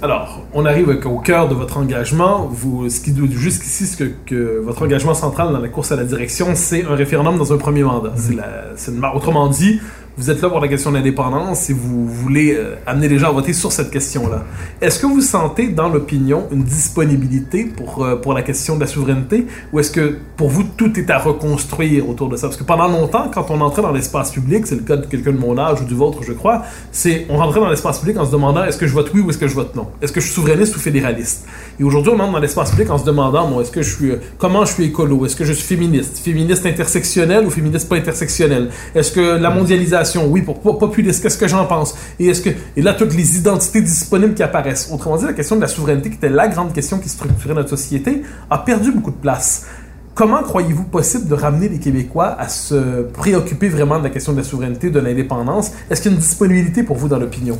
Alors, 0.01 0.41
on 0.53 0.65
arrive 0.65 0.89
au 1.05 1.19
cœur 1.19 1.47
de 1.47 1.55
votre 1.55 1.77
engagement. 1.77 2.47
Vous, 2.51 2.89
ce 2.89 2.99
qui 2.99 3.11
jusqu'ici, 3.31 3.87
ce 3.87 3.95
que, 3.97 4.11
que 4.25 4.59
votre 4.63 4.83
engagement 4.83 5.13
central 5.13 5.51
dans 5.53 5.59
la 5.59 5.69
course 5.69 5.91
à 5.91 5.95
la 5.95 6.03
direction, 6.03 6.47
c'est 6.53 6.83
un 6.85 6.95
référendum 6.95 7.37
dans 7.37 7.53
un 7.53 7.57
premier 7.57 7.83
mandat. 7.83 8.11
C'est 8.15 8.35
la- 8.35 8.73
c'est 8.75 8.91
autrement 9.15 9.47
dit, 9.47 9.79
vous 10.17 10.29
êtes 10.29 10.41
là 10.41 10.49
pour 10.49 10.59
la 10.59 10.67
question 10.67 10.91
de 10.91 10.97
l'indépendance 10.97 11.69
et 11.69 11.73
vous 11.73 12.07
voulez 12.07 12.55
euh, 12.55 12.75
amener 12.85 13.09
les 13.09 13.19
gens 13.19 13.29
à 13.29 13.31
voter 13.31 13.51
sur 13.53 13.71
cette 13.71 13.91
question-là. 13.91 14.43
Est-ce 14.81 14.99
que 14.99 15.05
vous 15.05 15.21
sentez 15.21 15.67
dans 15.67 15.89
l'opinion 15.89 16.47
une 16.51 16.63
disponibilité 16.63 17.65
pour, 17.65 18.03
euh, 18.03 18.15
pour 18.15 18.33
la 18.33 18.41
question 18.41 18.75
de 18.75 18.81
la 18.81 18.87
souveraineté 18.87 19.45
ou 19.73 19.79
est-ce 19.79 19.91
que 19.91 20.17
pour 20.37 20.49
vous 20.49 20.63
tout 20.63 20.97
est 20.97 21.09
à 21.09 21.19
reconstruire 21.19 22.09
autour 22.09 22.29
de 22.29 22.37
ça? 22.37 22.47
Parce 22.47 22.57
que 22.57 22.63
pendant 22.63 22.87
longtemps, 22.87 23.29
quand 23.33 23.51
on 23.51 23.59
entrait 23.59 23.81
dans 23.81 23.91
l'espace 23.91 24.31
public, 24.31 24.67
c'est 24.67 24.75
le 24.75 24.81
cas 24.83 24.95
de 24.95 25.05
quelqu'un 25.05 25.33
de 25.33 25.37
mon 25.37 25.57
âge 25.57 25.81
ou 25.81 25.85
du 25.85 25.95
vôtre, 25.95 26.19
je 26.23 26.33
crois, 26.33 26.63
c'est 26.91 27.25
on 27.29 27.37
rentrait 27.37 27.59
dans 27.59 27.69
l'espace 27.69 27.99
public 27.99 28.17
en 28.17 28.25
se 28.25 28.31
demandant 28.31 28.63
est-ce 28.63 28.77
que 28.77 28.87
je 28.87 28.93
vote 28.93 29.11
oui 29.13 29.21
ou 29.21 29.29
est-ce 29.29 29.37
que 29.37 29.47
je 29.47 29.55
vote 29.55 29.75
non? 29.75 29.87
Est-ce 30.01 30.13
que 30.13 30.21
je 30.21 30.25
suis 30.25 30.35
souverainiste 30.35 30.75
ou 30.75 30.79
fédéraliste? 30.79 31.45
Et 31.79 31.83
aujourd'hui, 31.83 32.13
on 32.15 32.19
entre 32.19 32.31
dans 32.31 32.39
l'espace 32.39 32.71
public 32.71 32.89
en 32.89 32.97
se 32.97 33.05
demandant, 33.05 33.47
moi, 33.47 33.61
est-ce 33.61 33.71
que 33.71 33.81
je 33.81 33.95
suis, 33.95 34.11
euh, 34.11 34.17
comment 34.37 34.63
je 34.63 34.73
suis 34.73 34.85
écolo? 34.85 35.25
Est-ce 35.25 35.35
que 35.35 35.43
je 35.43 35.51
suis 35.51 35.65
féministe? 35.65 36.19
Féministe 36.19 36.65
intersectionnel 36.65 37.45
ou 37.45 37.49
féministe 37.49 37.89
pas 37.89 37.97
intersectionnel? 37.97 38.69
Est-ce 38.93 39.11
que 39.11 39.37
la 39.37 39.49
mondialisation, 39.49 40.04
oui, 40.27 40.41
pour 40.41 40.59
populiste, 40.77 41.21
qu'est-ce 41.21 41.37
que 41.37 41.47
j'en 41.47 41.65
pense? 41.65 41.95
Et 42.19 42.27
est-ce 42.27 42.41
que, 42.41 42.49
et 42.75 42.81
là, 42.81 42.93
toutes 42.93 43.15
les 43.15 43.37
identités 43.37 43.81
disponibles 43.81 44.33
qui 44.33 44.43
apparaissent. 44.43 44.89
Autrement 44.91 45.17
dit, 45.17 45.25
la 45.25 45.33
question 45.33 45.55
de 45.55 45.61
la 45.61 45.67
souveraineté, 45.67 46.09
qui 46.09 46.17
était 46.17 46.29
la 46.29 46.47
grande 46.47 46.73
question 46.73 46.99
qui 46.99 47.09
structurait 47.09 47.53
notre 47.53 47.69
société, 47.69 48.21
a 48.49 48.57
perdu 48.59 48.91
beaucoup 48.91 49.11
de 49.11 49.17
place. 49.17 49.65
Comment 50.13 50.43
croyez-vous 50.43 50.85
possible 50.85 51.27
de 51.27 51.33
ramener 51.33 51.67
les 51.67 51.79
Québécois 51.79 52.37
à 52.39 52.47
se 52.47 53.01
préoccuper 53.01 53.67
vraiment 53.67 53.99
de 53.99 54.03
la 54.03 54.09
question 54.09 54.31
de 54.31 54.37
la 54.37 54.43
souveraineté, 54.43 54.89
de 54.89 54.99
l'indépendance? 54.99 55.71
Est-ce 55.89 56.01
qu'il 56.01 56.11
y 56.11 56.13
a 56.13 56.17
une 56.17 56.23
disponibilité 56.23 56.83
pour 56.83 56.95
vous 56.95 57.09
dans 57.09 57.19
l'opinion? 57.19 57.59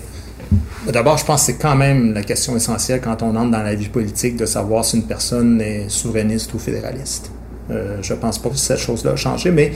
D'abord, 0.92 1.18
je 1.18 1.26
pense 1.26 1.42
que 1.42 1.46
c'est 1.48 1.58
quand 1.58 1.76
même 1.76 2.14
la 2.14 2.22
question 2.22 2.56
essentielle 2.56 3.02
quand 3.02 3.24
on 3.24 3.36
entre 3.36 3.52
dans 3.52 3.64
la 3.64 3.76
vie 3.76 3.90
politique 3.90 4.38
de 4.38 4.46
savoir 4.46 4.86
si 4.86 4.98
une 4.98 5.04
personne 5.04 5.60
est 5.60 5.90
souverainiste 5.90 6.54
ou 6.54 6.60
fédéraliste. 6.60 7.32
Euh, 7.72 7.98
je 8.02 8.14
pense 8.14 8.38
pas 8.40 8.50
que 8.50 8.58
cette 8.58 8.78
chose-là 8.78 9.12
a 9.12 9.16
changé, 9.16 9.52
mais 9.52 9.74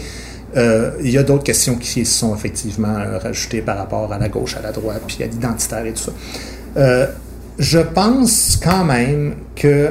euh, 0.57 0.91
il 1.01 1.11
y 1.11 1.17
a 1.17 1.23
d'autres 1.23 1.43
questions 1.43 1.75
qui 1.75 2.05
sont 2.05 2.35
effectivement 2.35 2.95
euh, 2.97 3.17
rajoutées 3.19 3.61
par 3.61 3.77
rapport 3.77 4.11
à 4.11 4.17
la 4.17 4.29
gauche, 4.29 4.55
à 4.55 4.61
la 4.61 4.71
droite, 4.71 5.01
puis 5.07 5.23
à 5.23 5.27
l'identitaire 5.27 5.85
et 5.85 5.93
tout 5.93 6.03
ça. 6.03 6.11
Euh, 6.77 7.07
je 7.57 7.79
pense 7.79 8.59
quand 8.61 8.85
même 8.85 9.35
que 9.55 9.89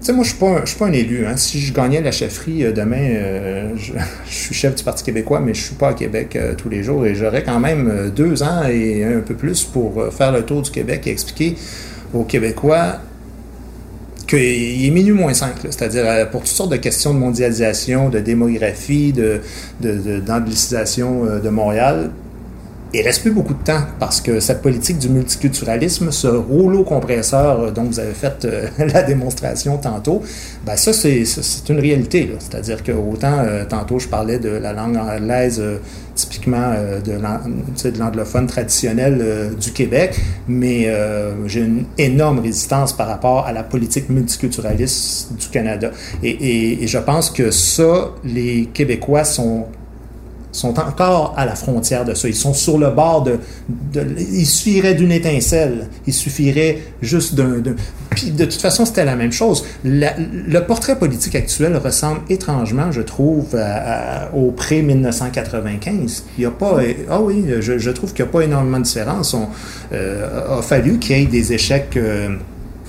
tu 0.00 0.06
sais, 0.06 0.12
moi, 0.14 0.24
je 0.24 0.32
ne 0.42 0.66
suis 0.66 0.78
pas 0.78 0.86
un 0.86 0.92
élu. 0.92 1.26
Hein. 1.26 1.36
Si 1.36 1.60
je 1.60 1.74
gagnais 1.74 2.00
la 2.00 2.10
chefferie 2.10 2.72
demain, 2.72 3.74
je, 3.76 3.92
suis 4.24 4.54
chef 4.54 4.74
du 4.74 4.82
Parti 4.82 5.04
québécois, 5.04 5.40
mais 5.40 5.52
je 5.52 5.60
ne 5.60 5.64
suis 5.66 5.74
pas 5.74 5.88
à 5.88 5.92
Québec 5.92 6.38
tous 6.56 6.70
les 6.70 6.82
jours 6.82 7.04
et 7.04 7.14
j'aurais 7.14 7.42
quand 7.42 7.60
même 7.60 8.10
deux 8.16 8.42
ans 8.42 8.62
et 8.66 9.04
un 9.04 9.20
peu 9.20 9.34
plus 9.34 9.62
pour 9.64 10.10
faire 10.10 10.32
le 10.32 10.42
tour 10.42 10.62
du 10.62 10.70
Québec 10.70 11.06
et 11.06 11.10
expliquer 11.10 11.54
aux 12.14 12.24
Québécois 12.24 13.00
qu'il 14.30 14.86
est 14.86 14.90
minuit 14.90 15.12
moins 15.12 15.34
5, 15.34 15.54
c'est-à-dire 15.64 16.04
euh, 16.06 16.24
pour 16.24 16.42
toutes 16.42 16.50
sortes 16.50 16.70
de 16.70 16.76
questions 16.76 17.12
de 17.12 17.18
mondialisation, 17.18 18.08
de 18.08 18.20
démographie, 18.20 19.12
de, 19.12 19.40
de, 19.80 20.20
euh, 21.24 21.40
de 21.40 21.48
Montréal, 21.48 22.10
il 22.92 23.02
reste 23.02 23.22
plus 23.22 23.30
beaucoup 23.30 23.54
de 23.54 23.62
temps 23.62 23.82
parce 23.98 24.20
que 24.20 24.40
cette 24.40 24.62
politique 24.62 24.98
du 24.98 25.08
multiculturalisme, 25.08 26.10
ce 26.10 26.26
rouleau 26.26 26.82
compresseur 26.84 27.60
euh, 27.60 27.70
dont 27.70 27.84
vous 27.84 28.00
avez 28.00 28.12
fait 28.14 28.44
euh, 28.44 28.66
la 28.92 29.02
démonstration 29.02 29.76
tantôt, 29.78 30.22
ben 30.66 30.76
ça 30.76 30.92
c'est 30.92 31.22
une 31.68 31.78
réalité. 31.80 32.30
C'est-à-dire 32.38 32.82
que 32.82 32.92
autant 32.92 33.38
euh, 33.40 33.64
tantôt 33.64 33.98
je 33.98 34.08
parlais 34.08 34.38
de 34.38 34.48
la 34.48 34.72
langue 34.72 34.96
anglaise 34.96 35.62
typiquement 36.14 36.72
de 37.04 37.98
l'anglophone 37.98 38.46
traditionnel 38.46 39.54
du 39.58 39.72
Québec, 39.72 40.18
mais 40.48 40.86
j'ai 41.46 41.60
une 41.60 41.84
énorme 41.96 42.40
résistance 42.40 42.92
par 42.92 43.06
rapport 43.08 43.46
à 43.46 43.52
la 43.52 43.62
politique 43.62 44.10
multiculturaliste 44.10 45.32
du 45.38 45.48
Canada. 45.48 45.90
Et, 46.22 46.28
et- 46.30 46.82
et 46.82 46.86
je 46.86 46.98
pense 46.98 47.30
que 47.30 47.50
ça, 47.50 48.10
les 48.24 48.66
Québécois 48.74 49.24
sont 49.24 49.66
sont 50.52 50.78
encore 50.78 51.34
à 51.36 51.46
la 51.46 51.54
frontière 51.54 52.04
de 52.04 52.14
ça. 52.14 52.28
Ils 52.28 52.34
sont 52.34 52.54
sur 52.54 52.78
le 52.78 52.90
bord 52.90 53.22
de... 53.22 53.38
de 53.92 54.06
il 54.18 54.46
suffirait 54.46 54.94
d'une 54.94 55.12
étincelle. 55.12 55.88
Il 56.06 56.14
suffirait 56.14 56.78
juste 57.02 57.34
d'un... 57.34 57.62
Puis 58.10 58.30
de 58.30 58.44
toute 58.44 58.60
façon, 58.60 58.84
c'était 58.84 59.04
la 59.04 59.16
même 59.16 59.32
chose. 59.32 59.64
Le 59.84 60.58
portrait 60.60 60.98
politique 60.98 61.34
actuel 61.34 61.76
ressemble 61.76 62.20
étrangement, 62.28 62.90
je 62.90 63.02
trouve, 63.02 63.56
au 64.34 64.50
pré-1995. 64.50 66.22
Il 66.36 66.40
n'y 66.40 66.46
a 66.46 66.50
pas... 66.50 66.78
Ah 67.08 67.20
oui, 67.20 67.44
je, 67.60 67.78
je 67.78 67.90
trouve 67.90 68.12
qu'il 68.12 68.24
n'y 68.24 68.30
a 68.30 68.32
pas 68.32 68.42
énormément 68.42 68.78
de 68.78 68.84
différence. 68.84 69.34
On, 69.34 69.48
euh, 69.92 70.58
a 70.58 70.62
fallu 70.62 70.98
qu'il 70.98 71.18
y 71.18 71.22
ait 71.22 71.26
des 71.26 71.52
échecs... 71.52 71.96
euh, 71.96 72.36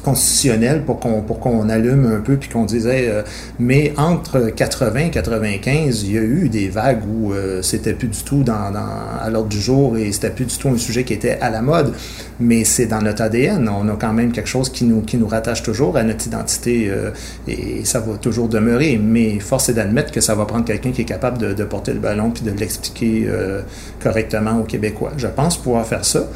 constitutionnel 0.01 0.83
pour 0.83 0.99
qu'on 0.99 1.21
pour 1.21 1.39
qu'on 1.39 1.69
allume 1.69 2.05
un 2.05 2.19
peu 2.19 2.37
puis 2.37 2.49
qu'on 2.49 2.65
disait 2.65 3.07
euh, 3.09 3.21
mais 3.59 3.93
entre 3.97 4.49
80 4.49 4.99
et 4.99 5.09
95 5.09 6.03
il 6.03 6.13
y 6.13 6.17
a 6.17 6.21
eu 6.21 6.49
des 6.49 6.69
vagues 6.69 7.01
où 7.07 7.33
euh, 7.33 7.61
c'était 7.61 7.93
plus 7.93 8.07
du 8.07 8.23
tout 8.23 8.43
dans, 8.43 8.53
à 8.53 9.29
l'ordre 9.29 9.49
du 9.49 9.59
jour 9.59 9.97
et 9.97 10.11
c'était 10.11 10.29
plus 10.29 10.45
du 10.45 10.57
tout 10.57 10.69
un 10.69 10.77
sujet 10.77 11.03
qui 11.03 11.13
était 11.13 11.37
à 11.41 11.49
la 11.49 11.61
mode. 11.61 11.93
Mais 12.39 12.63
c'est 12.63 12.87
dans 12.87 13.01
notre 13.01 13.21
ADN 13.21 13.69
on 13.69 13.87
a 13.87 13.95
quand 13.95 14.13
même 14.13 14.31
quelque 14.31 14.49
chose 14.49 14.69
qui 14.69 14.85
nous 14.85 15.01
qui 15.01 15.17
nous 15.17 15.27
rattache 15.27 15.63
toujours 15.63 15.97
à 15.97 16.03
notre 16.03 16.25
identité 16.27 16.89
euh, 16.89 17.11
et 17.47 17.85
ça 17.85 17.99
va 17.99 18.17
toujours 18.17 18.47
demeurer. 18.47 18.99
Mais 19.01 19.39
force 19.39 19.69
est 19.69 19.73
d'admettre 19.73 20.11
que 20.11 20.21
ça 20.21 20.35
va 20.35 20.45
prendre 20.45 20.65
quelqu'un 20.65 20.91
qui 20.91 21.01
est 21.01 21.05
capable 21.05 21.37
de, 21.37 21.63
porter 21.63 21.93
le 21.93 21.99
ballon 21.99 22.31
puis 22.31 22.43
de 22.43 22.51
l'expliquer 22.51 23.25
euh, 23.27 23.61
correctement 24.01 24.59
aux 24.59 24.63
Québécois. 24.63 25.11
Je 25.17 25.27
pense 25.27 25.57
pouvoir 25.57 25.85
faire 25.85 26.05
ça. 26.05 26.27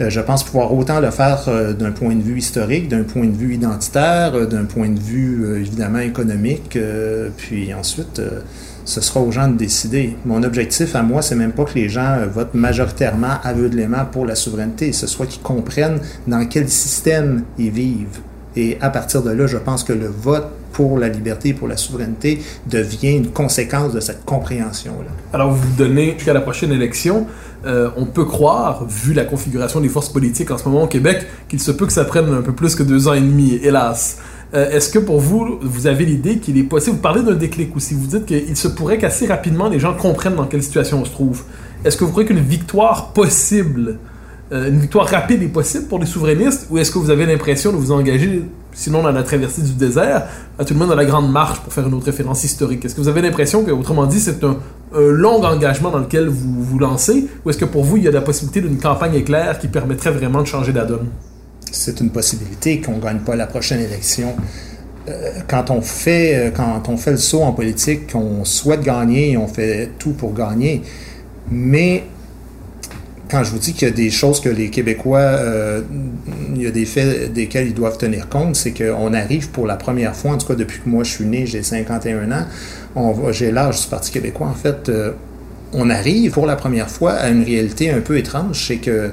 Je 0.00 0.20
pense 0.20 0.44
pouvoir 0.44 0.72
autant 0.74 1.00
le 1.00 1.10
faire 1.10 1.48
d'un 1.78 1.92
point 1.92 2.14
de 2.14 2.22
vue 2.22 2.38
historique, 2.38 2.88
d'un 2.88 3.02
point 3.02 3.13
de 3.22 3.36
vue 3.36 3.54
identitaire, 3.54 4.32
euh, 4.34 4.46
d'un 4.46 4.64
point 4.64 4.88
de 4.88 4.98
vue 4.98 5.44
euh, 5.44 5.60
évidemment 5.60 6.00
économique, 6.00 6.76
euh, 6.76 7.28
puis 7.36 7.72
ensuite 7.72 8.20
ce 8.84 9.00
sera 9.00 9.20
aux 9.20 9.30
gens 9.30 9.48
de 9.48 9.56
décider. 9.56 10.16
Mon 10.26 10.42
objectif 10.42 10.94
à 10.94 11.02
moi, 11.02 11.22
c'est 11.22 11.36
même 11.36 11.52
pas 11.52 11.64
que 11.64 11.74
les 11.74 11.88
gens 11.88 12.18
votent 12.26 12.54
majoritairement 12.54 13.38
aveuglément 13.42 14.04
pour 14.04 14.26
la 14.26 14.34
souveraineté, 14.34 14.92
ce 14.92 15.06
soit 15.06 15.26
qu'ils 15.26 15.42
comprennent 15.42 16.00
dans 16.26 16.44
quel 16.46 16.68
système 16.68 17.44
ils 17.58 17.70
vivent. 17.70 18.20
Et 18.56 18.76
à 18.80 18.90
partir 18.90 19.22
de 19.22 19.30
là, 19.30 19.46
je 19.46 19.56
pense 19.56 19.84
que 19.84 19.92
le 19.92 20.06
vote 20.06 20.48
pour 20.72 20.98
la 20.98 21.08
liberté, 21.08 21.54
pour 21.54 21.68
la 21.68 21.76
souveraineté, 21.76 22.42
devient 22.66 23.12
une 23.12 23.30
conséquence 23.30 23.92
de 23.92 24.00
cette 24.00 24.24
compréhension-là. 24.24 25.10
Alors, 25.32 25.52
vous 25.52 25.68
vous 25.68 25.76
donnez 25.76 26.14
jusqu'à 26.14 26.34
la 26.34 26.40
prochaine 26.40 26.72
élection. 26.72 27.26
Euh, 27.66 27.88
on 27.96 28.04
peut 28.04 28.24
croire, 28.24 28.84
vu 28.86 29.14
la 29.14 29.24
configuration 29.24 29.80
des 29.80 29.88
forces 29.88 30.10
politiques 30.10 30.50
en 30.50 30.58
ce 30.58 30.68
moment 30.68 30.84
au 30.84 30.86
Québec, 30.86 31.26
qu'il 31.48 31.60
se 31.60 31.70
peut 31.70 31.86
que 31.86 31.92
ça 31.92 32.04
prenne 32.04 32.32
un 32.32 32.42
peu 32.42 32.52
plus 32.52 32.74
que 32.74 32.82
deux 32.82 33.08
ans 33.08 33.14
et 33.14 33.20
demi, 33.20 33.54
hélas. 33.62 34.18
Euh, 34.52 34.70
Est-ce 34.70 34.90
que 34.90 34.98
pour 34.98 35.18
vous, 35.18 35.58
vous 35.62 35.86
avez 35.86 36.04
l'idée 36.04 36.38
qu'il 36.38 36.58
est 36.58 36.64
possible, 36.64 36.96
vous 36.96 37.02
parlez 37.02 37.22
d'un 37.22 37.34
déclic 37.34 37.74
aussi, 37.74 37.94
vous 37.94 38.06
dites 38.06 38.26
qu'il 38.26 38.56
se 38.56 38.68
pourrait 38.68 38.98
qu'assez 38.98 39.26
rapidement 39.26 39.68
les 39.68 39.80
gens 39.80 39.94
comprennent 39.94 40.36
dans 40.36 40.46
quelle 40.46 40.62
situation 40.62 41.00
on 41.00 41.04
se 41.04 41.10
trouve. 41.10 41.42
Est-ce 41.84 41.96
que 41.96 42.04
vous 42.04 42.10
croyez 42.10 42.28
qu'une 42.28 42.38
victoire 42.38 43.12
possible, 43.12 43.98
euh, 44.52 44.68
une 44.68 44.78
victoire 44.78 45.06
rapide 45.06 45.42
est 45.42 45.48
possible 45.48 45.86
pour 45.86 45.98
les 45.98 46.06
souverainistes, 46.06 46.66
ou 46.70 46.78
est-ce 46.78 46.90
que 46.90 46.98
vous 46.98 47.10
avez 47.10 47.24
l'impression 47.26 47.72
de 47.72 47.76
vous 47.76 47.92
engager, 47.92 48.42
sinon 48.74 49.02
dans 49.02 49.12
la 49.12 49.22
traversée 49.22 49.62
du 49.62 49.72
désert, 49.72 50.26
à 50.58 50.64
tout 50.64 50.74
le 50.74 50.80
monde 50.80 50.90
dans 50.90 50.96
la 50.96 51.04
Grande 51.04 51.30
Marche, 51.30 51.60
pour 51.60 51.72
faire 51.72 51.86
une 51.86 51.94
autre 51.94 52.06
référence 52.06 52.44
historique 52.44 52.84
Est-ce 52.84 52.94
que 52.94 53.00
vous 53.00 53.08
avez 53.08 53.22
l'impression 53.22 53.64
que, 53.64 53.70
autrement 53.70 54.06
dit, 54.06 54.20
c'est 54.20 54.42
un, 54.44 54.56
long 54.96 55.42
engagement 55.42 55.90
dans 55.90 55.98
lequel 55.98 56.28
vous 56.28 56.62
vous 56.62 56.78
lancez, 56.78 57.26
ou 57.44 57.50
est-ce 57.50 57.58
que 57.58 57.64
pour 57.64 57.82
vous, 57.82 57.96
il 57.96 58.04
y 58.04 58.08
a 58.08 58.12
la 58.12 58.20
possibilité 58.20 58.60
d'une 58.60 58.78
campagne 58.78 59.14
éclair 59.14 59.58
qui 59.58 59.68
permettrait 59.68 60.12
vraiment 60.12 60.40
de 60.40 60.46
changer 60.46 60.72
la 60.72 60.84
donne? 60.84 61.08
C'est 61.72 62.00
une 62.00 62.10
possibilité 62.10 62.80
qu'on 62.80 62.96
ne 62.96 63.00
gagne 63.00 63.18
pas 63.18 63.34
la 63.34 63.46
prochaine 63.46 63.80
élection. 63.80 64.36
Euh, 65.08 65.40
quand 65.48 65.70
on 65.70 65.82
fait 65.82 66.36
euh, 66.36 66.50
quand 66.50 66.88
on 66.88 66.96
fait 66.96 67.10
le 67.10 67.16
saut 67.16 67.42
en 67.42 67.52
politique, 67.52 68.14
on 68.14 68.44
souhaite 68.44 68.80
gagner, 68.80 69.36
on 69.36 69.48
fait 69.48 69.90
tout 69.98 70.12
pour 70.12 70.32
gagner. 70.32 70.82
Mais 71.50 72.04
quand 73.30 73.42
je 73.42 73.50
vous 73.50 73.58
dis 73.58 73.72
qu'il 73.72 73.88
y 73.88 73.90
a 73.90 73.94
des 73.94 74.10
choses 74.10 74.40
que 74.40 74.48
les 74.48 74.70
Québécois, 74.70 75.18
euh, 75.18 75.82
il 76.54 76.62
y 76.62 76.66
a 76.66 76.70
des 76.70 76.84
faits 76.84 77.32
desquels 77.32 77.68
ils 77.68 77.74
doivent 77.74 77.98
tenir 77.98 78.28
compte, 78.28 78.56
c'est 78.56 78.72
qu'on 78.72 79.14
arrive 79.14 79.50
pour 79.50 79.66
la 79.66 79.76
première 79.76 80.14
fois, 80.14 80.32
en 80.32 80.38
tout 80.38 80.46
cas 80.46 80.54
depuis 80.54 80.80
que 80.80 80.88
moi 80.88 81.04
je 81.04 81.10
suis 81.10 81.24
né, 81.24 81.46
j'ai 81.46 81.62
51 81.62 82.30
ans, 82.32 82.46
j'ai 83.30 83.50
l'âge 83.50 83.82
du 83.82 83.86
Parti 83.88 84.12
québécois 84.12 84.48
en 84.48 84.54
fait, 84.54 84.88
euh, 84.88 85.12
on 85.72 85.90
arrive 85.90 86.32
pour 86.32 86.46
la 86.46 86.56
première 86.56 86.90
fois 86.90 87.12
à 87.12 87.28
une 87.30 87.42
réalité 87.42 87.90
un 87.90 88.00
peu 88.00 88.18
étrange, 88.18 88.66
c'est 88.66 88.76
que 88.76 89.10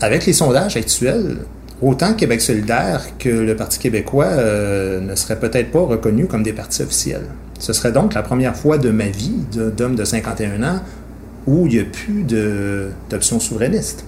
avec 0.00 0.24
les 0.24 0.32
sondages 0.32 0.76
actuels, 0.76 1.38
autant 1.82 2.14
Québec 2.14 2.40
solidaire 2.40 3.02
que 3.18 3.28
le 3.28 3.56
Parti 3.56 3.78
québécois 3.78 4.26
euh, 4.26 5.00
ne 5.00 5.14
seraient 5.14 5.38
peut-être 5.38 5.70
pas 5.70 5.80
reconnus 5.80 6.26
comme 6.28 6.42
des 6.42 6.52
partis 6.52 6.82
officiels. 6.82 7.26
Ce 7.58 7.74
serait 7.74 7.92
donc 7.92 8.14
la 8.14 8.22
première 8.22 8.56
fois 8.56 8.78
de 8.78 8.90
ma 8.90 9.08
vie 9.08 9.44
d'homme 9.52 9.94
de 9.94 10.04
51 10.04 10.62
ans 10.62 10.80
où 11.46 11.66
il 11.66 11.74
n'y 11.74 11.80
a 11.80 11.84
plus 11.84 12.24
d'option 13.08 13.40
souverainiste 13.40 14.04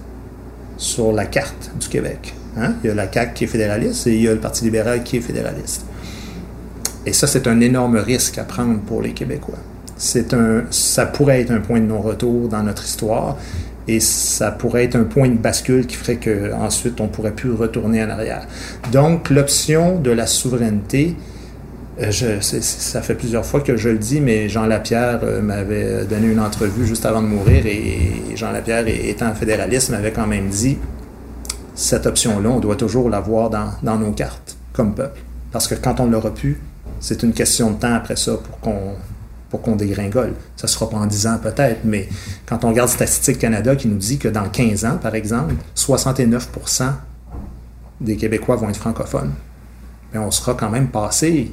sur 0.77 1.11
la 1.11 1.25
carte 1.25 1.71
du 1.79 1.87
Québec. 1.87 2.33
Hein? 2.57 2.73
Il 2.83 2.87
y 2.87 2.89
a 2.91 2.95
la 2.95 3.11
CAQ 3.11 3.33
qui 3.33 3.43
est 3.45 3.47
fédéraliste 3.47 4.07
et 4.07 4.15
il 4.15 4.21
y 4.21 4.27
a 4.27 4.33
le 4.33 4.39
Parti 4.39 4.63
libéral 4.63 5.03
qui 5.03 5.17
est 5.17 5.21
fédéraliste. 5.21 5.85
Et 7.05 7.13
ça, 7.13 7.27
c'est 7.27 7.47
un 7.47 7.59
énorme 7.59 7.97
risque 7.97 8.37
à 8.37 8.43
prendre 8.43 8.79
pour 8.79 9.01
les 9.01 9.11
Québécois. 9.11 9.59
Un, 10.31 10.63
ça 10.69 11.05
pourrait 11.05 11.41
être 11.41 11.51
un 11.51 11.59
point 11.59 11.79
de 11.79 11.85
non-retour 11.85 12.49
dans 12.49 12.63
notre 12.63 12.83
histoire 12.83 13.37
et 13.87 13.99
ça 13.99 14.51
pourrait 14.51 14.85
être 14.85 14.95
un 14.95 15.03
point 15.03 15.29
de 15.29 15.37
bascule 15.37 15.85
qui 15.85 15.95
ferait 15.95 16.17
qu'ensuite 16.17 17.01
on 17.01 17.07
pourrait 17.07 17.33
plus 17.33 17.51
retourner 17.51 18.03
en 18.03 18.09
arrière. 18.09 18.47
Donc, 18.91 19.29
l'option 19.29 19.99
de 19.99 20.11
la 20.11 20.25
souveraineté, 20.27 21.15
c'est- 21.99 22.41
ça 22.63 23.01
fait 23.01 23.15
plusieurs 23.15 23.45
fois 23.45 23.61
que 23.61 23.77
je 23.77 23.89
le 23.89 23.97
dis, 23.97 24.19
mais 24.19 24.49
Jean 24.49 24.65
Lapierre 24.65 25.19
euh, 25.23 25.41
m'avait 25.41 26.05
donné 26.05 26.27
une 26.27 26.39
entrevue 26.39 26.85
juste 26.85 27.05
avant 27.05 27.21
de 27.21 27.27
mourir 27.27 27.65
et 27.65 28.35
Jean 28.35 28.51
Lapierre, 28.51 28.87
étant 28.87 29.33
fédéraliste, 29.35 29.89
m'avait 29.89 30.11
quand 30.11 30.27
même 30.27 30.49
dit 30.49 30.77
cette 31.75 32.05
option-là, 32.05 32.49
on 32.49 32.59
doit 32.59 32.75
toujours 32.75 33.09
l'avoir 33.09 33.49
dans, 33.49 33.97
nos 33.97 34.11
cartes 34.11 34.57
comme 34.73 34.93
peuple. 34.93 35.21
Parce 35.51 35.67
que 35.67 35.75
quand 35.75 35.99
on 35.99 36.07
l'aura 36.07 36.33
pu, 36.33 36.59
c'est 36.99 37.23
une 37.23 37.33
question 37.33 37.71
de 37.71 37.75
temps 37.79 37.93
après 37.93 38.15
ça 38.15 38.33
pour 39.51 39.61
qu'on 39.61 39.75
dégringole. 39.75 40.33
Ça 40.55 40.65
ne 40.67 40.69
sera 40.69 40.89
pas 40.89 40.97
en 40.97 41.05
10 41.05 41.27
ans 41.27 41.37
peut-être, 41.41 41.81
mais 41.83 42.09
quand 42.47 42.63
on 42.63 42.69
regarde 42.69 42.89
Statistique 42.89 43.39
Canada 43.39 43.75
qui 43.75 43.87
nous 43.87 43.97
dit 43.97 44.17
que 44.17 44.27
dans 44.27 44.49
15 44.49 44.85
ans, 44.85 44.97
par 45.01 45.13
exemple, 45.15 45.53
69% 45.75 46.85
des 48.01 48.15
Québécois 48.17 48.55
vont 48.55 48.69
être 48.69 48.77
francophones, 48.77 49.31
mais 50.11 50.19
on 50.19 50.31
sera 50.31 50.55
quand 50.55 50.69
même 50.69 50.87
passé 50.87 51.51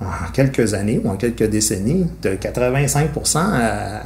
en 0.00 0.30
quelques 0.32 0.74
années 0.74 1.00
ou 1.02 1.08
en 1.08 1.16
quelques 1.16 1.48
décennies 1.48 2.06
de 2.22 2.34
85 2.34 3.10
à, 3.36 4.02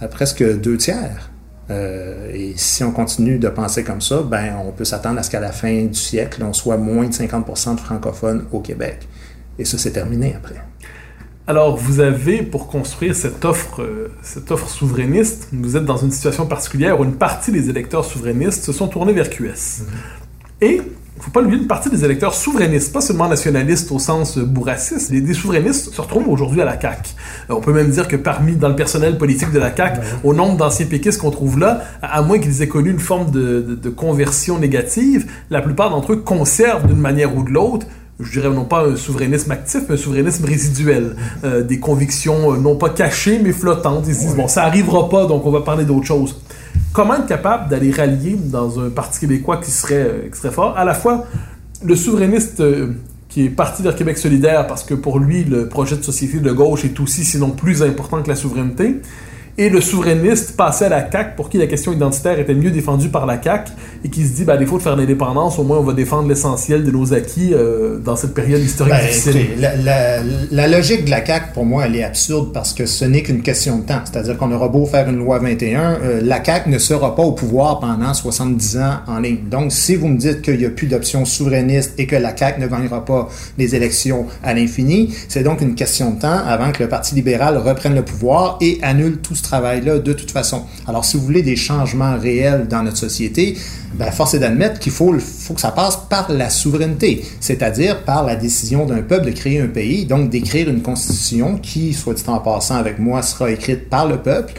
à 0.00 0.08
presque 0.08 0.42
deux 0.60 0.76
tiers. 0.76 1.30
Euh, 1.68 2.30
et 2.32 2.52
si 2.56 2.84
on 2.84 2.92
continue 2.92 3.38
de 3.38 3.48
penser 3.48 3.82
comme 3.82 4.00
ça, 4.00 4.22
ben, 4.22 4.56
on 4.64 4.70
peut 4.70 4.84
s'attendre 4.84 5.18
à 5.18 5.22
ce 5.22 5.30
qu'à 5.30 5.40
la 5.40 5.52
fin 5.52 5.86
du 5.86 5.98
siècle, 5.98 6.44
on 6.44 6.52
soit 6.52 6.76
moins 6.76 7.06
de 7.06 7.12
50% 7.12 7.74
de 7.74 7.80
francophones 7.80 8.44
au 8.52 8.60
Québec. 8.60 9.08
Et 9.58 9.64
ça, 9.64 9.78
c'est 9.78 9.90
terminé 9.90 10.34
après. 10.36 10.62
Alors, 11.48 11.76
vous 11.76 12.00
avez, 12.00 12.42
pour 12.42 12.66
construire 12.66 13.14
cette 13.14 13.44
offre, 13.44 13.82
euh, 13.82 14.12
cette 14.22 14.50
offre 14.50 14.68
souverainiste, 14.68 15.48
vous 15.52 15.76
êtes 15.76 15.84
dans 15.84 15.96
une 15.96 16.10
situation 16.10 16.46
particulière 16.46 16.98
où 17.00 17.04
une 17.04 17.14
partie 17.14 17.52
des 17.52 17.70
électeurs 17.70 18.04
souverainistes 18.04 18.64
se 18.64 18.72
sont 18.72 18.88
tournés 18.88 19.12
vers 19.12 19.30
QS. 19.30 19.84
Et, 20.60 20.82
il 21.16 21.20
ne 21.20 21.24
faut 21.24 21.30
pas 21.30 21.40
oublier, 21.40 21.58
une 21.60 21.66
partie 21.66 21.88
des 21.88 22.04
électeurs 22.04 22.34
souverainistes, 22.34 22.92
pas 22.92 23.00
seulement 23.00 23.26
nationalistes 23.28 23.90
au 23.90 23.98
sens 23.98 24.36
euh, 24.36 24.44
bourraciste, 24.44 25.10
les, 25.10 25.22
des 25.22 25.32
souverainistes 25.32 25.94
se 25.94 26.00
retrouvent 26.00 26.28
aujourd'hui 26.28 26.60
à 26.60 26.66
la 26.66 26.78
CAQ. 26.78 27.10
Euh, 27.50 27.54
on 27.54 27.60
peut 27.60 27.72
même 27.72 27.88
dire 27.90 28.06
que 28.06 28.16
parmi, 28.16 28.54
dans 28.54 28.68
le 28.68 28.76
personnel 28.76 29.16
politique 29.16 29.50
de 29.50 29.58
la 29.58 29.74
CAQ, 29.74 30.00
au 30.24 30.34
nombre 30.34 30.58
d'anciens 30.58 30.86
péquistes 30.86 31.20
qu'on 31.20 31.30
trouve 31.30 31.58
là, 31.58 31.82
à, 32.02 32.18
à 32.18 32.22
moins 32.22 32.38
qu'ils 32.38 32.60
aient 32.62 32.68
connu 32.68 32.90
une 32.90 32.98
forme 33.00 33.30
de, 33.30 33.62
de- 33.66 33.74
de 33.74 33.88
conversion 33.88 34.58
négative, 34.58 35.26
la 35.50 35.62
plupart 35.62 35.88
d'entre 35.90 36.12
eux 36.12 36.16
conservent 36.16 36.86
d'une 36.86 37.00
manière 37.00 37.34
ou 37.36 37.42
de 37.42 37.50
l'autre 37.50 37.86
je 38.20 38.30
dirais 38.30 38.50
non 38.50 38.64
pas 38.64 38.86
un 38.86 38.96
souverainisme 38.96 39.50
actif, 39.50 39.82
mais 39.88 39.94
un 39.94 39.98
souverainisme 39.98 40.44
résiduel. 40.44 41.16
Euh, 41.44 41.62
des 41.62 41.78
convictions 41.78 42.52
euh, 42.52 42.56
non 42.56 42.76
pas 42.76 42.90
cachées, 42.90 43.38
mais 43.42 43.52
flottantes. 43.52 44.04
Ils 44.08 44.14
se 44.14 44.20
disent, 44.20 44.36
bon, 44.36 44.48
ça 44.48 44.64
arrivera 44.64 45.08
pas, 45.08 45.26
donc 45.26 45.44
on 45.44 45.50
va 45.50 45.60
parler 45.60 45.84
d'autre 45.84 46.06
chose. 46.06 46.40
Comment 46.92 47.16
être 47.16 47.26
capable 47.26 47.68
d'aller 47.68 47.90
rallier 47.90 48.38
dans 48.42 48.80
un 48.80 48.88
parti 48.88 49.20
québécois 49.20 49.58
qui 49.58 49.70
serait, 49.70 49.94
euh, 49.94 50.28
qui 50.32 50.38
serait 50.38 50.52
fort, 50.52 50.76
à 50.78 50.84
la 50.84 50.94
fois 50.94 51.26
le 51.84 51.94
souverainiste 51.94 52.62
qui 53.28 53.44
est 53.44 53.50
parti 53.50 53.82
vers 53.82 53.94
Québec 53.94 54.16
solidaire, 54.16 54.66
parce 54.66 54.82
que 54.82 54.94
pour 54.94 55.18
lui, 55.18 55.44
le 55.44 55.68
projet 55.68 55.96
de 55.96 56.02
société 56.02 56.38
de 56.38 56.52
gauche 56.52 56.86
est 56.86 56.98
aussi, 57.00 57.22
sinon 57.22 57.50
plus 57.50 57.82
important 57.82 58.22
que 58.22 58.28
la 58.28 58.34
souveraineté, 58.34 59.02
et 59.58 59.68
le 59.70 59.80
souverainiste 59.80 60.56
passait 60.56 60.84
à 60.86 60.88
la 60.88 61.10
CAQ 61.10 61.30
pour 61.36 61.48
qui 61.48 61.58
la 61.58 61.66
question 61.66 61.92
identitaire 61.92 62.38
était 62.38 62.54
mieux 62.54 62.70
défendue 62.70 63.08
par 63.08 63.24
la 63.26 63.40
CAQ 63.42 63.72
et 64.04 64.08
qui 64.10 64.24
se 64.26 64.34
dit, 64.34 64.44
bah, 64.44 64.54
à 64.54 64.56
défaut 64.56 64.78
de 64.78 64.82
faire 64.82 64.96
l'indépendance, 64.96 65.58
au 65.58 65.62
moins 65.64 65.78
on 65.78 65.82
va 65.82 65.92
défendre 65.94 66.28
l'essentiel 66.28 66.84
de 66.84 66.90
nos 66.90 67.12
acquis 67.14 67.52
euh, 67.54 67.98
dans 67.98 68.16
cette 68.16 68.34
période 68.34 68.60
historique 68.60 68.92
Ben, 68.94 69.00
difficile. 69.06 69.36
écoutez, 69.36 69.56
la, 69.60 69.76
la- 69.76 70.22
la 70.50 70.68
logique 70.68 71.04
de 71.06 71.10
la 71.10 71.24
CAQ, 71.24 71.52
pour 71.54 71.64
moi, 71.64 71.86
elle 71.86 71.96
est 71.96 72.04
absurde 72.04 72.52
parce 72.52 72.72
que 72.74 72.86
ce 72.86 73.04
n'est 73.04 73.22
qu'une 73.22 73.42
question 73.42 73.78
de 73.78 73.82
temps. 73.84 74.00
C'est-à-dire 74.04 74.36
qu'on 74.36 74.52
aura 74.52 74.68
beau 74.68 74.84
faire 74.86 75.08
une 75.08 75.16
loi 75.16 75.38
21, 75.38 75.98
euh, 76.02 76.20
la 76.22 76.44
CAQ 76.44 76.68
ne 76.70 76.78
sera 76.78 77.14
pas 77.16 77.22
au 77.22 77.32
pouvoir 77.32 77.80
pendant 77.80 78.12
70 78.14 78.76
ans 78.78 78.96
en 79.06 79.18
ligne. 79.20 79.38
Donc, 79.50 79.72
si 79.72 79.94
vous 79.96 80.08
me 80.08 80.18
dites 80.18 80.42
qu'il 80.42 80.58
n'y 80.58 80.66
a 80.66 80.70
plus 80.70 80.86
d'option 80.86 81.24
souverainiste 81.24 81.94
et 81.98 82.06
que 82.06 82.16
la 82.16 82.36
CAQ 82.36 82.60
ne 82.60 82.66
gagnera 82.66 83.04
pas 83.04 83.28
les 83.58 83.74
élections 83.74 84.26
à 84.44 84.52
l'infini, 84.54 85.14
c'est 85.28 85.42
donc 85.42 85.60
une 85.62 85.74
question 85.74 86.10
de 86.12 86.20
temps 86.20 86.40
avant 86.46 86.72
que 86.72 86.82
le 86.82 86.88
Parti 86.88 87.14
libéral 87.14 87.56
reprenne 87.58 87.94
le 87.94 88.02
pouvoir 88.04 88.58
et 88.60 88.78
annule 88.82 89.18
tout 89.18 89.34
ce 89.34 89.45
travail-là 89.46 89.98
de 89.98 90.12
toute 90.12 90.30
façon. 90.30 90.64
Alors, 90.86 91.04
si 91.04 91.16
vous 91.16 91.24
voulez 91.24 91.42
des 91.42 91.56
changements 91.56 92.18
réels 92.18 92.68
dans 92.68 92.82
notre 92.82 92.98
société, 92.98 93.56
ben, 93.94 94.10
force 94.10 94.34
est 94.34 94.38
d'admettre 94.38 94.78
qu'il 94.78 94.92
faut, 94.92 95.18
faut 95.18 95.54
que 95.54 95.60
ça 95.60 95.70
passe 95.70 95.98
par 96.08 96.30
la 96.30 96.50
souveraineté, 96.50 97.24
c'est-à-dire 97.40 98.02
par 98.04 98.24
la 98.24 98.36
décision 98.36 98.84
d'un 98.86 99.02
peuple 99.02 99.26
de 99.26 99.30
créer 99.30 99.60
un 99.60 99.68
pays, 99.68 100.04
donc 100.04 100.30
d'écrire 100.30 100.68
une 100.68 100.82
constitution 100.82 101.58
qui, 101.58 101.94
soit 101.94 102.14
dit 102.14 102.22
en 102.26 102.38
passant 102.38 102.76
avec 102.76 102.98
moi, 102.98 103.22
sera 103.22 103.50
écrite 103.50 103.88
par 103.88 104.06
le 104.06 104.18
peuple 104.18 104.54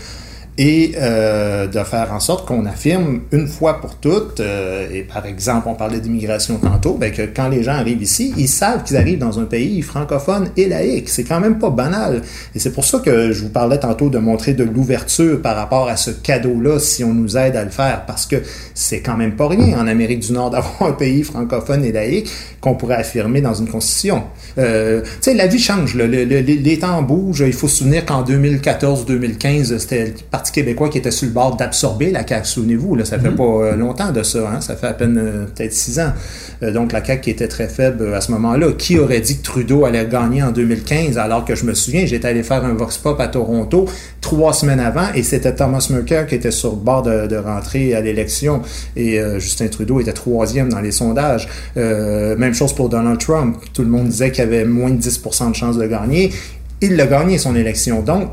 et 0.58 0.93
euh, 0.97 1.68
de 1.68 1.80
faire 1.84 2.12
en 2.14 2.20
sorte 2.20 2.47
qu'on 2.47 2.66
affirme 2.66 3.22
une 3.32 3.47
fois 3.47 3.80
pour 3.80 3.95
toutes, 3.97 4.39
euh, 4.39 4.88
et 4.91 5.01
par 5.03 5.26
exemple, 5.28 5.68
on 5.70 5.76
parlait 5.76 5.99
d'immigration 5.99 6.58
tantôt, 6.58 6.93
ben, 6.95 7.12
que 7.12 7.22
quand 7.24 7.47
les 7.49 7.62
gens 7.62 7.74
arrivent 7.74 8.01
ici, 8.01 8.34
ils 8.38 8.47
savent 8.47 8.84
qu'ils 8.84 8.97
arrivent 8.97 9.20
dans 9.20 9.39
un 9.39 9.45
pays 9.45 9.82
francophone 9.84 10.49
et 10.58 10.68
laïque. 10.68 11.10
C'est 11.10 11.24
quand 11.24 11.39
même 11.39 11.60
pas 11.60 11.70
banal. 11.70 12.24
Et 12.55 12.60
c'est 12.60 12.72
pour 12.72 12.86
ça 12.86 12.99
que 12.99 13.32
je 13.32 13.43
vous 13.43 13.49
parlais 13.49 13.80
tantôt 13.80 14.10
de 14.10 14.18
montrer 14.18 14.53
de 14.53 14.64
l'ouverture 14.64 15.41
par 15.41 15.55
rapport 15.55 15.89
à 15.89 15.95
ce 15.95 16.10
cadeau-là, 16.10 16.80
si 16.80 17.03
on 17.03 17.14
nous 17.14 17.38
aide 17.38 17.55
à 17.55 17.64
le 17.64 17.70
faire, 17.70 18.05
parce 18.08 18.26
que 18.26 18.38
c'est 18.74 19.01
quand 19.01 19.16
même 19.18 19.36
pas 19.36 19.47
rien 19.47 19.80
en 19.80 19.86
Amérique 19.88 20.22
du 20.22 20.32
Nord 20.34 20.49
d'avoir 20.51 20.89
un 20.89 20.93
pays 20.93 21.24
francophone 21.24 21.86
et 21.86 21.91
laïque 21.91 22.30
qu'on 22.62 22.74
pourrait 22.74 22.95
affirmer 22.95 23.41
dans 23.41 23.53
une 23.53 23.68
constitution. 23.68 24.24
Euh, 24.58 25.01
tu 25.01 25.08
sais, 25.22 25.34
la 25.36 25.45
vie 25.45 25.60
change. 25.60 25.93
Le- 25.93 26.08
le- 26.08 26.24
les, 26.24 26.80
temps 26.80 27.01
bougent. 27.03 27.43
Il 27.45 27.53
faut 27.53 27.68
se 27.68 27.78
souvenir 27.78 28.05
qu'en 28.05 28.24
2014-2015, 28.24 29.78
c'était 29.78 30.14
Parti 30.32 30.47
québécois 30.52 30.89
qui 30.89 30.98
était 30.98 31.12
sur 31.12 31.28
le 31.28 31.34
bord 31.34 31.56
d'absorber 31.56 32.12
la 32.12 32.26
CAQ. 32.26 32.45
Souvenez-vous, 32.45 32.95
là, 32.95 33.06
ça 33.06 33.20
fait 33.20 33.32
pas 33.32 33.43
euh, 33.43 33.76
longtemps 33.76 34.12
de 34.12 34.24
ça. 34.24 34.39
Hein? 34.50 34.62
Ça 34.62 34.76
fait 34.76 34.88
à 34.88 34.93
peine 34.93 35.18
euh, 35.18 35.45
peut-être 35.45 35.74
six 35.74 36.00
ans. 36.00 36.14
Euh, 36.64 36.72
donc 36.72 36.91
la 36.91 37.04
CAQ 37.04 37.22
qui 37.22 37.30
était 37.30 37.48
très 37.48 37.68
faible 37.68 38.14
à 38.14 38.22
ce 38.22 38.32
moment-là. 38.32 38.72
Qui 38.78 39.00
aurait 39.00 39.22
dit 39.22 39.38
que 39.38 39.43
Trudeau 39.43 39.86
allait 39.86 40.06
gagner 40.08 40.43
en 40.43 40.52
2015 40.52 41.18
alors 41.18 41.45
que 41.45 41.56
je 41.56 41.66
me 41.66 41.74
souviens, 41.74 42.06
j'étais 42.06 42.28
allé 42.28 42.43
faire 42.43 42.64
un 42.64 42.74
vox 42.74 42.98
pop 42.98 43.20
à 43.20 43.28
Toronto 43.28 43.86
trois 44.22 44.54
semaines 44.54 44.80
avant 44.80 45.14
et 45.16 45.24
c'était 45.24 45.56
Thomas 45.56 45.86
Mercer 45.89 46.26
qui 46.28 46.36
était 46.36 46.52
sur 46.52 46.72
le 46.72 46.78
bord 46.78 47.02
de, 47.02 47.28
de 47.28 47.38
rentrer 47.38 47.95
à 47.95 48.02
l'élection 48.02 48.62
et 48.95 49.20
euh, 49.20 49.39
Justin 49.39 49.68
Trudeau 49.68 50.00
était 50.00 50.14
troisième 50.14 50.70
dans 50.70 50.82
les 50.82 50.91
sondages. 50.91 51.48
Même 51.76 52.54
chose 52.54 52.74
pour 52.74 52.89
Donald 52.89 53.20
Trump. 53.20 53.58
Tout 53.74 53.84
le 53.84 53.89
monde 53.89 54.08
disait 54.08 54.32
qu'il 54.32 54.43
avait 54.43 54.66
moins 54.66 54.91
de 54.91 55.02
10% 55.02 55.52
de 55.52 55.56
chances 55.56 55.78
de 55.78 55.86
gagner. 55.86 56.32
Il 56.82 56.95
l'a 56.95 57.08
gagné 57.08 57.38
son 57.38 57.56
élection. 57.56 58.02
Donc, 58.02 58.30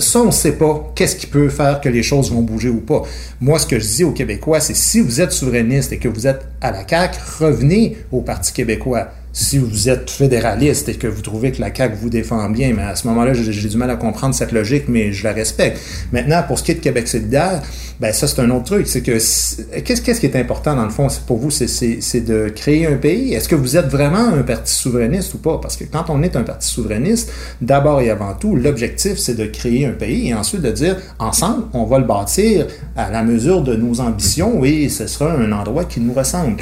ça, 0.00 0.20
on 0.20 0.26
ne 0.26 0.30
sait 0.30 0.56
pas 0.56 0.92
qu'est-ce 0.94 1.16
qui 1.16 1.26
peut 1.26 1.48
faire 1.48 1.80
que 1.80 1.88
les 1.88 2.02
choses 2.02 2.32
vont 2.32 2.40
bouger 2.40 2.70
ou 2.70 2.80
pas. 2.80 3.02
Moi, 3.40 3.58
ce 3.58 3.66
que 3.66 3.78
je 3.78 3.86
dis 3.86 4.04
aux 4.04 4.12
Québécois, 4.12 4.60
c'est 4.60 4.74
si 4.74 5.00
vous 5.00 5.20
êtes 5.20 5.32
souverainiste 5.32 5.92
et 5.92 5.98
que 5.98 6.08
vous 6.08 6.26
êtes 6.26 6.46
à 6.60 6.70
la 6.70 6.86
CAQ, 6.88 7.18
revenez 7.40 7.96
au 8.10 8.22
Parti 8.22 8.52
québécois. 8.52 9.08
Si 9.38 9.58
vous 9.58 9.90
êtes 9.90 10.10
fédéraliste 10.10 10.88
et 10.88 10.94
que 10.94 11.06
vous 11.06 11.20
trouvez 11.20 11.52
que 11.52 11.60
la 11.60 11.72
CAQ 11.72 11.96
vous 12.00 12.08
défend 12.08 12.48
bien, 12.48 12.72
mais 12.74 12.84
à 12.84 12.96
ce 12.96 13.06
moment-là, 13.08 13.34
j'ai 13.34 13.68
du 13.68 13.76
mal 13.76 13.90
à 13.90 13.96
comprendre 13.96 14.34
cette 14.34 14.50
logique, 14.50 14.84
mais 14.88 15.12
je 15.12 15.24
la 15.24 15.34
respecte. 15.34 15.78
Maintenant, 16.10 16.42
pour 16.42 16.58
ce 16.58 16.64
qui 16.64 16.70
est 16.70 16.76
de 16.76 16.80
Québec 16.80 17.06
solidaire, 17.06 17.60
ben 18.00 18.14
ça, 18.14 18.26
c'est 18.26 18.40
un 18.40 18.48
autre 18.48 18.64
truc. 18.64 18.86
C'est 18.86 19.02
que 19.02 19.12
qu'est-ce 19.12 20.20
qui 20.20 20.26
est 20.26 20.36
important, 20.36 20.74
dans 20.74 20.84
le 20.84 20.90
fond, 20.90 21.08
pour 21.26 21.36
vous, 21.36 21.50
c'est 21.50 22.20
de 22.20 22.48
créer 22.48 22.86
un 22.86 22.96
pays? 22.96 23.34
Est-ce 23.34 23.46
que 23.50 23.54
vous 23.54 23.76
êtes 23.76 23.88
vraiment 23.88 24.26
un 24.26 24.42
parti 24.42 24.72
souverainiste 24.72 25.34
ou 25.34 25.38
pas? 25.38 25.58
Parce 25.60 25.76
que 25.76 25.84
quand 25.84 26.06
on 26.08 26.22
est 26.22 26.34
un 26.34 26.42
parti 26.42 26.66
souverainiste, 26.66 27.30
d'abord 27.60 28.00
et 28.00 28.08
avant 28.08 28.32
tout, 28.32 28.56
l'objectif, 28.56 29.18
c'est 29.18 29.34
de 29.34 29.44
créer 29.44 29.84
un 29.84 29.92
pays 29.92 30.30
et 30.30 30.34
ensuite 30.34 30.62
de 30.62 30.70
dire, 30.70 30.96
ensemble, 31.18 31.64
on 31.74 31.84
va 31.84 31.98
le 31.98 32.06
bâtir 32.06 32.68
à 32.96 33.10
la 33.10 33.22
mesure 33.22 33.60
de 33.60 33.76
nos 33.76 34.00
ambitions 34.00 34.64
et 34.64 34.88
ce 34.88 35.06
sera 35.06 35.30
un 35.30 35.52
endroit 35.52 35.84
qui 35.84 36.00
nous 36.00 36.14
ressemble. 36.14 36.56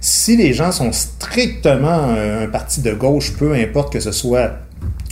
Si 0.00 0.36
les 0.36 0.52
gens 0.54 0.72
sont 0.72 0.92
strictement 0.92 2.14
euh, 2.16 2.44
un 2.44 2.48
parti 2.48 2.80
de 2.80 2.92
gauche, 2.92 3.34
peu 3.36 3.52
importe 3.52 3.92
que 3.92 4.00
ce 4.00 4.12
soit 4.12 4.52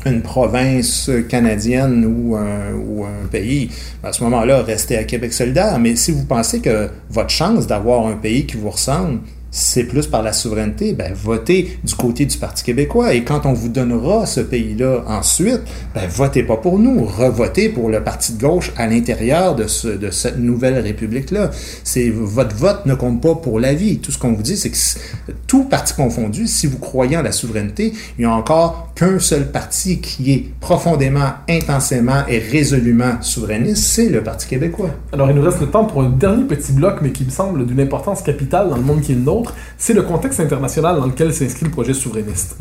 une 0.06 0.22
province 0.22 1.10
canadienne 1.28 2.06
ou 2.06 2.36
un, 2.36 2.72
ou 2.72 3.04
un 3.04 3.26
pays, 3.30 3.70
à 4.02 4.12
ce 4.12 4.22
moment-là, 4.24 4.62
restez 4.62 4.96
à 4.96 5.04
Québec 5.04 5.32
solidaire. 5.32 5.78
Mais 5.78 5.96
si 5.96 6.12
vous 6.12 6.24
pensez 6.24 6.60
que 6.60 6.88
votre 7.10 7.30
chance 7.30 7.66
d'avoir 7.66 8.06
un 8.06 8.16
pays 8.16 8.46
qui 8.46 8.56
vous 8.56 8.70
ressemble, 8.70 9.20
c'est 9.50 9.84
plus 9.84 10.06
par 10.06 10.22
la 10.22 10.32
souveraineté, 10.32 10.92
ben 10.92 11.12
votez 11.14 11.78
du 11.82 11.94
côté 11.94 12.26
du 12.26 12.36
Parti 12.36 12.64
québécois. 12.64 13.14
Et 13.14 13.24
quand 13.24 13.46
on 13.46 13.52
vous 13.52 13.68
donnera 13.68 14.26
ce 14.26 14.40
pays-là 14.40 15.04
ensuite, 15.06 15.60
ben 15.94 16.06
votez 16.08 16.42
pas 16.42 16.56
pour 16.56 16.78
nous, 16.78 17.04
revotez 17.04 17.68
pour 17.68 17.88
le 17.88 18.02
Parti 18.02 18.34
de 18.34 18.40
gauche 18.40 18.72
à 18.76 18.86
l'intérieur 18.86 19.54
de, 19.54 19.66
ce, 19.66 19.88
de 19.88 20.10
cette 20.10 20.38
nouvelle 20.38 20.78
République-là. 20.78 21.50
C'est 21.84 22.10
Votre 22.10 22.56
vote 22.56 22.86
ne 22.86 22.94
compte 22.94 23.22
pas 23.22 23.34
pour 23.34 23.60
la 23.60 23.74
vie. 23.74 23.98
Tout 23.98 24.12
ce 24.12 24.18
qu'on 24.18 24.32
vous 24.32 24.42
dit, 24.42 24.56
c'est 24.56 24.70
que 24.70 25.32
tout 25.46 25.64
parti 25.64 25.94
confondu, 25.94 26.46
si 26.46 26.66
vous 26.66 26.78
croyez 26.78 27.16
en 27.16 27.22
la 27.22 27.32
souveraineté, 27.32 27.92
il 28.18 28.20
n'y 28.20 28.24
a 28.24 28.32
encore 28.32 28.87
qu'un 28.98 29.18
seul 29.20 29.52
parti 29.52 30.00
qui 30.00 30.32
est 30.32 30.44
profondément, 30.60 31.28
intensément 31.48 32.24
et 32.28 32.38
résolument 32.40 33.22
souverainiste, 33.22 33.84
c'est 33.84 34.08
le 34.08 34.22
Parti 34.24 34.48
québécois. 34.48 34.90
Alors, 35.12 35.30
il 35.30 35.36
nous 35.36 35.42
reste 35.42 35.60
le 35.60 35.68
temps 35.68 35.84
pour 35.84 36.02
un 36.02 36.08
dernier 36.10 36.44
petit 36.44 36.72
bloc, 36.72 36.96
mais 37.00 37.12
qui 37.12 37.24
me 37.24 37.30
semble 37.30 37.64
d'une 37.64 37.78
importance 37.80 38.22
capitale 38.22 38.68
dans 38.70 38.76
le 38.76 38.82
monde 38.82 39.00
qui 39.00 39.12
est 39.12 39.14
le 39.14 39.20
nôtre. 39.20 39.54
C'est 39.76 39.94
le 39.94 40.02
contexte 40.02 40.40
international 40.40 40.96
dans 40.96 41.06
lequel 41.06 41.32
s'inscrit 41.32 41.66
le 41.66 41.70
projet 41.70 41.94
souverainiste. 41.94 42.56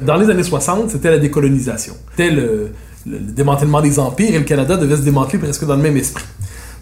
Dans 0.00 0.16
les 0.16 0.30
années 0.30 0.44
60, 0.44 0.90
c'était 0.90 1.10
la 1.10 1.18
décolonisation. 1.18 1.94
C'était 2.12 2.30
le, 2.30 2.70
le- 3.06 3.18
le 3.18 3.32
démantèlement 3.32 3.80
des 3.80 3.98
empires 3.98 4.34
et 4.34 4.38
le 4.38 4.44
Canada 4.44 4.76
devait 4.76 4.96
se 4.96 5.00
démanteler 5.02 5.38
presque 5.38 5.66
dans 5.66 5.74
le 5.74 5.80
même 5.82 5.96
esprit. 5.96 6.22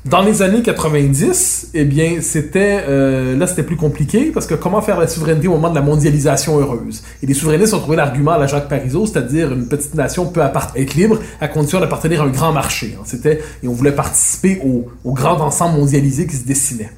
Dans 0.04 0.22
les 0.22 0.42
années 0.42 0.62
90, 0.62 1.70
eh 1.74 1.84
bien, 1.84 2.18
c'était 2.22 2.84
euh, 2.88 3.36
là, 3.36 3.46
c'était 3.46 3.62
plus 3.64 3.76
compliqué 3.76 4.30
parce 4.32 4.46
que 4.46 4.54
comment 4.54 4.80
faire 4.80 4.98
la 4.98 5.08
souveraineté 5.08 5.48
au 5.48 5.52
moment 5.52 5.70
de 5.70 5.74
la 5.74 5.82
mondialisation 5.82 6.58
heureuse? 6.58 7.02
Et 7.22 7.26
les 7.26 7.34
souverainistes 7.34 7.74
ont 7.74 7.80
trouvé 7.80 7.96
l'argument 7.96 8.30
à 8.32 8.38
la 8.38 8.46
Jacques 8.46 8.68
Parizeau, 8.68 9.06
c'est-à-dire 9.06 9.52
une 9.52 9.66
petite 9.68 9.94
nation 9.94 10.26
peut 10.26 10.40
être 10.76 10.94
libre 10.94 11.18
à 11.40 11.48
condition 11.48 11.80
d'appartenir 11.80 12.22
à 12.22 12.24
un 12.24 12.28
grand 12.28 12.52
marché. 12.52 12.96
hein. 12.98 13.02
C'était 13.04 13.40
et 13.62 13.68
on 13.68 13.72
voulait 13.72 13.92
participer 13.92 14.60
au 14.62 15.12
grand 15.12 15.40
ensemble 15.40 15.78
mondialisé 15.78 16.26
qui 16.26 16.36
se 16.36 16.46
dessinait. 16.46 16.90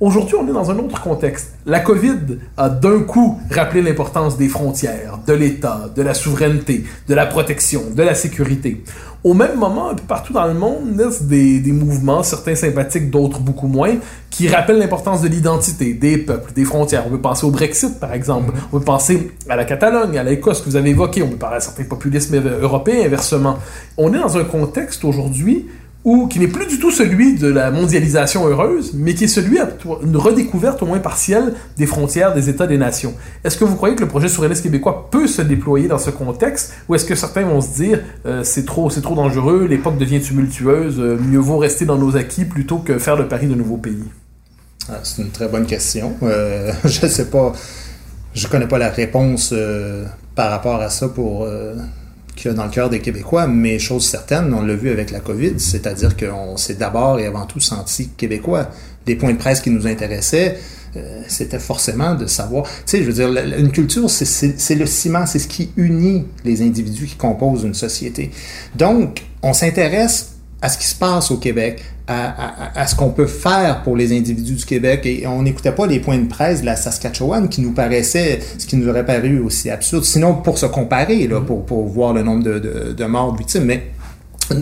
Aujourd'hui, 0.00 0.36
on 0.40 0.46
est 0.46 0.52
dans 0.52 0.70
un 0.70 0.78
autre 0.78 1.00
contexte. 1.00 1.54
La 1.66 1.80
COVID 1.80 2.38
a 2.56 2.68
d'un 2.68 3.00
coup 3.00 3.40
rappelé 3.50 3.82
l'importance 3.82 4.36
des 4.36 4.46
frontières, 4.46 5.18
de 5.26 5.32
l'État, 5.32 5.90
de 5.92 6.02
la 6.02 6.14
souveraineté, 6.14 6.84
de 7.08 7.14
la 7.14 7.26
protection, 7.26 7.82
de 7.92 8.02
la 8.04 8.14
sécurité. 8.14 8.84
Au 9.24 9.34
même 9.34 9.58
moment, 9.58 9.90
un 9.90 9.94
peu 9.96 10.04
partout 10.04 10.32
dans 10.32 10.46
le 10.46 10.54
monde, 10.54 10.94
naissent 10.94 11.24
des, 11.24 11.60
mouvements, 11.72 12.22
certains 12.22 12.54
sympathiques, 12.54 13.10
d'autres 13.10 13.40
beaucoup 13.40 13.66
moins, 13.66 13.96
qui 14.30 14.46
rappellent 14.46 14.78
l'importance 14.78 15.20
de 15.20 15.26
l'identité, 15.26 15.94
des 15.94 16.16
peuples, 16.16 16.52
des 16.52 16.64
frontières. 16.64 17.02
On 17.08 17.10
peut 17.10 17.20
penser 17.20 17.44
au 17.44 17.50
Brexit, 17.50 17.98
par 17.98 18.12
exemple. 18.12 18.52
On 18.72 18.78
peut 18.78 18.84
penser 18.84 19.32
à 19.48 19.56
la 19.56 19.64
Catalogne, 19.64 20.16
à 20.16 20.22
l'Écosse 20.22 20.60
que 20.60 20.66
vous 20.66 20.76
avez 20.76 20.90
évoqué. 20.90 21.24
On 21.24 21.28
peut 21.28 21.36
parler 21.36 21.56
à 21.56 21.60
certains 21.60 21.82
populismes 21.82 22.36
euh, 22.36 22.60
européens, 22.60 23.04
inversement. 23.04 23.58
On 23.96 24.14
est 24.14 24.18
dans 24.20 24.38
un 24.38 24.44
contexte 24.44 25.04
aujourd'hui 25.04 25.66
ou 26.08 26.26
qui 26.26 26.38
n'est 26.38 26.48
plus 26.48 26.66
du 26.66 26.78
tout 26.78 26.90
celui 26.90 27.34
de 27.34 27.48
la 27.48 27.70
mondialisation 27.70 28.48
heureuse, 28.48 28.92
mais 28.94 29.12
qui 29.12 29.24
est 29.24 29.28
celui 29.28 29.58
d'une 30.02 30.16
redécouverte 30.16 30.82
au 30.82 30.86
moins 30.86 31.00
partielle 31.00 31.52
des 31.76 31.84
frontières 31.84 32.32
des 32.32 32.48
États 32.48 32.66
des 32.66 32.78
nations. 32.78 33.12
Est-ce 33.44 33.58
que 33.58 33.64
vous 33.64 33.76
croyez 33.76 33.94
que 33.94 34.00
le 34.00 34.08
projet 34.08 34.28
souverainiste 34.28 34.62
québécois 34.62 35.10
peut 35.10 35.26
se 35.26 35.42
déployer 35.42 35.86
dans 35.86 35.98
ce 35.98 36.08
contexte, 36.08 36.72
ou 36.88 36.94
est-ce 36.94 37.04
que 37.04 37.14
certains 37.14 37.42
vont 37.42 37.60
se 37.60 37.74
dire 37.74 38.00
euh, 38.24 38.42
c'est 38.42 38.64
trop, 38.64 38.88
c'est 38.88 39.02
trop 39.02 39.14
dangereux, 39.14 39.66
l'époque 39.66 39.98
devient 39.98 40.22
tumultueuse, 40.22 40.98
euh, 40.98 41.18
mieux 41.18 41.40
vaut 41.40 41.58
rester 41.58 41.84
dans 41.84 41.98
nos 41.98 42.16
acquis 42.16 42.46
plutôt 42.46 42.78
que 42.78 42.98
faire 42.98 43.16
le 43.16 43.28
pari 43.28 43.46
de 43.46 43.54
nouveaux 43.54 43.76
pays? 43.76 44.04
Ah, 44.88 45.00
c'est 45.02 45.20
une 45.20 45.30
très 45.30 45.48
bonne 45.48 45.66
question. 45.66 46.16
Euh, 46.22 46.72
je 46.86 47.04
ne 47.04 47.10
sais 47.10 47.26
pas, 47.26 47.52
je 48.32 48.48
connais 48.48 48.66
pas 48.66 48.78
la 48.78 48.88
réponse 48.88 49.52
par 50.34 50.52
rapport 50.52 50.80
à 50.80 50.88
ça 50.88 51.10
pour 51.10 51.46
qu'il 52.38 52.52
dans 52.52 52.64
le 52.64 52.70
cœur 52.70 52.88
des 52.88 53.00
Québécois, 53.00 53.46
mais 53.46 53.78
chose 53.78 54.06
certaine, 54.06 54.54
on 54.54 54.62
l'a 54.62 54.74
vu 54.74 54.90
avec 54.90 55.10
la 55.10 55.20
COVID, 55.20 55.54
c'est-à-dire 55.58 56.16
qu'on 56.16 56.56
s'est 56.56 56.74
d'abord 56.74 57.18
et 57.18 57.26
avant 57.26 57.46
tout 57.46 57.60
senti 57.60 58.08
québécois. 58.16 58.70
Des 59.06 59.16
points 59.16 59.32
de 59.32 59.38
presse 59.38 59.60
qui 59.60 59.70
nous 59.70 59.86
intéressaient, 59.86 60.58
euh, 60.96 61.22
c'était 61.26 61.58
forcément 61.58 62.14
de 62.14 62.26
savoir. 62.26 62.64
Tu 62.64 62.70
sais, 62.86 62.98
je 63.02 63.10
veux 63.10 63.12
dire, 63.12 63.28
une 63.58 63.72
culture, 63.72 64.08
c'est 64.08 64.74
le 64.74 64.86
ciment, 64.86 65.26
c'est 65.26 65.38
ce 65.38 65.48
qui 65.48 65.70
unit 65.76 66.26
les 66.44 66.62
individus 66.62 67.06
qui 67.06 67.16
composent 67.16 67.64
une 67.64 67.74
société. 67.74 68.30
Donc, 68.76 69.24
on 69.42 69.52
s'intéresse 69.52 70.37
à 70.60 70.68
ce 70.68 70.78
qui 70.78 70.86
se 70.86 70.94
passe 70.94 71.30
au 71.30 71.36
Québec, 71.36 71.84
à, 72.08 72.28
à- 72.76 72.80
à 72.80 72.86
ce 72.86 72.94
qu'on 72.96 73.10
peut 73.10 73.26
faire 73.26 73.82
pour 73.82 73.96
les 73.96 74.16
individus 74.16 74.54
du 74.54 74.64
Québec. 74.64 75.02
Et 75.04 75.26
on 75.26 75.42
n'écoutait 75.42 75.72
pas 75.72 75.86
les 75.86 76.00
points 76.00 76.18
de 76.18 76.26
presse 76.26 76.60
de 76.62 76.66
la 76.66 76.74
Saskatchewan 76.76 77.48
qui 77.48 77.60
nous 77.60 77.72
paraissaient, 77.72 78.40
ce 78.58 78.66
qui 78.66 78.76
nous 78.76 78.88
aurait 78.88 79.06
paru 79.06 79.38
aussi 79.40 79.70
absurde. 79.70 80.04
Sinon, 80.04 80.34
pour 80.34 80.58
se 80.58 80.66
comparer, 80.66 81.26
là, 81.28 81.40
pour, 81.40 81.64
pour 81.64 81.86
voir 81.86 82.12
le 82.12 82.22
nombre 82.22 82.42
de, 82.42 82.58
de, 82.58 82.92
de 82.92 83.04
morts, 83.04 83.32
de 83.32 83.38
victimes. 83.38 83.64
Mais 83.64 83.84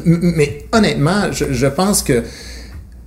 Mais 0.05 0.67
honnêtement, 0.73 1.31
je, 1.33 1.53
je 1.53 1.67
pense 1.67 2.03
que 2.03 2.25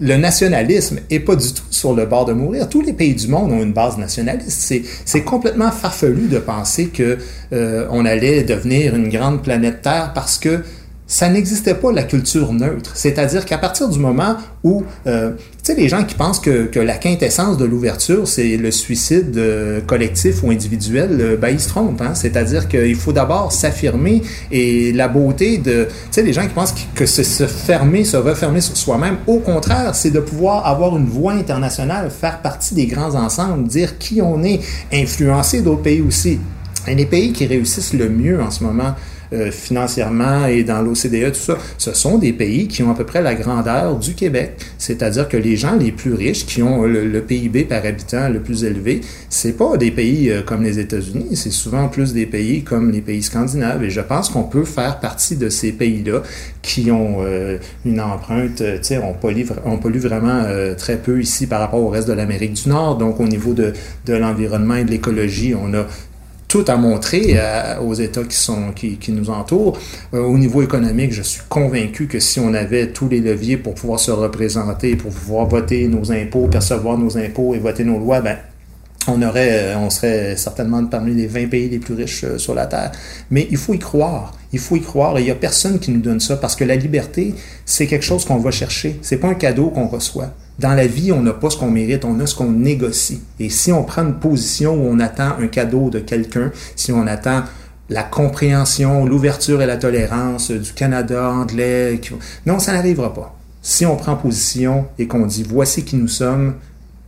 le 0.02 0.16
nationalisme 0.16 1.00
est 1.10 1.20
pas 1.20 1.36
du 1.36 1.52
tout 1.54 1.64
sur 1.72 1.94
le 1.94 2.06
bord 2.06 2.24
de 2.24 2.32
mourir. 2.32 2.70
Tous 2.70 2.82
les 2.82 2.94
pays 2.94 3.14
du 3.14 3.28
monde 3.28 3.52
ont 3.52 3.62
une 3.62 3.74
base 3.74 3.98
nationaliste. 3.98 4.50
C'est, 4.62 4.84
c'est 5.04 5.24
complètement 5.24 5.72
farfelu 5.72 6.28
de 6.30 6.40
penser 6.40 6.86
que 6.88 7.18
euh, 7.52 7.86
on 7.92 8.06
allait 8.06 8.44
devenir 8.44 8.96
une 8.96 9.10
grande 9.10 9.44
planète 9.44 9.82
Terre 9.82 10.14
parce 10.16 10.38
que 10.38 10.64
ça 11.10 11.28
n'existait 11.28 11.74
pas 11.74 11.92
la 11.92 12.04
culture 12.04 12.54
neutre. 12.54 12.92
C'est-à-dire 12.94 13.44
qu'à 13.44 13.58
partir 13.58 13.90
du 13.90 13.98
moment 13.98 14.38
où, 14.64 14.84
euh, 15.08 15.32
tu 15.32 15.38
sais, 15.64 15.76
les 15.76 15.90
gens 15.90 16.04
qui 16.04 16.14
pensent 16.14 16.40
que, 16.40 16.66
que 16.66 16.80
la 16.80 16.98
quintessence 16.98 17.58
de 17.58 17.66
l'ouverture, 17.66 18.28
c'est 18.28 18.58
le 18.58 18.70
suicide 18.70 19.36
euh, 19.36 19.82
collectif 19.82 20.44
ou 20.44 20.52
individuel, 20.52 21.18
euh, 21.20 21.36
ben, 21.36 21.50
ils 21.50 21.60
se 21.60 21.68
trompent. 21.68 22.00
Hein? 22.02 22.14
C'est-à-dire 22.14 22.68
qu'il 22.68 22.96
faut 22.96 23.12
d'abord 23.12 23.52
s'affirmer 23.52 24.22
et 24.52 24.94
la 24.94 25.08
beauté 25.08 25.58
de, 25.58 25.86
tu 25.86 25.92
sais, 26.12 26.22
les 26.22 26.32
gens 26.32 26.44
qui 26.44 26.54
pensent 26.54 26.76
que 26.94 27.08
se, 27.08 27.24
se 27.24 27.48
fermer, 27.48 28.04
se 28.04 28.18
refermer 28.18 28.62
sur 28.62 28.78
soi-même, 28.78 29.18
au 29.26 29.40
contraire, 29.40 29.96
c'est 29.96 30.12
de 30.12 30.20
pouvoir 30.20 30.68
avoir 30.68 30.96
une 30.96 31.08
voix 31.08 31.34
internationale, 31.34 32.12
faire 32.12 32.40
partie 32.44 32.76
des 32.76 32.86
grands 32.86 33.16
ensembles, 33.16 33.68
dire 33.68 33.98
qui 33.98 34.22
on 34.22 34.44
est, 34.44 34.60
influencer 34.94 35.62
d'autres 35.62 35.82
pays 35.82 36.02
aussi. 36.02 36.40
Et 36.88 36.94
les 36.94 37.08
pays 37.08 37.34
qui 37.34 37.48
réussissent 37.48 37.94
le 37.94 38.10
mieux 38.10 38.40
en 38.40 38.52
ce 38.52 38.64
moment, 38.64 38.94
euh, 39.32 39.52
financièrement 39.52 40.48
et 40.48 40.64
dans 40.64 40.82
l'OCDE, 40.82 41.32
tout 41.32 41.40
ça, 41.40 41.58
ce 41.78 41.94
sont 41.94 42.18
des 42.18 42.34
pays 42.34 42.68
qui 42.68 42.82
ont 42.82 42.90
à 42.90 42.96
peu 42.96 43.06
près 43.06 43.22
la 43.22 43.36
grandeur 43.36 43.96
du 43.98 44.16
Québec. 44.16 44.54
C'est-à-dire 44.80 45.30
que 45.30 45.38
les 45.38 45.56
gens 45.56 45.76
les 45.76 45.92
plus 45.92 46.16
riches, 46.16 46.48
qui 46.48 46.64
ont 46.64 46.84
le, 46.84 47.22
PIB 47.22 47.66
par 47.66 47.86
habitant 47.86 48.30
le 48.30 48.40
plus 48.40 48.64
élevé, 48.64 49.02
c'est 49.30 49.56
pas 49.56 49.78
des 49.78 49.92
pays 49.92 50.32
euh, 50.32 50.42
comme 50.42 50.64
les 50.64 50.80
États-Unis, 50.80 51.36
c'est 51.36 51.52
souvent 51.52 51.90
plus 51.90 52.14
des 52.14 52.26
pays 52.26 52.64
comme 52.64 52.90
les 52.90 53.02
pays 53.02 53.22
scandinaves. 53.22 53.84
Et 53.84 53.92
je 53.92 54.02
pense 54.02 54.30
qu'on 54.30 54.44
peut 54.44 54.66
faire 54.66 55.00
partie 55.00 55.36
de 55.36 55.50
ces 55.50 55.74
pays-là 55.74 56.24
qui 56.64 56.90
ont 56.90 57.18
euh, 57.20 57.60
une 57.86 58.02
empreinte, 58.02 58.58
tu 58.58 58.64
sais, 58.82 58.98
on 58.98 59.14
pollue, 59.14 60.00
vraiment 60.00 60.44
très 60.78 60.98
peu 60.98 61.22
ici 61.22 61.46
par 61.46 61.60
rapport 61.60 61.82
au 61.82 61.90
reste 61.90 62.08
de 62.08 62.14
l'Amérique 62.14 62.54
du 62.54 62.70
Nord. 62.70 62.98
Donc, 62.98 63.20
au 63.20 63.28
niveau 63.28 63.54
de, 63.54 63.74
de 64.06 64.14
l'environnement 64.14 64.76
et 64.76 64.86
de 64.86 64.92
l'écologie, 64.92 65.54
on 65.54 65.74
a 65.74 65.86
tout 66.50 66.66
à 66.68 66.76
montrer 66.76 67.36
euh, 67.36 67.80
aux 67.80 67.94
États 67.94 68.24
qui, 68.24 68.36
sont, 68.36 68.74
qui, 68.76 68.98
qui 68.98 69.14
nous 69.14 69.30
entourent. 69.30 69.78
Euh, 70.14 70.20
au 70.20 70.38
niveau 70.38 70.62
économique, 70.64 71.14
je 71.14 71.22
suis 71.22 71.44
convaincu 71.48 72.08
que 72.08 72.20
si 72.20 72.40
on 72.40 72.54
avait 72.56 72.88
tous 72.88 73.08
les 73.08 73.22
leviers 73.22 73.56
pour 73.56 73.76
pouvoir 73.76 74.00
se 74.00 74.12
représenter, 74.12 74.96
pour 74.96 75.12
pouvoir 75.14 75.46
voter 75.46 75.88
nos 75.88 76.12
impôts, 76.12 76.48
percevoir 76.48 76.98
nos 76.98 77.18
impôts 77.18 77.54
et 77.54 77.60
voter 77.60 77.84
nos 77.84 78.00
lois, 78.00 78.20
ben, 78.22 78.38
on 79.08 79.22
aurait, 79.22 79.74
euh, 79.74 79.78
on 79.78 79.90
serait 79.90 80.36
certainement 80.36 80.84
parmi 80.86 81.14
les 81.14 81.28
20 81.28 81.48
pays 81.48 81.70
les 81.70 81.80
plus 81.80 81.94
riches 81.94 82.24
euh, 82.24 82.38
sur 82.38 82.54
la 82.54 82.66
Terre. 82.68 82.92
Mais 83.32 83.48
il 83.50 83.58
faut 83.58 83.74
y 83.74 83.80
croire. 83.80 84.34
Il 84.52 84.60
faut 84.60 84.76
y 84.76 84.82
croire 84.82 85.18
et 85.18 85.22
il 85.22 85.26
n'y 85.26 85.32
a 85.32 85.36
personne 85.36 85.80
qui 85.80 85.92
nous 85.92 86.02
donne 86.02 86.20
ça 86.20 86.38
parce 86.38 86.56
que 86.56 86.64
la 86.64 86.76
liberté, 86.76 87.36
c'est 87.66 87.88
quelque 87.88 88.06
chose 88.06 88.26
qu'on 88.26 88.38
va 88.38 88.52
chercher. 88.52 89.00
C'est 89.02 89.18
pas 89.18 89.28
un 89.28 89.36
cadeau 89.36 89.70
qu'on 89.70 89.88
reçoit. 89.88 90.34
Dans 90.58 90.74
la 90.74 90.88
vie, 90.88 91.12
on 91.12 91.22
n'a 91.22 91.34
pas 91.34 91.50
ce 91.50 91.58
qu'on 91.58 91.72
mérite, 91.72 92.04
on 92.04 92.20
a 92.20 92.26
ce 92.26 92.36
qu'on 92.36 92.52
négocie. 92.52 93.22
Et 93.40 93.50
si 93.50 93.72
on 93.72 93.84
prend 93.84 94.04
une 94.04 94.16
position 94.16 94.74
où 94.74 94.90
on 94.90 95.00
attend 95.00 95.38
un 95.40 95.48
cadeau 95.48 95.90
de 95.90 96.00
quelqu'un, 96.00 96.52
si 96.76 96.92
on 96.92 97.08
attend 97.08 97.44
la 97.90 98.04
compréhension, 98.04 99.06
l'ouverture 99.06 99.62
et 99.62 99.66
la 99.66 99.78
tolérance 99.78 100.52
du 100.52 100.74
Canada 100.74 101.32
anglais, 101.32 102.00
non, 102.46 102.60
ça 102.60 102.74
n'arrivera 102.74 103.14
pas. 103.14 103.36
Si 103.62 103.86
on 103.86 103.96
prend 103.96 104.16
position 104.16 104.88
et 104.98 105.08
qu'on 105.08 105.26
dit 105.26 105.44
voici 105.44 105.84
qui 105.84 105.96
nous 105.96 106.08
sommes, 106.08 106.56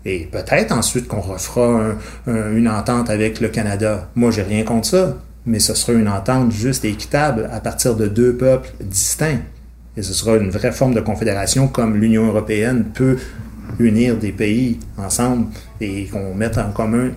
et 0.05 0.27
peut-être 0.31 0.71
ensuite 0.71 1.07
qu'on 1.07 1.21
refera 1.21 1.65
un- 1.67 1.97
un- 2.27 2.51
une 2.55 2.67
entente 2.67 3.09
avec 3.09 3.39
le 3.39 3.49
Canada. 3.49 4.09
Moi, 4.15 4.31
j'ai 4.31 4.41
rien 4.43 4.63
contre 4.63 4.87
ça, 4.87 5.17
mais 5.45 5.59
ce 5.59 5.73
sera 5.73 5.93
une 5.93 6.07
entente 6.07 6.51
juste 6.51 6.85
et 6.85 6.89
équitable 6.89 7.49
à 7.51 7.59
partir 7.59 7.95
de 7.95 8.07
deux 8.07 8.35
peuples 8.35 8.69
distincts. 8.81 9.39
Et 9.97 10.01
ce 10.03 10.13
sera 10.13 10.37
une 10.37 10.49
vraie 10.49 10.71
forme 10.71 10.93
de 10.93 11.01
confédération 11.01 11.67
comme 11.67 11.97
l'Union 11.97 12.27
européenne 12.27 12.85
peut 12.93 13.17
unir 13.79 14.17
des 14.17 14.31
pays 14.31 14.79
ensemble 14.97 15.47
et 15.79 16.05
qu'on 16.05 16.33
mette 16.33 16.57
en 16.57 16.71
commun 16.71 17.09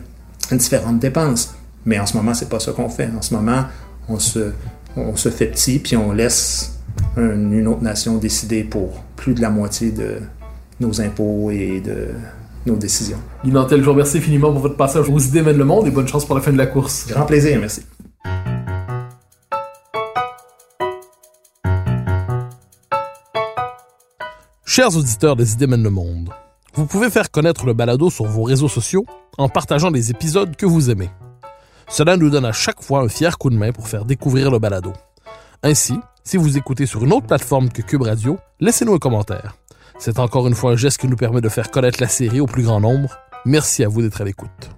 différentes 0.53 0.99
dépenses. 0.99 1.55
Mais 1.87 1.99
en 1.99 2.07
ce 2.07 2.17
moment, 2.17 2.35
c'est 2.35 2.49
pas 2.49 2.61
ça 2.61 2.73
qu'on 2.73 2.89
fait. 2.89 3.09
En 3.17 3.23
ce 3.23 3.35
moment, 3.35 3.65
on 4.09 4.19
se, 4.19 4.51
fait 5.31 5.47
petit 5.47 5.79
puis 5.79 5.97
on 5.97 6.13
laisse 6.13 6.79
un- 7.17 7.51
une 7.53 7.67
autre 7.67 7.83
nation 7.83 8.17
décider 8.17 8.65
pour 8.65 9.03
plus 9.17 9.35
de 9.35 9.41
la 9.43 9.51
moitié 9.51 9.91
de 9.91 10.17
nos 10.81 11.01
impôts 11.01 11.51
et 11.51 11.81
de 11.81 12.09
nos 12.67 12.77
décisions. 12.77 13.19
Guy 13.45 13.51
Nantel, 13.51 13.81
je 13.81 13.85
vous 13.85 13.93
remercie 13.93 14.19
infiniment 14.19 14.53
pour 14.53 14.61
votre 14.61 14.77
passage 14.77 15.09
aux 15.09 15.19
idées 15.19 15.43
mènent 15.43 15.59
le 15.59 15.65
monde 15.65 15.87
et 15.87 15.91
bonne 15.91 16.09
chance 16.09 16.25
pour 16.25 16.35
la 16.35 16.41
fin 16.41 16.53
de 16.53 16.59
la 16.59 16.67
course. 16.67 17.07
Grand 17.09 17.27
plaisir, 17.27 17.59
merci. 17.61 17.83
Chers 24.65 24.97
auditeurs 24.97 25.37
des 25.37 25.53
Idées 25.53 25.69
mènent 25.69 25.85
le 25.85 25.91
monde, 25.91 26.31
vous 26.75 26.87
pouvez 26.87 27.09
faire 27.09 27.31
connaître 27.31 27.65
le 27.65 27.75
balado 27.75 28.11
sur 28.11 28.25
vos 28.25 28.43
réseaux 28.43 28.69
sociaux 28.69 29.07
en 29.39 29.49
partageant 29.49 29.91
les 29.91 30.11
épisodes 30.11 30.57
que 30.57 30.67
vous 30.67 30.91
aimez. 30.91 31.11
Cela 31.89 32.17
nous 32.17 32.29
donne 32.29 32.45
à 32.45 32.51
chaque 32.51 32.83
fois 32.83 33.01
un 33.01 33.09
fier 33.09 33.39
coup 33.39 33.51
de 33.51 33.57
main 33.57 33.71
pour 33.71 33.87
faire 33.87 34.05
découvrir 34.05 34.51
le 34.51 34.59
balado. 34.59 34.93
Ainsi, 35.63 35.95
si 36.25 36.37
vous 36.37 36.59
écoutez 36.59 36.87
sur 36.87 37.05
une 37.05 37.13
autre 37.13 37.27
plateforme 37.27 37.69
que 37.69 37.83
Cube 37.83 38.03
Radio, 38.03 38.39
laissez-nous 38.59 38.95
un 38.95 38.99
commentaire. 38.99 39.55
C'est 40.05 40.19
encore 40.19 40.47
une 40.47 40.55
fois 40.55 40.73
un 40.73 40.77
geste 40.77 40.99
qui 40.99 41.09
nous 41.09 41.17
permet 41.17 41.41
de 41.41 41.49
faire 41.49 41.71
connaître 41.71 41.99
la 41.99 42.09
série 42.09 42.39
au 42.39 42.45
plus 42.45 42.63
grand 42.63 42.79
nombre. 42.79 43.17
Merci 43.47 43.83
à 43.83 43.89
vous 43.89 44.03
d'être 44.03 44.21
à 44.21 44.25
l'écoute. 44.25 44.69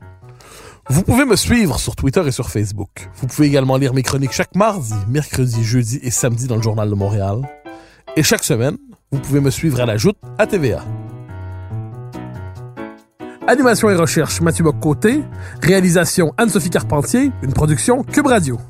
Vous 0.89 1.03
pouvez 1.03 1.25
me 1.25 1.35
suivre 1.35 1.81
sur 1.81 1.97
Twitter 1.97 2.23
et 2.25 2.31
sur 2.31 2.49
Facebook. 2.49 3.09
Vous 3.17 3.27
pouvez 3.27 3.49
également 3.49 3.77
lire 3.77 3.93
mes 3.93 4.05
chroniques 4.05 4.31
chaque 4.31 4.55
mardi, 4.55 4.95
mercredi, 5.09 5.65
jeudi 5.65 5.99
et 6.05 6.13
samedi 6.13 6.47
dans 6.47 6.55
le 6.55 6.63
Journal 6.63 6.89
de 6.89 6.95
Montréal. 6.95 7.41
Et 8.15 8.23
chaque 8.23 8.45
semaine, 8.45 8.77
vous 9.11 9.19
pouvez 9.19 9.41
me 9.41 9.51
suivre 9.51 9.81
à 9.81 9.85
la 9.85 9.97
joute 9.97 10.17
à 10.39 10.47
TVA. 10.47 10.85
Animation 13.49 13.91
et 13.91 13.97
recherche 13.97 14.41
Mathieu 14.41 14.63
Bock-Côté. 14.63 15.25
Réalisation 15.61 16.35
Anne-Sophie 16.39 16.71
Carpentier. 16.71 17.33
Une 17.43 17.53
production 17.53 18.05
Cube 18.05 18.29
Radio. 18.29 18.61